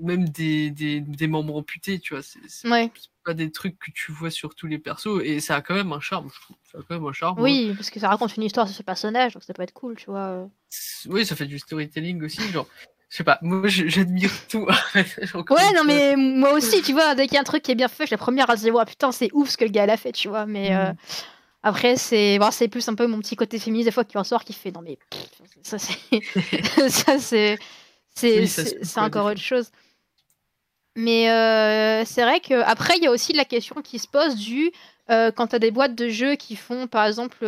même 0.00 0.28
des, 0.28 0.70
des, 0.70 1.00
des, 1.00 1.26
membres 1.26 1.56
amputés, 1.56 1.98
tu 1.98 2.14
vois, 2.14 2.22
c'est 2.22 2.68
pas 3.24 3.34
des 3.34 3.50
trucs 3.50 3.78
que 3.78 3.90
tu 3.90 4.10
vois 4.12 4.30
sur 4.30 4.54
tous 4.54 4.66
les 4.66 4.78
persos 4.78 5.20
et 5.22 5.40
ça 5.40 5.56
a 5.56 5.62
quand 5.62 5.74
même 5.74 5.92
un 5.92 6.00
charme, 6.00 6.28
je 6.34 6.40
trouve. 6.40 6.56
Ça 6.70 6.78
a 6.78 6.80
quand 6.82 6.94
même 6.94 7.06
un 7.06 7.12
charme. 7.12 7.40
Oui, 7.40 7.72
parce 7.74 7.90
que 7.90 8.00
ça 8.00 8.08
raconte 8.08 8.36
une 8.36 8.42
histoire 8.42 8.66
sur 8.66 8.76
ce 8.76 8.82
personnage, 8.82 9.34
donc 9.34 9.44
ça 9.44 9.54
peut 9.54 9.62
être 9.62 9.72
cool, 9.72 9.96
tu 9.96 10.06
vois. 10.06 10.48
Oui, 11.06 11.24
ça 11.24 11.36
fait 11.36 11.46
du 11.46 11.58
storytelling 11.58 12.22
aussi, 12.22 12.42
genre 12.50 12.68
je 13.14 13.18
sais 13.18 13.24
pas, 13.24 13.38
moi 13.42 13.68
j'admire 13.68 14.32
tout. 14.48 14.66
ouais, 14.96 15.72
non, 15.76 15.84
mais 15.84 16.16
moi 16.16 16.52
aussi, 16.52 16.82
tu 16.82 16.92
vois, 16.92 17.14
dès 17.14 17.28
qu'il 17.28 17.34
y 17.34 17.38
a 17.38 17.42
un 17.42 17.44
truc 17.44 17.62
qui 17.62 17.70
est 17.70 17.76
bien 17.76 17.86
fait, 17.86 18.02
je 18.02 18.06
suis 18.08 18.14
la 18.14 18.18
première 18.18 18.50
à 18.50 18.56
se 18.56 18.62
dire, 18.62 18.74
putain, 18.84 19.12
c'est 19.12 19.30
ouf 19.32 19.50
ce 19.50 19.56
que 19.56 19.64
le 19.64 19.70
gars 19.70 19.84
a 19.84 19.96
fait, 19.96 20.10
tu 20.10 20.26
vois. 20.26 20.46
Mais 20.46 20.74
euh, 20.74 20.90
mm. 20.90 20.96
après, 21.62 21.94
c'est 21.94 22.40
bon, 22.40 22.50
c'est 22.50 22.66
plus 22.66 22.88
un 22.88 22.96
peu 22.96 23.06
mon 23.06 23.20
petit 23.20 23.36
côté 23.36 23.60
féministe, 23.60 23.86
des 23.86 23.92
fois, 23.92 24.02
qui 24.02 24.18
ressort, 24.18 24.42
qui 24.42 24.52
fait, 24.52 24.72
non, 24.72 24.80
mais 24.82 24.98
ça, 25.62 25.78
c'est. 25.78 25.94
ça, 26.88 27.20
c'est. 27.20 27.56
C'est 28.16 28.98
encore 28.98 29.26
autre 29.26 29.40
chose. 29.40 29.70
Mais 30.96 31.30
euh, 31.30 32.04
c'est 32.04 32.22
vrai 32.22 32.40
que 32.40 32.62
après 32.62 32.96
il 32.96 33.02
y 33.02 33.06
a 33.06 33.10
aussi 33.10 33.32
la 33.32 33.44
question 33.44 33.76
qui 33.82 33.98
se 33.98 34.06
pose 34.06 34.36
du 34.36 34.70
euh, 35.10 35.32
quand 35.32 35.48
tu 35.48 35.56
as 35.56 35.58
des 35.58 35.72
boîtes 35.72 35.96
de 35.96 36.08
jeux 36.08 36.36
qui 36.36 36.54
font 36.54 36.86
par 36.86 37.04
exemple 37.04 37.38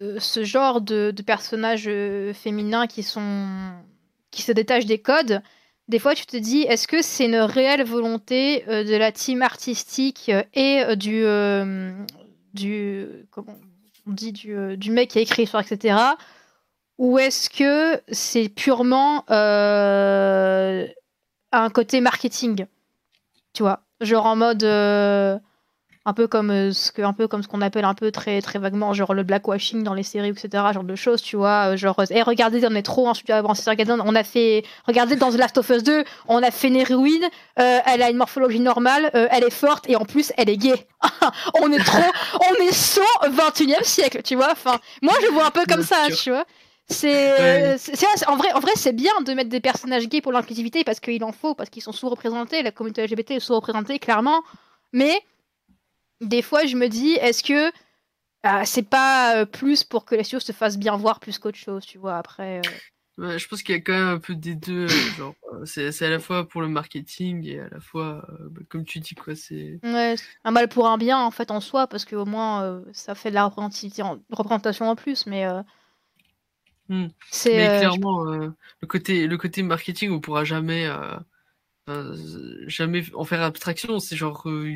ce 0.00 0.44
genre 0.44 0.82
de, 0.82 1.10
de 1.10 1.22
personnages 1.22 1.90
féminins 2.34 2.86
qui 2.86 3.02
sont 3.02 3.72
qui 4.30 4.42
se 4.42 4.52
détache 4.52 4.86
des 4.86 4.98
codes, 4.98 5.42
des 5.88 5.98
fois 5.98 6.14
tu 6.14 6.26
te 6.26 6.36
dis 6.36 6.62
est-ce 6.62 6.86
que 6.88 7.02
c'est 7.02 7.26
une 7.26 7.36
réelle 7.36 7.84
volonté 7.84 8.64
euh, 8.68 8.84
de 8.84 8.94
la 8.96 9.12
team 9.12 9.42
artistique 9.42 10.28
euh, 10.28 10.42
et 10.54 10.82
euh, 10.82 10.96
du 10.96 11.24
du 12.54 13.06
comment 13.30 13.56
on 14.06 14.12
dit 14.12 14.32
du, 14.32 14.76
du 14.76 14.90
mec 14.90 15.10
qui 15.10 15.18
a 15.18 15.20
écrit 15.20 15.42
l'histoire 15.42 15.62
etc 15.62 15.96
ou 16.98 17.18
est-ce 17.18 17.50
que 17.50 18.00
c'est 18.10 18.48
purement 18.48 19.24
un 19.28 20.86
côté 21.72 22.00
marketing 22.00 22.66
tu 23.52 23.62
vois 23.62 23.82
genre 24.00 24.26
en 24.26 24.36
mode 24.36 24.64
un 26.06 26.12
peu 26.12 26.28
comme 26.28 26.50
euh, 26.50 26.72
ce 26.72 26.92
que 26.92 27.02
un 27.02 27.12
peu 27.12 27.26
comme 27.26 27.42
ce 27.42 27.48
qu'on 27.48 27.60
appelle 27.60 27.84
un 27.84 27.94
peu 27.94 28.12
très 28.12 28.40
très 28.40 28.60
vaguement 28.60 28.94
genre 28.94 29.12
le 29.12 29.24
blackwashing 29.24 29.82
dans 29.82 29.92
les 29.92 30.04
séries 30.04 30.28
etc. 30.28 30.48
genre 30.72 30.84
de 30.84 30.94
choses 30.94 31.20
tu 31.20 31.36
vois 31.36 31.72
euh, 31.72 31.76
genre 31.76 32.00
et 32.10 32.22
regardez 32.22 32.64
on 32.64 32.74
est 32.74 32.82
trop 32.82 33.08
en 33.08 33.12
on 33.12 34.14
a 34.14 34.24
fait 34.24 34.64
regardez 34.86 35.16
dans 35.16 35.32
The 35.32 35.36
Last 35.36 35.58
of 35.58 35.68
Us 35.68 35.82
2 35.82 36.04
on 36.28 36.42
a 36.42 36.50
fait 36.52 36.68
une 36.68 36.76
héroïne 36.76 37.24
euh, 37.58 37.80
elle 37.84 38.02
a 38.02 38.10
une 38.10 38.16
morphologie 38.16 38.60
normale 38.60 39.10
elle 39.12 39.44
est 39.44 39.50
forte 39.50 39.90
et 39.90 39.96
en 39.96 40.04
plus 40.04 40.32
elle 40.36 40.48
est 40.48 40.56
gay 40.56 40.86
on 41.60 41.72
est 41.72 41.84
trop 41.84 42.12
on 42.50 42.54
est 42.62 42.72
so 42.72 43.02
21e 43.24 43.82
siècle 43.82 44.22
tu 44.22 44.36
vois 44.36 44.52
enfin 44.52 44.78
moi 45.02 45.14
je 45.22 45.26
vois 45.32 45.46
un 45.46 45.50
peu 45.50 45.64
comme 45.68 45.82
ça 45.82 46.06
tu 46.16 46.30
vois. 46.30 46.44
C'est 46.88 47.76
en 48.28 48.36
vrai 48.36 48.52
en 48.52 48.60
vrai 48.60 48.70
c'est 48.76 48.92
bien 48.92 49.12
de 49.24 49.32
mettre 49.32 49.50
des 49.50 49.60
personnages 49.60 50.06
gays 50.06 50.20
pour 50.20 50.30
l'inclusivité 50.30 50.84
parce 50.84 51.00
qu'il 51.00 51.24
en 51.24 51.32
faut 51.32 51.54
parce 51.54 51.68
qu'ils 51.68 51.82
sont 51.82 51.90
sous-représentés 51.90 52.62
la 52.62 52.70
communauté 52.70 53.04
LGBT 53.04 53.32
est 53.32 53.40
sous-représentée 53.40 53.98
clairement 53.98 54.42
mais 54.92 55.20
des 56.20 56.42
fois, 56.42 56.66
je 56.66 56.76
me 56.76 56.88
dis, 56.88 57.12
est-ce 57.12 57.42
que 57.42 57.72
euh, 58.46 58.62
c'est 58.64 58.88
pas 58.88 59.36
euh, 59.36 59.44
plus 59.44 59.84
pour 59.84 60.04
que 60.04 60.14
les 60.14 60.24
choses 60.24 60.44
se 60.44 60.52
fassent 60.52 60.78
bien 60.78 60.96
voir 60.96 61.20
plus 61.20 61.38
qu'autre 61.38 61.58
chose, 61.58 61.84
tu 61.84 61.98
vois, 61.98 62.16
après. 62.16 62.60
Euh. 63.18 63.38
je 63.38 63.48
pense 63.48 63.62
qu'il 63.62 63.74
y 63.74 63.78
a 63.78 63.80
quand 63.80 63.92
même 63.92 64.08
un 64.08 64.18
peu 64.18 64.34
des 64.34 64.54
deux. 64.54 64.86
genre, 65.18 65.34
c'est, 65.64 66.02
à 66.02 66.10
la 66.10 66.18
fois 66.18 66.46
pour 66.46 66.60
le 66.60 66.68
marketing 66.68 67.44
et 67.46 67.60
à 67.60 67.68
la 67.70 67.80
fois, 67.80 68.26
bah, 68.50 68.62
comme 68.68 68.84
tu 68.84 69.00
dis, 69.00 69.14
quoi, 69.14 69.34
c'est. 69.34 69.80
Ouais, 69.82 70.14
un 70.44 70.50
mal 70.50 70.68
pour 70.68 70.86
un 70.86 70.98
bien, 70.98 71.18
en 71.18 71.30
fait, 71.30 71.50
en 71.50 71.60
soi, 71.60 71.86
parce 71.86 72.04
qu'au 72.04 72.24
moins, 72.24 72.82
ça 72.92 73.14
fait 73.14 73.30
de 73.30 73.34
la 73.34 73.46
représentation 73.46 74.88
en 74.88 74.96
plus, 74.96 75.26
mais. 75.26 75.46
Mmh. 76.88 77.08
C'est, 77.32 77.50
clairement, 77.50 78.22
le, 78.24 78.86
côté, 78.86 79.26
le 79.26 79.36
côté 79.36 79.62
marketing, 79.64 80.12
on 80.12 80.20
pourra 80.20 80.44
jamais 80.44 80.88
jamais 82.66 83.04
en 83.14 83.24
faire 83.24 83.42
abstraction. 83.42 84.00
C'est 84.00 84.16
genre, 84.16 84.42
euh, 84.46 84.68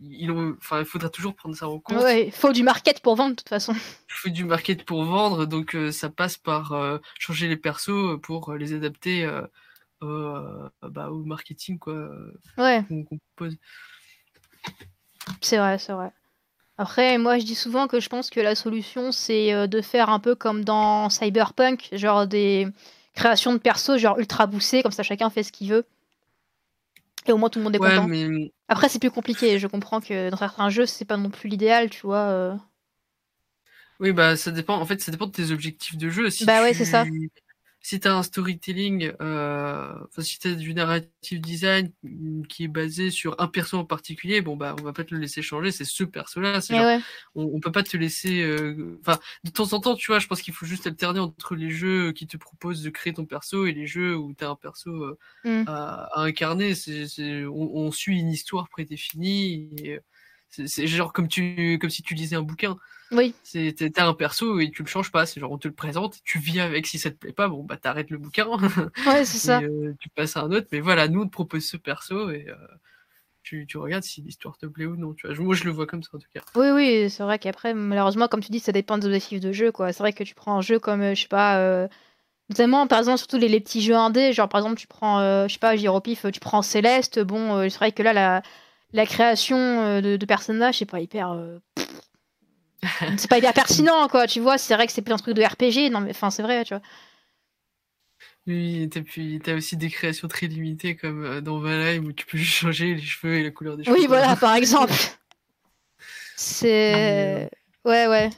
il, 0.00 0.30
enfin, 0.58 0.80
il 0.80 0.86
faudra 0.86 1.08
toujours 1.10 1.34
prendre 1.34 1.54
ça 1.54 1.68
en 1.68 1.78
compte. 1.78 2.02
Ouais, 2.02 2.26
il 2.26 2.32
faut 2.32 2.52
du 2.52 2.62
market 2.62 3.00
pour 3.00 3.16
vendre 3.16 3.32
de 3.32 3.36
toute 3.36 3.48
façon. 3.48 3.74
Il 3.74 4.14
faut 4.14 4.30
du 4.30 4.44
market 4.44 4.84
pour 4.84 5.04
vendre, 5.04 5.44
donc 5.46 5.74
euh, 5.74 5.92
ça 5.92 6.08
passe 6.08 6.38
par 6.38 6.72
euh, 6.72 6.98
changer 7.18 7.48
les 7.48 7.56
persos 7.56 8.18
pour 8.22 8.54
les 8.54 8.72
adapter 8.72 9.30
bah, 10.00 11.10
au 11.10 11.24
marketing 11.24 11.78
quoi. 11.78 12.08
Ouais. 12.56 12.84
C'est 15.40 15.58
vrai, 15.58 15.78
c'est 15.78 15.92
vrai. 15.92 16.12
Après, 16.78 17.16
moi, 17.16 17.38
je 17.38 17.44
dis 17.44 17.54
souvent 17.54 17.86
que 17.88 18.00
je 18.00 18.08
pense 18.08 18.28
que 18.30 18.40
la 18.40 18.54
solution, 18.54 19.10
c'est 19.12 19.66
de 19.68 19.80
faire 19.80 20.10
un 20.10 20.20
peu 20.20 20.34
comme 20.34 20.64
dans 20.64 21.08
Cyberpunk, 21.10 21.88
genre 21.92 22.26
des 22.26 22.68
créations 23.14 23.52
de 23.52 23.58
persos, 23.58 23.96
genre 23.98 24.18
ultra 24.18 24.46
boussées, 24.46 24.82
comme 24.82 24.92
ça 24.92 25.02
chacun 25.02 25.30
fait 25.30 25.42
ce 25.42 25.52
qu'il 25.52 25.70
veut. 25.70 25.86
Et 27.28 27.32
au 27.32 27.36
moins 27.36 27.48
tout 27.48 27.58
le 27.58 27.64
monde 27.64 27.74
est 27.74 27.78
content. 27.78 28.08
Après, 28.68 28.88
c'est 28.88 28.98
plus 28.98 29.10
compliqué. 29.10 29.58
Je 29.58 29.66
comprends 29.66 30.00
que 30.00 30.30
dans 30.30 30.36
certains 30.36 30.68
jeux, 30.70 30.86
c'est 30.86 31.04
pas 31.04 31.16
non 31.16 31.30
plus 31.30 31.48
l'idéal, 31.48 31.90
tu 31.90 32.02
vois. 32.02 32.28
Euh. 32.28 32.54
Oui, 34.00 34.12
bah 34.12 34.36
ça 34.36 34.50
dépend. 34.50 34.76
En 34.76 34.86
fait, 34.86 35.00
ça 35.00 35.10
dépend 35.10 35.26
de 35.26 35.32
tes 35.32 35.50
objectifs 35.50 35.96
de 35.96 36.08
jeu. 36.10 36.30
Si 36.30 36.44
bah 36.44 36.62
ouais, 36.62 36.74
c'est 36.74 36.84
ça 36.84 37.04
si 37.86 38.00
tu 38.00 38.08
as 38.08 38.16
un 38.16 38.24
storytelling, 38.24 39.12
euh, 39.20 39.94
si 40.18 40.40
tu 40.40 40.48
as 40.48 40.54
du 40.56 40.74
narrative 40.74 41.40
design 41.40 41.92
qui 42.48 42.64
est 42.64 42.68
basé 42.68 43.12
sur 43.12 43.40
un 43.40 43.46
perso 43.46 43.78
en 43.78 43.84
particulier, 43.84 44.40
bon, 44.40 44.56
bah, 44.56 44.74
on 44.80 44.82
va 44.82 44.92
pas 44.92 45.04
te 45.04 45.14
le 45.14 45.20
laisser 45.20 45.40
changer, 45.40 45.70
c'est 45.70 45.84
ce 45.84 46.02
perso-là. 46.02 46.58
On, 47.36 47.44
on, 47.44 47.60
peut 47.60 47.70
pas 47.70 47.84
te 47.84 47.96
laisser. 47.96 48.42
Euh, 48.42 48.98
enfin, 49.02 49.20
de 49.44 49.50
temps 49.50 49.72
en 49.72 49.78
temps, 49.78 49.94
tu 49.94 50.10
vois, 50.10 50.18
je 50.18 50.26
pense 50.26 50.42
qu'il 50.42 50.52
faut 50.52 50.66
juste 50.66 50.88
alterner 50.88 51.20
entre 51.20 51.54
les 51.54 51.70
jeux 51.70 52.10
qui 52.10 52.26
te 52.26 52.36
proposent 52.36 52.82
de 52.82 52.90
créer 52.90 53.12
ton 53.12 53.24
perso 53.24 53.66
et 53.66 53.72
les 53.72 53.86
jeux 53.86 54.16
où 54.16 54.34
tu 54.34 54.42
as 54.42 54.48
un 54.48 54.56
perso 54.56 54.90
euh, 54.90 55.18
mmh. 55.44 55.64
à, 55.68 56.10
incarner. 56.22 56.74
C'est, 56.74 57.06
on, 57.46 57.70
on, 57.76 57.92
suit 57.92 58.18
une 58.18 58.32
histoire 58.32 58.68
prédéfinie. 58.68 59.70
C'est 60.48 60.88
genre 60.88 61.12
comme, 61.12 61.28
tu, 61.28 61.78
comme 61.80 61.90
si 61.90 62.02
tu 62.02 62.14
lisais 62.14 62.34
un 62.34 62.42
bouquin. 62.42 62.78
Oui. 63.12 63.34
T'as 63.94 64.06
un 64.06 64.14
perso 64.14 64.58
et 64.60 64.70
tu 64.70 64.82
le 64.82 64.88
changes 64.88 65.12
pas. 65.12 65.26
C'est 65.26 65.40
genre 65.40 65.52
on 65.52 65.58
te 65.58 65.68
le 65.68 65.74
présente, 65.74 66.16
tu 66.24 66.38
vis 66.38 66.60
avec. 66.60 66.86
Si 66.86 66.98
ça 66.98 67.10
te 67.10 67.16
plaît 67.16 67.32
pas, 67.32 67.48
bon 67.48 67.62
bah 67.62 67.76
t'arrêtes 67.76 68.10
le 68.10 68.18
bouquin. 68.18 68.46
Ouais, 69.06 69.24
c'est 69.24 69.38
ça. 69.38 69.60
Euh, 69.60 69.94
tu 70.00 70.08
passes 70.08 70.36
à 70.36 70.42
un 70.42 70.50
autre. 70.50 70.68
Mais 70.72 70.80
voilà, 70.80 71.08
nous 71.08 71.22
on 71.22 71.26
te 71.26 71.30
propose 71.30 71.64
ce 71.64 71.76
perso 71.76 72.30
et, 72.30 72.46
euh, 72.48 72.54
tu, 73.46 73.64
tu 73.66 73.78
regardes 73.78 74.02
si 74.02 74.22
l'histoire 74.22 74.58
te 74.58 74.66
plaît 74.66 74.86
ou 74.86 74.96
non. 74.96 75.14
Tu 75.14 75.26
vois. 75.26 75.36
Moi, 75.36 75.54
je 75.54 75.64
le 75.64 75.70
vois 75.70 75.86
comme 75.86 76.02
ça 76.02 76.10
en 76.14 76.18
tout 76.18 76.28
cas. 76.34 76.40
Oui, 76.56 76.70
oui, 76.70 77.08
c'est 77.08 77.22
vrai 77.22 77.38
qu'après, 77.38 77.74
malheureusement, 77.74 78.26
comme 78.26 78.42
tu 78.42 78.50
dis, 78.50 78.58
ça 78.58 78.72
dépend 78.72 78.98
des 78.98 79.06
objectifs 79.06 79.40
de 79.40 79.52
jeu. 79.52 79.70
quoi. 79.70 79.92
C'est 79.92 80.02
vrai 80.02 80.12
que 80.12 80.24
tu 80.24 80.34
prends 80.34 80.58
un 80.58 80.60
jeu 80.60 80.80
comme, 80.80 81.00
euh, 81.00 81.14
je 81.14 81.22
sais 81.22 81.28
pas, 81.28 81.58
euh, 81.60 81.86
notamment 82.50 82.88
par 82.88 82.98
exemple, 82.98 83.18
surtout 83.18 83.36
les, 83.38 83.48
les, 83.48 83.60
petits 83.60 83.82
jeux 83.82 83.94
indés, 83.94 84.32
genre 84.32 84.48
par 84.48 84.60
exemple, 84.60 84.80
tu 84.80 84.88
prends, 84.88 85.20
euh, 85.20 85.46
je 85.46 85.54
sais 85.54 85.58
pas, 85.60 85.76
Giropif, 85.76 86.26
tu 86.32 86.40
prends 86.40 86.62
Céleste. 86.62 87.20
Bon, 87.20 87.62
c'est 87.70 87.78
vrai 87.78 87.92
que 87.92 88.02
là, 88.02 88.12
la, 88.12 88.42
la 88.92 89.06
création 89.06 90.00
de, 90.00 90.16
de 90.16 90.26
personnages, 90.26 90.78
c'est 90.78 90.90
pas 90.90 91.00
hyper. 91.00 91.36
c'est 93.16 93.28
pas 93.28 93.38
hyper 93.38 93.52
pertinent, 93.52 94.08
quoi. 94.08 94.26
Tu 94.26 94.40
vois, 94.40 94.58
c'est 94.58 94.74
vrai 94.74 94.86
que 94.86 94.92
c'est 94.92 95.02
plus 95.02 95.14
un 95.14 95.18
truc 95.18 95.34
de 95.34 95.42
RPG. 95.42 95.90
Non, 95.90 96.00
mais 96.00 96.10
enfin, 96.10 96.30
c'est 96.30 96.42
vrai, 96.42 96.64
tu 96.64 96.74
vois. 96.74 96.82
Oui, 98.46 98.82
et 98.82 99.02
puis 99.02 99.40
t'as 99.42 99.56
aussi 99.56 99.76
des 99.76 99.90
créations 99.90 100.28
très 100.28 100.46
limitées 100.46 100.94
comme 100.94 101.24
euh, 101.24 101.40
dans 101.40 101.58
Valheim 101.58 102.04
où 102.04 102.12
tu 102.12 102.26
peux 102.26 102.38
juste 102.38 102.54
changer 102.54 102.94
les 102.94 103.02
cheveux 103.02 103.34
et 103.34 103.42
la 103.42 103.50
couleur 103.50 103.76
des 103.76 103.82
cheveux. 103.82 103.96
Oui, 103.96 104.06
voilà, 104.06 104.36
par 104.36 104.54
exemple. 104.56 104.94
C'est. 106.36 107.44
Euh, 107.44 107.48
ouais, 107.84 108.06
ouais. 108.06 108.30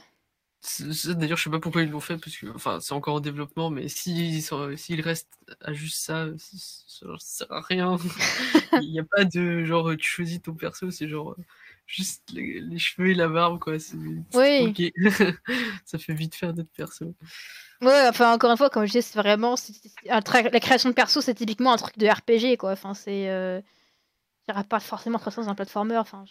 D'ailleurs, 1.05 1.37
je 1.37 1.43
sais 1.43 1.49
pas 1.49 1.59
pourquoi 1.59 1.83
ils 1.83 1.89
l'ont 1.89 1.99
fait, 1.99 2.17
parce 2.17 2.35
que 2.35 2.47
enfin, 2.53 2.79
c'est 2.81 2.93
encore 2.93 3.15
en 3.15 3.19
développement, 3.19 3.69
mais 3.69 3.87
s'ils 3.87 4.43
s'ils 4.77 5.01
restent 5.01 5.39
à 5.61 5.73
juste 5.73 5.97
ça, 5.97 6.27
ça, 6.37 7.05
sert 7.19 7.51
à 7.51 7.61
rien. 7.61 7.97
Il 8.81 8.91
n'y 8.91 8.99
a 8.99 9.03
pas 9.03 9.25
de 9.25 9.63
genre, 9.63 9.95
tu 9.95 10.09
choisis 10.09 10.41
ton 10.41 10.53
perso, 10.53 10.91
c'est 10.91 11.07
genre 11.07 11.35
juste 11.89 12.31
les, 12.33 12.77
cheveux 12.77 13.09
et 13.09 13.15
la 13.15 13.27
barbe, 13.27 13.59
quoi. 13.59 13.77
Oui. 14.35 14.93
ça 15.85 15.97
fait 15.97 16.13
vite 16.13 16.35
faire 16.35 16.53
notre 16.53 16.69
perso. 16.69 17.15
Ouais, 17.81 18.07
enfin, 18.07 18.33
encore 18.33 18.51
une 18.51 18.57
fois, 18.57 18.69
comme 18.69 18.85
je 18.85 18.91
disais, 18.91 19.01
c'est 19.01 19.19
vraiment. 19.19 19.55
la 20.05 20.59
création 20.59 20.89
de 20.89 20.93
perso, 20.93 21.21
c'est 21.21 21.33
typiquement 21.33 21.73
un 21.73 21.77
truc 21.77 21.97
de 21.97 22.07
RPG, 22.07 22.57
quoi. 22.57 22.71
Enfin, 22.71 22.93
c'est. 22.93 23.29
Euh... 23.29 23.59
Il 24.47 24.51
n'y 24.51 24.55
aura 24.55 24.63
pas 24.63 24.79
forcément 24.79 25.19
très 25.19 25.31
dans 25.35 25.49
un 25.49 25.55
platformer. 25.55 25.97
Enfin, 25.97 26.25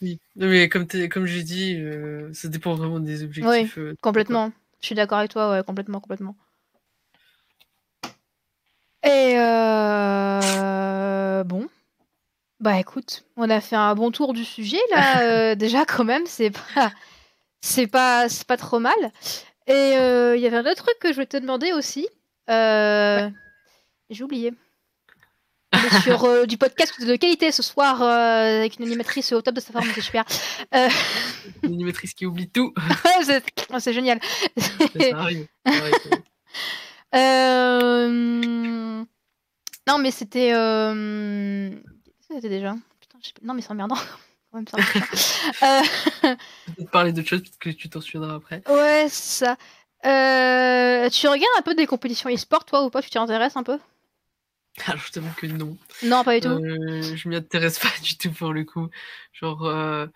Oui, 0.00 0.20
mais 0.36 0.70
comme, 0.70 0.86
comme 1.10 1.26
j'ai 1.26 1.42
dit, 1.42 1.76
euh, 1.76 2.32
ça 2.32 2.48
dépend 2.48 2.74
vraiment 2.74 2.98
des 2.98 3.22
objectifs. 3.22 3.76
Oui, 3.76 3.82
euh, 3.82 3.94
complètement. 4.00 4.52
Je 4.80 4.86
suis 4.86 4.94
d'accord 4.94 5.18
avec 5.18 5.30
toi, 5.30 5.50
ouais, 5.50 5.62
complètement, 5.62 6.00
complètement. 6.00 6.34
Et 9.02 9.34
euh... 9.36 11.44
bon. 11.44 11.68
Bah 12.60 12.78
écoute, 12.78 13.24
on 13.36 13.50
a 13.50 13.60
fait 13.60 13.76
un 13.76 13.94
bon 13.94 14.10
tour 14.10 14.32
du 14.32 14.44
sujet 14.44 14.80
là. 14.90 15.20
Euh, 15.24 15.54
déjà, 15.54 15.84
quand 15.84 16.04
même, 16.04 16.26
c'est 16.26 16.50
pas. 16.50 16.92
C'est 17.60 17.86
pas, 17.86 18.28
c'est 18.28 18.46
pas 18.46 18.58
trop 18.58 18.78
mal. 18.78 18.94
Et 19.66 19.72
euh, 19.72 20.36
il 20.36 20.42
y 20.42 20.46
avait 20.46 20.58
un 20.58 20.66
autre 20.66 20.84
truc 20.84 20.98
que 21.00 21.08
je 21.08 21.14
voulais 21.14 21.26
te 21.26 21.38
demander 21.38 21.72
aussi. 21.72 22.06
Euh, 22.50 23.30
j'ai 24.10 24.22
oublié. 24.22 24.52
sur 26.02 26.46
du 26.46 26.58
podcast 26.58 27.02
de 27.04 27.16
qualité 27.16 27.50
ce 27.52 27.62
soir 27.62 28.02
avec 28.02 28.78
une 28.78 28.84
animatrice 28.84 29.32
au 29.32 29.40
top 29.40 29.54
de 29.54 29.60
sa 29.60 29.72
forme, 29.72 29.86
c'est 29.94 30.02
super. 30.02 30.24
Une 31.62 31.72
animatrice 31.72 32.12
qui 32.12 32.26
oublie 32.26 32.50
tout. 32.50 32.74
Oh, 33.72 33.78
c'est 33.80 33.94
génial. 33.94 34.20
Ça 34.58 35.16
arrive. 35.16 35.46
Non, 39.86 39.98
mais 39.98 40.10
c'était. 40.10 40.52
C'était 42.28 42.48
déjà 42.48 42.76
Putain, 43.00 43.18
Non, 43.42 43.54
mais 43.54 43.62
c'est 43.62 43.72
emmerdant. 43.72 43.96
euh... 44.54 45.80
Peut-être 46.22 46.90
parler 46.92 47.12
d'autre 47.12 47.28
chose, 47.28 47.42
parce 47.42 47.56
que 47.56 47.70
tu 47.70 47.88
t'en 47.88 48.00
souviendras 48.00 48.36
après. 48.36 48.62
Ouais, 48.68 49.08
ça. 49.08 49.56
Euh, 50.06 51.08
tu 51.10 51.26
regardes 51.26 51.58
un 51.58 51.62
peu 51.62 51.74
des 51.74 51.86
compétitions 51.86 52.30
e-sport, 52.30 52.64
toi, 52.64 52.84
ou 52.84 52.90
pas? 52.90 53.02
Tu 53.02 53.10
t'y 53.10 53.18
intéresses 53.18 53.56
un 53.56 53.64
peu? 53.64 53.78
Alors, 54.86 55.00
je 55.00 55.12
t'avoue 55.12 55.34
que 55.36 55.46
non. 55.46 55.76
Non, 56.04 56.22
pas 56.22 56.38
du 56.38 56.46
tout. 56.46 56.52
Euh, 56.52 57.16
je 57.16 57.28
m'y 57.28 57.36
intéresse 57.36 57.78
pas 57.80 57.92
du 58.02 58.16
tout 58.16 58.30
pour 58.30 58.52
le 58.52 58.64
coup. 58.64 58.88
Genre, 59.32 59.64
euh, 59.64 60.06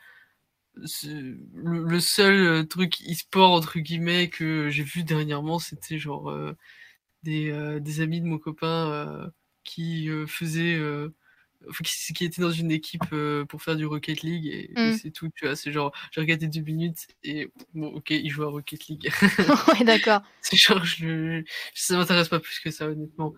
le, 0.76 1.98
seul 1.98 2.68
truc 2.68 2.94
e-sport, 3.11 3.52
entre 3.52 3.80
guillemets, 3.80 4.28
que 4.28 4.68
j'ai 4.70 4.84
vu 4.84 5.02
dernièrement, 5.02 5.59
c'était 5.59 5.98
genre 5.98 6.32
des, 7.24 7.80
des, 7.80 8.00
amis 8.00 8.20
de 8.20 8.26
mon 8.26 8.38
copain 8.38 9.32
qui 9.64 10.09
faisaient 10.28 10.78
qui, 12.14 12.24
était 12.24 12.40
dans 12.40 12.50
une 12.50 12.70
équipe 12.70 13.04
euh, 13.12 13.44
pour 13.44 13.62
faire 13.62 13.76
du 13.76 13.86
Rocket 13.86 14.22
League 14.22 14.46
et, 14.46 14.70
mm. 14.76 14.96
c'est 14.96 15.11
tout, 15.11 15.28
tu 15.34 15.46
vois. 15.46 15.56
C'est 15.56 15.72
genre, 15.72 15.92
j'ai 16.11 16.20
regardé 16.20 16.46
deux 16.46 16.61
minutes 16.61 17.09
et 17.24 17.50
bon, 17.74 17.88
ok, 17.88 18.11
il 18.11 18.30
joue 18.30 18.44
à 18.44 18.48
Rocket 18.48 18.86
League. 18.86 19.11
ouais, 19.68 19.84
d'accord. 19.84 20.22
c'est 20.40 20.56
genre, 20.56 20.84
je, 20.84 21.42
ça 21.74 21.96
m'intéresse 21.96 22.28
pas 22.28 22.40
plus 22.40 22.61
que 22.61 22.70
ça, 22.70 22.88
honnêtement. 22.88 23.34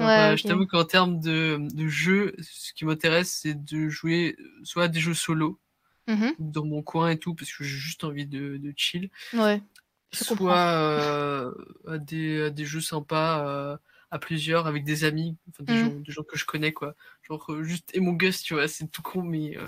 Euh, 0.00 0.36
je 0.36 0.42
t'avoue 0.42 0.66
qu'en 0.66 0.84
termes 0.84 1.20
de, 1.20 1.58
de 1.72 1.88
jeu, 1.88 2.34
ce 2.40 2.72
qui 2.72 2.84
m'intéresse, 2.84 3.40
c'est 3.42 3.64
de 3.64 3.88
jouer 3.88 4.36
soit 4.64 4.88
des 4.88 5.00
jeux 5.00 5.14
solo, 5.14 5.58
mm-hmm. 6.08 6.34
dans 6.38 6.64
mon 6.64 6.82
coin 6.82 7.10
et 7.10 7.18
tout, 7.18 7.34
parce 7.34 7.52
que 7.52 7.64
j'ai 7.64 7.76
juste 7.76 8.04
envie 8.04 8.26
de, 8.26 8.56
de 8.56 8.72
chill. 8.76 9.10
Ouais. 9.32 9.62
soit 10.12 10.58
euh, 10.58 11.52
à, 11.86 11.98
des, 11.98 12.42
à 12.42 12.50
des 12.50 12.64
jeux 12.64 12.80
sympas 12.80 13.78
à 14.12 14.18
plusieurs 14.18 14.66
avec 14.66 14.84
des 14.84 15.04
amis, 15.04 15.38
enfin, 15.48 15.64
des, 15.64 15.72
mm. 15.72 15.78
gens, 15.78 16.00
des, 16.00 16.12
gens, 16.12 16.22
que 16.22 16.36
je 16.36 16.44
connais, 16.44 16.72
quoi. 16.72 16.94
Genre 17.22 17.44
euh, 17.50 17.62
juste 17.62 17.90
et 17.94 18.00
mon 18.00 18.12
Gus, 18.12 18.42
tu 18.42 18.52
vois, 18.52 18.68
c'est 18.68 18.86
tout 18.88 19.00
con, 19.00 19.22
mais 19.22 19.56
euh, 19.56 19.64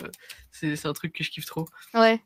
c'est 0.52 0.86
un 0.86 0.92
truc 0.92 1.14
que 1.14 1.24
je 1.24 1.30
kiffe 1.30 1.46
trop. 1.46 1.66
Ouais. 1.94 2.22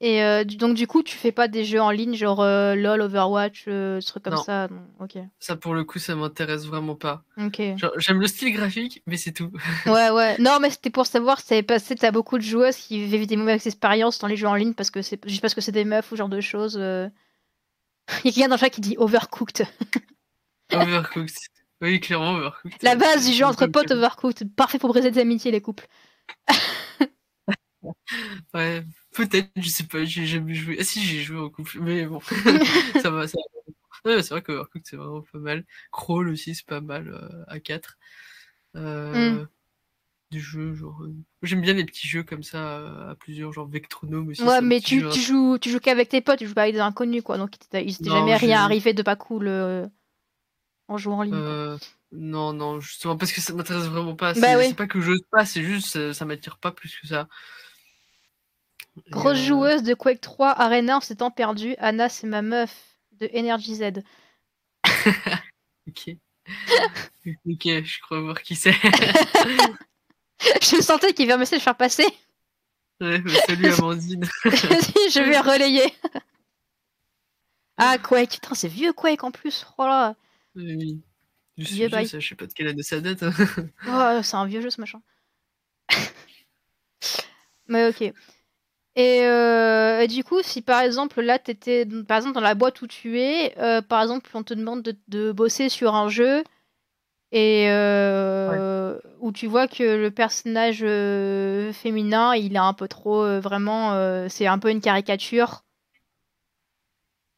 Et 0.00 0.24
euh, 0.24 0.44
donc, 0.44 0.74
du 0.74 0.86
coup, 0.86 1.02
tu 1.02 1.14
fais 1.14 1.30
pas 1.30 1.46
des 1.46 1.64
jeux 1.64 1.80
en 1.80 1.90
ligne, 1.90 2.14
genre 2.14 2.42
LOL, 2.42 3.02
Overwatch, 3.02 3.66
des 3.66 3.98
trucs 4.04 4.24
comme 4.24 4.38
ça 4.38 4.68
Ok. 4.98 5.18
Ça, 5.38 5.56
pour 5.56 5.74
le 5.74 5.84
coup, 5.84 5.98
ça 5.98 6.16
m'intéresse 6.16 6.64
vraiment 6.64 6.96
pas. 6.96 7.22
Ok. 7.36 7.60
J'aime 7.98 8.18
le 8.18 8.26
style 8.26 8.52
graphique, 8.54 9.02
mais 9.06 9.18
c'est 9.18 9.32
tout. 9.32 9.52
ouais, 9.86 10.10
ouais. 10.10 10.36
Non, 10.38 10.58
mais 10.58 10.70
c'était 10.70 10.90
pour 10.90 11.06
savoir 11.06 11.44
t'avais 11.44 11.62
passé, 11.62 11.94
t'as 11.96 12.10
beaucoup 12.10 12.38
de 12.38 12.42
joueuses 12.42 12.76
qui 12.76 13.04
vivent 13.04 13.26
des 13.26 13.36
mauvaises 13.36 13.66
expériences 13.66 14.18
dans 14.18 14.26
les 14.26 14.36
jeux 14.36 14.48
en 14.48 14.54
ligne 14.54 14.72
parce 14.72 14.90
que 14.90 15.02
c'est 15.02 15.20
juste 15.28 15.42
parce 15.42 15.54
que 15.54 15.60
c'est 15.60 15.70
des 15.70 15.84
meufs 15.84 16.10
ou 16.10 16.16
genre 16.16 16.30
de 16.30 16.40
choses. 16.40 16.76
Il 16.76 17.12
y 18.24 18.28
a 18.28 18.32
quelqu'un 18.32 18.48
dans 18.48 18.54
le 18.54 18.60
chat 18.60 18.70
qui 18.70 18.80
dit 18.80 18.96
Overcooked. 18.96 19.66
Overcooked. 20.74 21.34
Oui, 21.80 22.00
clairement, 22.00 22.34
Overcooked. 22.34 22.82
La 22.82 22.96
base 22.96 23.26
du 23.26 23.32
jeu 23.32 23.44
entre 23.44 23.66
potes, 23.66 23.90
Overcooked. 23.90 24.54
Parfait 24.54 24.78
pour 24.78 24.90
briser 24.90 25.10
des 25.10 25.20
amitiés, 25.20 25.50
les 25.50 25.60
couples. 25.60 25.86
ouais, 28.54 28.84
peut-être, 29.12 29.50
je 29.56 29.68
sais 29.68 29.84
pas, 29.84 30.04
j'ai 30.04 30.26
jamais 30.26 30.54
joué. 30.54 30.76
Ah 30.80 30.84
si, 30.84 31.02
j'ai 31.02 31.22
joué 31.22 31.38
en 31.38 31.50
couple, 31.50 31.78
mais 31.80 32.06
bon, 32.06 32.20
ça 33.02 33.10
va, 33.10 33.26
ça 33.26 33.38
va. 34.04 34.22
c'est 34.22 34.30
vrai 34.30 34.42
qu'Overcooked, 34.42 34.84
c'est 34.84 34.96
vraiment 34.96 35.22
pas 35.32 35.38
mal. 35.38 35.64
Crawl 35.90 36.28
aussi, 36.28 36.54
c'est 36.54 36.66
pas 36.66 36.80
mal 36.80 37.08
euh, 37.08 37.44
à 37.48 37.60
4. 37.60 37.98
Euh, 38.76 39.32
mm. 39.32 39.48
Des 40.30 40.38
jeux, 40.38 40.74
genre. 40.74 41.02
Euh, 41.02 41.14
j'aime 41.42 41.60
bien 41.60 41.74
les 41.74 41.84
petits 41.84 42.08
jeux 42.08 42.22
comme 42.22 42.42
ça, 42.42 43.10
à 43.10 43.14
plusieurs, 43.16 43.52
genre 43.52 43.68
Vectronome 43.68 44.28
aussi. 44.28 44.42
Ouais, 44.42 44.62
mais 44.62 44.80
tu, 44.80 45.06
tu, 45.10 45.20
joues, 45.20 45.58
tu 45.58 45.70
joues 45.70 45.80
qu'avec 45.80 46.08
tes 46.08 46.20
potes, 46.20 46.38
tu 46.38 46.46
joues 46.46 46.54
pas 46.54 46.62
avec 46.62 46.74
des 46.74 46.80
inconnus, 46.80 47.22
quoi. 47.22 47.36
Donc, 47.36 47.50
il 47.74 47.92
s'était 47.92 48.10
jamais 48.10 48.36
rien 48.36 48.62
arrivé 48.62 48.94
de 48.94 49.02
pas 49.02 49.16
cool 49.16 49.90
en 50.88 50.96
jouant 50.96 51.18
en 51.18 51.22
ligne 51.22 51.34
euh, 51.34 51.78
Non, 52.12 52.52
non, 52.52 52.80
justement, 52.80 53.16
parce 53.16 53.32
que 53.32 53.40
ça 53.40 53.52
m'intéresse 53.52 53.84
vraiment 53.84 54.16
pas. 54.16 54.34
Bah 54.34 54.62
c'est 54.62 54.74
pas 54.74 54.86
que 54.86 55.00
je 55.00 55.12
pas, 55.30 55.44
c'est 55.44 55.62
juste, 55.62 56.12
ça 56.12 56.24
m'attire 56.24 56.58
pas 56.58 56.72
plus 56.72 56.96
que 57.00 57.06
ça. 57.06 57.28
Grosse 59.10 59.38
euh, 59.38 59.44
joueuse 59.46 59.82
de 59.82 59.94
Quake 59.94 60.20
3 60.20 60.50
Arena 60.50 60.98
en 60.98 61.00
s'étant 61.00 61.30
perdue. 61.30 61.74
Anna, 61.78 62.08
c'est 62.08 62.26
ma 62.26 62.42
meuf 62.42 62.98
de 63.12 63.30
Energy 63.34 63.76
Z. 63.76 64.02
ok. 65.88 66.16
ok, 67.26 67.64
je 67.64 68.00
crois 68.02 68.20
voir 68.20 68.42
qui 68.42 68.54
c'est. 68.54 68.72
je 70.62 70.80
sentais 70.82 71.14
qu'il 71.14 71.28
va 71.28 71.38
me 71.38 71.44
faire 71.44 71.76
passer. 71.76 72.06
Ouais, 73.00 73.18
bah, 73.18 73.32
salut 73.46 73.68
Amandine. 73.78 74.24
je 74.44 75.22
vais 75.22 75.40
relayer. 75.40 75.92
Ah, 77.78 77.98
Quake, 77.98 78.32
putain, 78.32 78.54
c'est 78.54 78.68
vieux 78.68 78.92
Quake 78.92 79.24
en 79.24 79.30
plus. 79.30 79.66
Oh 79.78 79.84
là. 79.84 80.14
Oui. 80.54 81.00
Je, 81.58 81.64
sais 82.20 82.34
pas 82.34 82.46
de 82.46 82.52
quelle 82.52 82.68
année 82.68 82.82
ça 82.82 83.00
date. 83.00 83.22
Hein. 83.22 83.32
oh, 83.88 84.22
c'est 84.22 84.36
un 84.36 84.46
vieux 84.46 84.60
jeu 84.60 84.70
ce 84.70 84.80
machin. 84.80 85.00
Mais 87.68 87.88
ok. 87.88 88.12
Euh, 88.98 90.00
et, 90.00 90.06
du 90.06 90.22
coup, 90.24 90.42
si 90.42 90.60
par 90.62 90.80
exemple 90.80 91.22
là, 91.22 91.38
t'étais 91.38 91.86
par 92.06 92.18
exemple 92.18 92.34
dans 92.34 92.40
la 92.40 92.54
boîte 92.54 92.82
où 92.82 92.86
tu 92.86 93.18
es, 93.20 93.58
euh, 93.58 93.80
par 93.80 94.02
exemple, 94.02 94.30
on 94.34 94.42
te 94.42 94.54
demande 94.54 94.82
de, 95.08 95.32
bosser 95.32 95.68
sur 95.68 95.94
un 95.94 96.08
jeu 96.08 96.44
et 97.32 97.70
euh, 97.70 98.98
où 99.20 99.32
tu 99.32 99.46
vois 99.46 99.66
que 99.68 99.82
le 99.82 100.10
personnage 100.10 100.80
féminin, 101.74 102.34
il 102.34 102.54
est 102.54 102.58
un 102.58 102.74
peu 102.74 102.88
trop 102.88 103.40
vraiment, 103.40 104.28
c'est 104.28 104.46
un 104.46 104.58
peu 104.58 104.70
une 104.70 104.82
caricature 104.82 105.64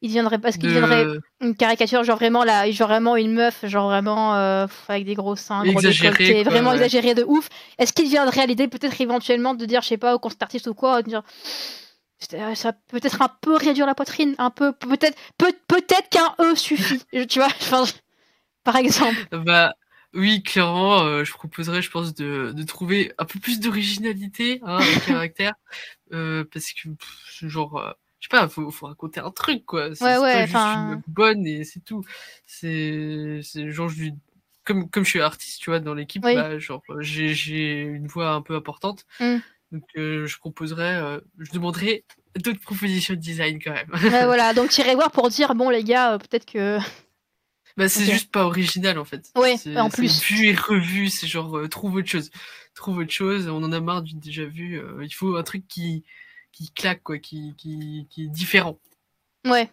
il 0.05 0.11
viendrait 0.11 0.37
parce 0.37 0.57
qu'il 0.57 0.69
viendrait 0.69 1.07
une 1.41 1.55
caricature 1.55 2.03
genre 2.03 2.17
vraiment 2.17 2.43
là 2.43 2.69
genre 2.69 2.87
vraiment 2.87 3.15
une 3.15 3.33
meuf 3.33 3.65
genre 3.65 3.89
vraiment 3.89 4.35
euh, 4.35 4.67
avec 4.87 5.05
des 5.05 5.15
gros 5.15 5.35
seins 5.35 5.65
gros 5.65 5.81
décolletés 5.81 6.43
vraiment 6.43 6.73
exagéré 6.73 7.15
de 7.15 7.23
ouf 7.23 7.49
est-ce 7.79 7.91
qu'il 7.91 8.07
viendrait 8.07 8.41
à 8.41 8.45
l'idée 8.45 8.67
peut-être 8.67 9.01
éventuellement 9.01 9.55
de 9.55 9.65
dire 9.65 9.81
je 9.81 9.87
sais 9.87 9.97
pas 9.97 10.13
au 10.13 10.19
concert 10.19 10.43
artiste 10.43 10.67
ou 10.67 10.75
quoi 10.75 11.01
de 11.01 11.09
dire 11.09 11.23
ça 12.19 12.73
peut 12.87 12.99
être 13.01 13.21
un 13.21 13.29
peu 13.41 13.55
réduire 13.55 13.87
la 13.87 13.95
poitrine 13.95 14.35
un 14.37 14.51
peu 14.51 14.73
peut-être 14.73 15.17
peut, 15.39 15.53
peut-être 15.67 16.07
qu'un 16.09 16.35
e 16.39 16.55
suffit 16.55 17.01
tu 17.27 17.39
vois 17.39 17.47
enfin, 17.47 17.85
par 18.63 18.75
exemple 18.75 19.27
bah 19.31 19.73
oui, 20.17 20.43
clairement, 20.43 21.25
je 21.25 21.31
proposerais, 21.33 21.81
je 21.81 21.91
pense, 21.91 22.13
de, 22.13 22.53
de 22.55 22.63
trouver 22.63 23.11
un 23.17 23.25
peu 23.25 23.37
plus 23.37 23.59
d'originalité 23.59 24.61
hein, 24.63 24.79
au 24.79 24.99
caractère. 25.07 25.55
parce 26.09 26.71
que, 26.71 26.87
genre, 27.49 27.95
je 28.19 28.27
sais 28.27 28.29
pas, 28.29 28.47
faut, 28.47 28.71
faut 28.71 28.87
raconter 28.87 29.19
un 29.19 29.31
truc, 29.31 29.65
quoi. 29.65 29.93
C'est 29.93 30.03
ouais, 30.03 30.19
pas 30.19 30.45
juste 30.45 30.55
une 30.55 31.01
bonne 31.07 31.45
et 31.45 31.63
c'est 31.63 31.81
tout. 31.81 32.03
C'est, 32.45 33.41
genre, 33.71 33.89
je 33.89 34.09
comme, 34.63 34.89
comme 34.89 35.03
je 35.03 35.09
suis 35.11 35.21
artiste, 35.21 35.61
tu 35.61 35.69
vois, 35.69 35.79
dans 35.79 35.93
l'équipe, 35.93 36.23
bah, 36.23 36.57
genre, 36.57 36.81
j'ai 36.99 37.81
une 37.81 38.07
voix 38.07 38.31
un 38.31 38.41
peu 38.41 38.55
importante. 38.55 39.05
Mmh. 39.19 39.35
Donc, 39.71 39.83
je 39.95 40.37
proposerais, 40.37 41.19
je 41.37 41.51
demanderais 41.51 42.03
d'autres 42.35 42.61
propositions 42.61 43.13
de 43.13 43.19
design 43.19 43.61
quand 43.61 43.73
même. 43.73 43.89
Ouais, 43.93 43.99
voilà, 44.25 44.53
donc 44.53 44.71
tu 44.71 44.81
irais 44.81 44.95
voir 44.95 45.11
pour 45.11 45.29
dire, 45.29 45.53
bon, 45.53 45.69
les 45.69 45.83
gars, 45.83 46.17
peut-être 46.17 46.45
que. 46.45 46.79
Bah, 47.77 47.89
c'est 47.89 48.05
juste 48.05 48.31
pas 48.31 48.45
original 48.45 48.97
en 48.97 49.03
fait. 49.03 49.29
Ouais, 49.35 49.57
en 49.75 49.89
plus. 49.89 50.23
Vu 50.23 50.47
et 50.47 50.55
revu, 50.55 51.09
c'est 51.09 51.27
genre, 51.27 51.67
trouve 51.69 51.95
autre 51.95 52.07
chose. 52.07 52.31
Trouve 52.73 52.99
autre 52.99 53.11
chose, 53.11 53.47
on 53.49 53.63
en 53.63 53.71
a 53.71 53.79
marre 53.81 54.01
du 54.01 54.15
déjà 54.15 54.45
vu. 54.45 54.81
il 55.01 55.13
faut 55.13 55.35
un 55.35 55.43
truc 55.43 55.67
qui, 55.67 56.03
qui 56.55 56.71
claque, 56.71 57.03
quoi, 57.03 57.19
qui, 57.19 57.53
qui, 57.57 58.07
qui 58.09 58.23
est 58.23 58.29
différent. 58.29 58.79
Ouais. 59.45 59.69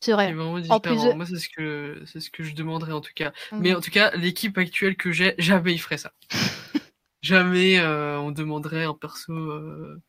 C'est 0.00 0.12
vrai. 0.12 0.26
vraiment 0.34 0.58
différent. 0.60 1.16
Moi, 1.16 1.24
c'est 1.24 1.38
ce 1.38 1.48
que 1.48 2.02
c'est 2.04 2.20
ce 2.20 2.30
que 2.30 2.42
je 2.42 2.54
demanderais 2.54 2.92
en 2.92 3.00
tout 3.00 3.14
cas. 3.14 3.32
Mmh. 3.50 3.58
Mais 3.60 3.74
en 3.74 3.80
tout 3.80 3.90
cas, 3.90 4.14
l'équipe 4.14 4.58
actuelle 4.58 4.96
que 4.96 5.10
j'ai, 5.10 5.34
jamais 5.38 5.72
il 5.72 5.78
ferait 5.78 5.96
ça. 5.96 6.12
jamais 7.22 7.78
euh, 7.78 8.18
on 8.18 8.30
demanderait 8.30 8.84
un 8.84 8.92
perso 8.92 9.32
euh, 9.32 10.02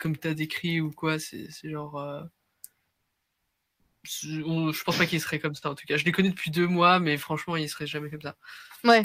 comme 0.00 0.18
tu 0.18 0.26
as 0.26 0.34
décrit 0.34 0.80
ou 0.80 0.90
quoi. 0.90 1.20
C'est 1.20 1.48
genre. 1.62 1.96
Euh, 2.00 2.24
je 4.02 4.82
pense 4.82 4.98
pas 4.98 5.06
qu'il 5.06 5.20
serait 5.20 5.38
comme 5.38 5.54
ça 5.54 5.70
en 5.70 5.76
tout 5.76 5.86
cas. 5.86 5.96
Je 5.96 6.04
les 6.04 6.10
connais 6.10 6.30
depuis 6.30 6.50
deux 6.50 6.66
mois, 6.66 6.98
mais 6.98 7.16
franchement, 7.16 7.54
il 7.54 7.68
serait 7.68 7.86
jamais 7.86 8.10
comme 8.10 8.22
ça. 8.22 8.36
Ouais. 8.82 9.02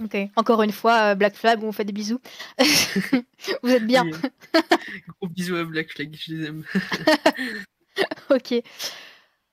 Ok. 0.00 0.16
Encore 0.36 0.62
une 0.62 0.72
fois, 0.72 1.14
Black 1.14 1.34
Flag, 1.34 1.62
on 1.62 1.72
fait 1.72 1.84
des 1.84 1.92
bisous. 1.92 2.20
Vous 3.62 3.70
êtes 3.70 3.86
bien. 3.86 4.04
Gros 5.20 5.28
bisous 5.28 5.56
à 5.56 5.64
Black 5.64 5.90
Flag, 5.90 6.16
je 6.18 6.34
les 6.34 6.46
aime. 6.46 6.64
ok. 8.30 8.62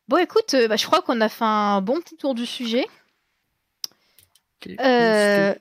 Bon, 0.07 0.17
écoute, 0.17 0.53
euh, 0.53 0.67
bah, 0.67 0.75
je 0.75 0.85
crois 0.85 1.01
qu'on 1.01 1.19
a 1.21 1.29
fait 1.29 1.45
un 1.45 1.81
bon 1.81 1.99
petit 1.99 2.15
tour 2.15 2.35
du 2.35 2.45
sujet. 2.45 2.85
Euh... 4.79 5.53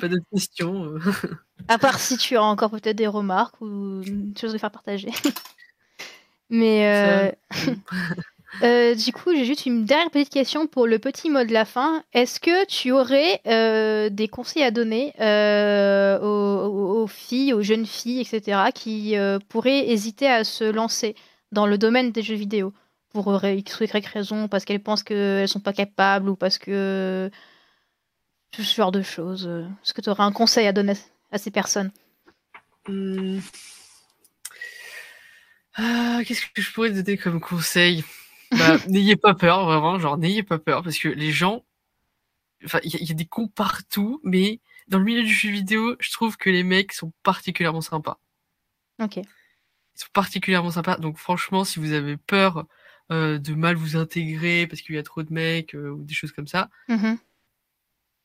pas 0.00 0.08
d'autres 0.08 0.24
questions. 0.32 0.84
Euh. 0.84 1.00
à 1.66 1.78
part 1.78 1.98
si 1.98 2.16
tu 2.16 2.36
as 2.36 2.42
encore 2.42 2.70
peut-être 2.70 2.96
des 2.96 3.08
remarques 3.08 3.60
ou 3.60 4.02
une 4.02 4.36
chose 4.36 4.54
à 4.54 4.58
faire 4.58 4.70
partager. 4.70 5.10
Mais 6.50 6.86
euh, 6.86 7.32
du 8.62 9.12
coup, 9.12 9.34
j'ai 9.34 9.44
juste 9.44 9.66
une 9.66 9.84
dernière 9.84 10.10
petite 10.10 10.32
question 10.32 10.66
pour 10.66 10.86
le 10.86 10.98
petit 10.98 11.30
mot 11.30 11.44
de 11.44 11.52
la 11.52 11.64
fin. 11.64 12.02
Est-ce 12.12 12.40
que 12.40 12.66
tu 12.66 12.92
aurais 12.92 13.40
des 14.10 14.28
conseils 14.28 14.62
à 14.62 14.70
donner 14.70 15.12
aux, 16.20 17.02
aux, 17.02 17.06
filles, 17.06 17.52
aux 17.52 17.62
jeunes 17.62 17.86
filles, 17.86 18.20
etc., 18.20 18.70
qui 18.74 19.16
pourraient 19.48 19.88
hésiter 19.88 20.28
à 20.28 20.44
se 20.44 20.64
lancer 20.64 21.14
dans 21.52 21.66
le 21.66 21.78
domaine 21.78 22.12
des 22.12 22.22
jeux 22.22 22.34
vidéo 22.34 22.72
pour 23.10 23.42
X 23.44 23.80
ou 23.80 23.84
Y 23.84 24.06
raison, 24.06 24.48
parce 24.48 24.64
qu'elles 24.64 24.82
pensent 24.82 25.02
qu'elles 25.02 25.48
sont 25.48 25.60
pas 25.60 25.72
capables 25.72 26.28
ou 26.28 26.36
parce 26.36 26.58
que 26.58 27.30
ce 28.52 28.74
genre 28.74 28.92
de 28.92 29.02
choses. 29.02 29.46
Est-ce 29.82 29.94
que 29.94 30.00
tu 30.00 30.10
aurais 30.10 30.24
un 30.24 30.32
conseil 30.32 30.66
à 30.66 30.72
donner 30.72 30.94
à 31.30 31.38
ces 31.38 31.50
personnes? 31.50 31.90
Hmm. 32.86 33.40
ah, 35.74 36.20
Qu'est-ce 36.26 36.42
que 36.42 36.62
je 36.62 36.72
pourrais 36.72 36.90
donner 36.90 37.16
comme 37.16 37.40
conseil? 37.40 38.04
Bah, 38.52 38.78
N'ayez 38.88 39.16
pas 39.16 39.34
peur, 39.34 39.64
vraiment, 39.64 39.98
genre 39.98 40.18
n'ayez 40.18 40.42
pas 40.42 40.58
peur, 40.58 40.82
parce 40.82 40.98
que 40.98 41.08
les 41.08 41.32
gens, 41.32 41.64
enfin, 42.64 42.80
il 42.84 42.94
y, 42.94 43.10
a 43.10 43.14
des 43.14 43.26
cons 43.26 43.48
partout, 43.48 44.20
mais 44.24 44.60
dans 44.88 44.98
le 44.98 45.04
milieu 45.04 45.22
du 45.22 45.32
jeu 45.32 45.50
vidéo, 45.50 45.96
je 46.00 46.12
trouve 46.12 46.36
que 46.36 46.50
les 46.50 46.62
mecs 46.62 46.92
sont 46.92 47.12
particulièrement 47.22 47.80
sympas. 47.80 48.18
Ok 49.00 49.20
sont 49.98 50.08
particulièrement 50.12 50.70
sympas. 50.70 50.96
Donc 50.96 51.18
franchement, 51.18 51.64
si 51.64 51.78
vous 51.78 51.92
avez 51.92 52.16
peur 52.16 52.66
euh, 53.10 53.38
de 53.38 53.54
mal 53.54 53.76
vous 53.76 53.96
intégrer 53.96 54.66
parce 54.66 54.82
qu'il 54.82 54.94
y 54.94 54.98
a 54.98 55.02
trop 55.02 55.22
de 55.22 55.32
mecs 55.32 55.74
euh, 55.74 55.90
ou 55.90 56.04
des 56.04 56.14
choses 56.14 56.32
comme 56.32 56.46
ça, 56.46 56.70
mmh 56.88 57.14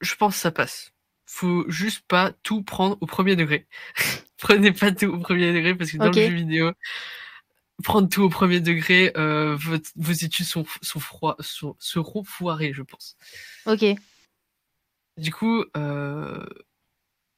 je 0.01 0.15
pense 0.15 0.33
que 0.33 0.41
ça 0.41 0.51
passe. 0.51 0.91
Faut 1.25 1.63
juste 1.69 2.05
pas 2.09 2.33
tout 2.43 2.61
prendre 2.61 2.97
au 2.99 3.05
premier 3.05 3.37
degré. 3.37 3.67
Prenez 4.37 4.73
pas 4.73 4.91
tout 4.91 5.05
au 5.05 5.17
premier 5.17 5.53
degré 5.53 5.75
parce 5.75 5.91
que 5.91 5.97
dans 5.97 6.07
le 6.07 6.13
jeu 6.13 6.27
vidéo, 6.27 6.73
prendre 7.83 8.09
tout 8.09 8.21
au 8.21 8.29
premier 8.29 8.59
degré, 8.59 9.11
euh, 9.17 9.57
vos 9.95 10.13
études 10.13 10.45
sont, 10.45 10.65
sont 10.81 11.75
seront 11.79 12.23
foirées, 12.23 12.73
je 12.73 12.83
pense. 12.83 13.17
Ok. 13.65 13.85
Du 15.17 15.31
coup, 15.31 15.63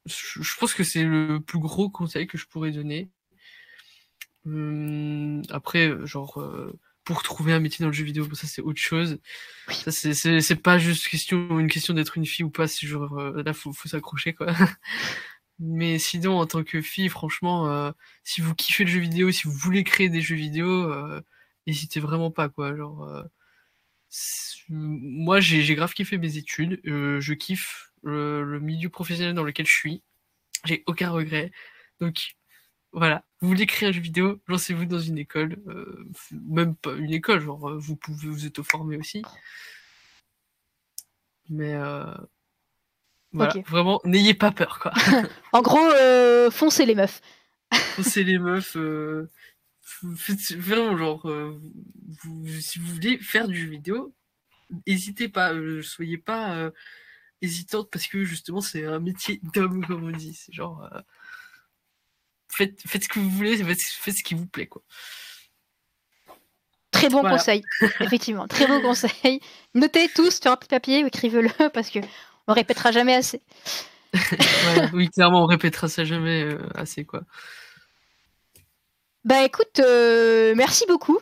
je 0.06 0.58
pense 0.58 0.74
que 0.74 0.84
c'est 0.84 1.04
le 1.04 1.40
plus 1.40 1.58
gros 1.58 1.90
conseil 1.90 2.26
que 2.26 2.38
je 2.38 2.46
pourrais 2.46 2.72
donner. 2.72 3.10
Hum, 4.46 5.42
après, 5.50 5.92
genre, 6.06 6.40
euh, 6.40 6.78
pour 7.04 7.22
trouver 7.22 7.52
un 7.52 7.60
métier 7.60 7.82
dans 7.82 7.88
le 7.88 7.92
jeu 7.92 8.04
vidéo, 8.04 8.28
ça 8.34 8.46
c'est 8.46 8.62
autre 8.62 8.80
chose. 8.80 9.18
Ça 9.68 9.90
c'est 9.92 10.62
pas 10.62 10.78
juste 10.78 11.08
question, 11.08 11.58
une 11.58 11.68
question 11.68 11.94
d'être 11.94 12.16
une 12.16 12.26
fille 12.26 12.44
ou 12.44 12.50
pas. 12.50 12.68
Si 12.68 12.86
genre 12.86 13.18
euh, 13.18 13.42
là 13.44 13.52
faut, 13.52 13.72
faut 13.72 13.88
s'accrocher 13.88 14.34
quoi. 14.34 14.48
Mais 15.58 15.98
sinon, 15.98 16.38
en 16.38 16.46
tant 16.46 16.64
que 16.64 16.82
fille, 16.82 17.08
franchement, 17.08 17.70
euh, 17.70 17.90
si 18.24 18.40
vous 18.40 18.54
kiffez 18.54 18.84
le 18.84 18.90
jeu 18.90 19.00
vidéo, 19.00 19.30
si 19.30 19.44
vous 19.44 19.54
voulez 19.54 19.84
créer 19.84 20.08
des 20.10 20.20
jeux 20.20 20.36
vidéo, 20.36 20.92
n'hésitez 21.66 22.00
vraiment 22.00 22.30
pas 22.30 22.48
quoi. 22.48 22.76
Genre, 22.76 23.24
moi 24.68 25.40
j'ai 25.40 25.74
grave 25.74 25.94
kiffé 25.94 26.18
mes 26.18 26.36
études. 26.36 26.80
je 26.84 27.32
kiffe 27.34 27.92
le, 28.02 28.44
le 28.44 28.60
milieu 28.60 28.90
professionnel 28.90 29.34
dans 29.34 29.44
lequel 29.44 29.66
je 29.66 29.74
suis. 29.74 30.02
J'ai 30.64 30.82
aucun 30.86 31.10
regret. 31.10 31.52
Donc 32.00 32.36
voilà, 32.92 33.24
vous 33.40 33.48
voulez 33.48 33.66
créer 33.66 33.90
un 33.90 33.92
jeu 33.92 34.00
vidéo, 34.00 34.40
lancez-vous 34.48 34.86
dans 34.86 34.98
une 34.98 35.18
école, 35.18 35.58
euh, 35.68 36.08
même 36.32 36.74
pas 36.74 36.94
une 36.94 37.12
école, 37.12 37.40
genre 37.40 37.68
euh, 37.68 37.76
vous 37.78 37.94
pouvez 37.94 38.28
vous 38.28 38.46
auto-former 38.46 38.96
aussi. 38.96 39.22
Mais 41.48 41.74
euh, 43.44 43.62
vraiment, 43.66 44.00
n'ayez 44.04 44.34
pas 44.34 44.50
peur 44.50 44.78
quoi. 44.80 44.92
en 45.52 45.62
gros, 45.62 45.90
foncez 46.50 46.86
les 46.86 46.94
meufs. 46.94 47.20
foncez 47.72 48.24
les 48.24 48.38
meufs. 48.38 48.76
vraiment 50.56 50.96
genre, 50.96 51.30
si 52.60 52.78
vous 52.78 52.94
voulez 52.94 53.18
faire 53.18 53.48
du 53.48 53.68
vidéo, 53.68 54.14
n'hésitez 54.86 55.28
pas, 55.28 55.52
soyez 55.82 56.18
pas 56.18 56.70
hésitante 57.42 57.90
parce 57.90 58.06
que 58.06 58.24
justement 58.24 58.60
c'est 58.60 58.86
un 58.86 58.98
métier 58.98 59.40
d'homme 59.54 59.84
comme 59.86 60.04
on 60.04 60.10
dit. 60.10 60.34
C'est 60.34 60.52
genre 60.52 60.88
faites, 62.56 62.80
faites 62.86 63.04
ce 63.04 63.08
que 63.08 63.18
vous 63.18 63.30
voulez, 63.30 63.62
faites, 63.62 64.16
ce 64.16 64.22
qui 64.22 64.34
vous 64.34 64.46
plaît, 64.46 64.66
quoi. 64.66 64.82
Très 66.90 67.10
bon 67.10 67.22
conseil, 67.22 67.62
effectivement, 68.00 68.48
très 68.48 68.66
bon 68.66 68.80
conseil. 68.82 69.40
Notez 69.74 70.08
tous 70.08 70.40
sur 70.40 70.50
un 70.50 70.56
petit 70.56 70.68
papier, 70.68 71.04
écrivez-le 71.04 71.68
parce 71.70 71.90
que 71.90 71.98
on 72.46 72.52
répétera 72.52 72.92
jamais 72.92 73.14
assez. 73.14 73.40
oui, 74.92 75.08
clairement, 75.10 75.42
on 75.42 75.46
répétera 75.46 75.88
ça 75.88 76.04
jamais 76.04 76.42
euh, 76.42 76.58
assez, 76.74 77.04
quoi. 77.04 77.22
Bah 79.24 79.44
écoute, 79.44 79.80
euh, 79.80 80.54
merci 80.54 80.84
beaucoup. 80.86 81.18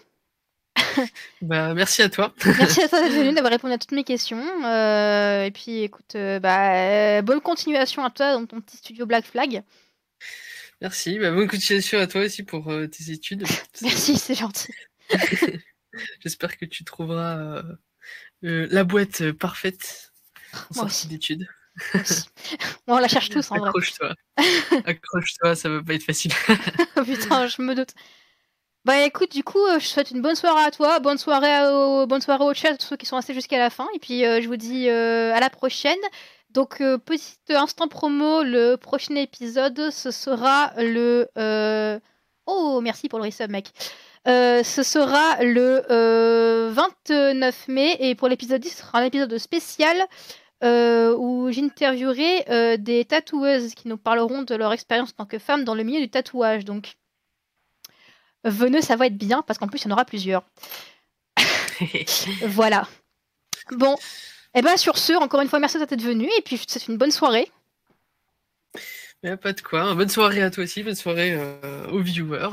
bah, 1.43 1.73
merci 1.75 2.03
à 2.03 2.09
toi. 2.09 2.35
merci 2.45 2.83
à 2.83 2.89
toi 2.89 3.01
d'être 3.01 3.15
venu, 3.15 3.33
d'avoir 3.33 3.53
répondu 3.53 3.73
à 3.73 3.79
toutes 3.79 3.93
mes 3.93 4.05
questions. 4.05 4.45
Euh, 4.65 5.45
et 5.45 5.51
puis 5.51 5.83
écoute, 5.83 6.17
bah, 6.43 7.23
bonne 7.23 7.41
continuation 7.41 8.05
à 8.05 8.11
toi 8.11 8.35
dans 8.35 8.45
ton 8.45 8.61
petit 8.61 8.77
studio 8.77 9.07
Black 9.07 9.25
Flag. 9.25 9.63
Merci. 10.83 11.19
Bah, 11.19 11.31
bonne 11.31 11.49
continuation 11.49 11.99
à 11.99 12.07
toi 12.07 12.23
aussi 12.23 12.43
pour 12.43 12.67
tes 12.67 13.11
études. 13.11 13.45
Merci, 13.81 14.19
c'est 14.19 14.35
gentil. 14.35 14.73
J'espère 16.21 16.59
que 16.59 16.67
tu 16.67 16.85
trouveras 16.85 17.63
la 18.43 18.85
boîte 18.85 19.33
parfaite 19.33 20.14
en 20.71 20.75
sortie 20.75 21.09
d'études. 21.09 21.47
on 22.87 22.99
la 22.99 23.09
cherche 23.09 23.31
tous 23.31 23.51
en 23.51 23.57
vrai. 23.57 23.69
Accroche-toi. 23.69 24.15
Accroche-toi, 24.87 25.55
ça 25.55 25.69
va 25.69 25.83
pas 25.83 25.95
être 25.95 26.05
facile. 26.05 26.33
Putain, 27.05 27.47
je 27.49 27.63
me 27.63 27.75
doute. 27.75 27.91
Bah 28.85 29.03
écoute, 29.05 29.33
du 29.33 29.43
coup, 29.43 29.65
je 29.79 29.87
souhaite 29.87 30.11
une 30.11 30.21
bonne 30.21 30.35
soirée 30.35 30.65
à 30.65 30.71
toi, 30.71 31.01
bonne 31.01 31.17
soirée 31.17 31.67
au, 31.73 32.07
bonne 32.07 32.21
soirée 32.21 32.45
au 32.45 32.53
chat, 32.53 32.71
à 32.71 32.77
tous 32.77 32.87
ceux 32.87 32.97
qui 32.97 33.07
sont 33.07 33.17
restés 33.17 33.33
jusqu'à 33.33 33.59
la 33.59 33.71
fin, 33.71 33.89
et 33.95 33.99
puis 33.99 34.21
je 34.21 34.47
vous 34.47 34.57
dis 34.57 34.91
à 34.91 35.41
la 35.41 35.51
prochaine. 35.51 35.99
Donc, 36.55 36.81
euh, 36.81 36.99
petit 36.99 37.37
instant 37.51 37.89
promo, 37.89 38.45
le 38.45 38.77
prochain 38.77 39.17
épisode, 39.17 39.91
ce 39.91 40.13
sera 40.13 40.73
le... 40.79 41.29
Euh, 41.37 41.99
oh, 42.47 42.81
merci 42.81 43.09
pour 43.09 43.19
le 43.19 43.25
resub, 43.25 43.51
mec. 43.51 43.71
Euh, 44.29 44.63
ce 44.63 44.85
sera 44.85 45.43
le 45.43 46.71
29 46.71 47.69
mai, 47.69 47.97
et 47.99 48.15
pour 48.15 48.29
l'épisode 48.29 48.63
10, 48.63 48.71
ce 48.71 48.77
sera 48.79 49.01
un 49.01 49.05
épisode 49.05 49.37
spécial 49.39 49.97
où 50.65 51.51
j'interviewerai 51.51 52.79
des 52.79 53.05
tatoueuses 53.05 53.75
qui 53.75 53.89
nous 53.89 53.99
parleront 53.99 54.43
de 54.43 54.55
leur 54.55 54.73
expérience 54.73 55.11
en 55.11 55.25
tant 55.25 55.27
que 55.27 55.39
femmes 55.39 55.65
dans 55.65 55.75
le 55.75 55.85
milieu 55.85 56.01
du 56.01 56.11
tatouage. 56.11 56.65
Donc, 56.65 56.95
venez, 58.45 58.83
ça 58.83 58.97
va 58.97 59.07
être 59.07 59.17
bien, 59.17 59.43
parce 59.43 59.59
qu'en 59.59 59.69
plus, 59.69 59.83
il 59.83 59.89
y 59.89 59.89
en 59.89 59.93
aura 59.93 60.05
plusieurs. 60.05 60.45
voilà. 62.47 62.89
Bon, 63.73 63.95
Et 64.55 64.59
eh 64.59 64.63
ben 64.63 64.77
sur 64.77 64.99
ce, 64.99 65.13
encore 65.15 65.41
une 65.41 65.49
fois, 65.49 65.59
merci 65.59 65.79
d'être 65.79 66.03
venu 66.03 66.29
et 66.39 66.43
puis 66.43 66.61
c'est 66.67 66.87
une 66.87 66.97
bonne 66.97 67.11
soirée. 67.11 67.51
A 69.25 69.39
pas 69.39 69.55
de 69.55 69.61
quoi. 69.63 69.95
Bonne 69.95 70.11
soirée 70.11 70.43
à 70.43 70.51
toi 70.51 70.65
aussi, 70.65 70.83
bonne 70.83 70.95
soirée 70.95 71.33
euh, 71.33 71.89
aux 71.89 72.01
viewers. 72.01 72.51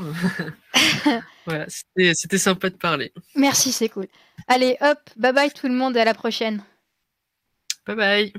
voilà, 1.46 1.66
c'était 1.68 2.38
sympa 2.38 2.70
de 2.70 2.76
parler. 2.76 3.12
Merci, 3.36 3.74
c'est 3.74 3.90
cool. 3.90 4.08
Allez, 4.48 4.78
hop, 4.80 4.98
bye 5.18 5.34
bye 5.34 5.52
tout 5.52 5.68
le 5.68 5.74
monde 5.74 5.98
et 5.98 6.00
à 6.00 6.06
la 6.06 6.14
prochaine. 6.14 6.64
Bye 7.86 7.96
bye. 7.96 8.34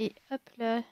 Et 0.00 0.14
hop 0.30 0.42
là. 0.56 0.82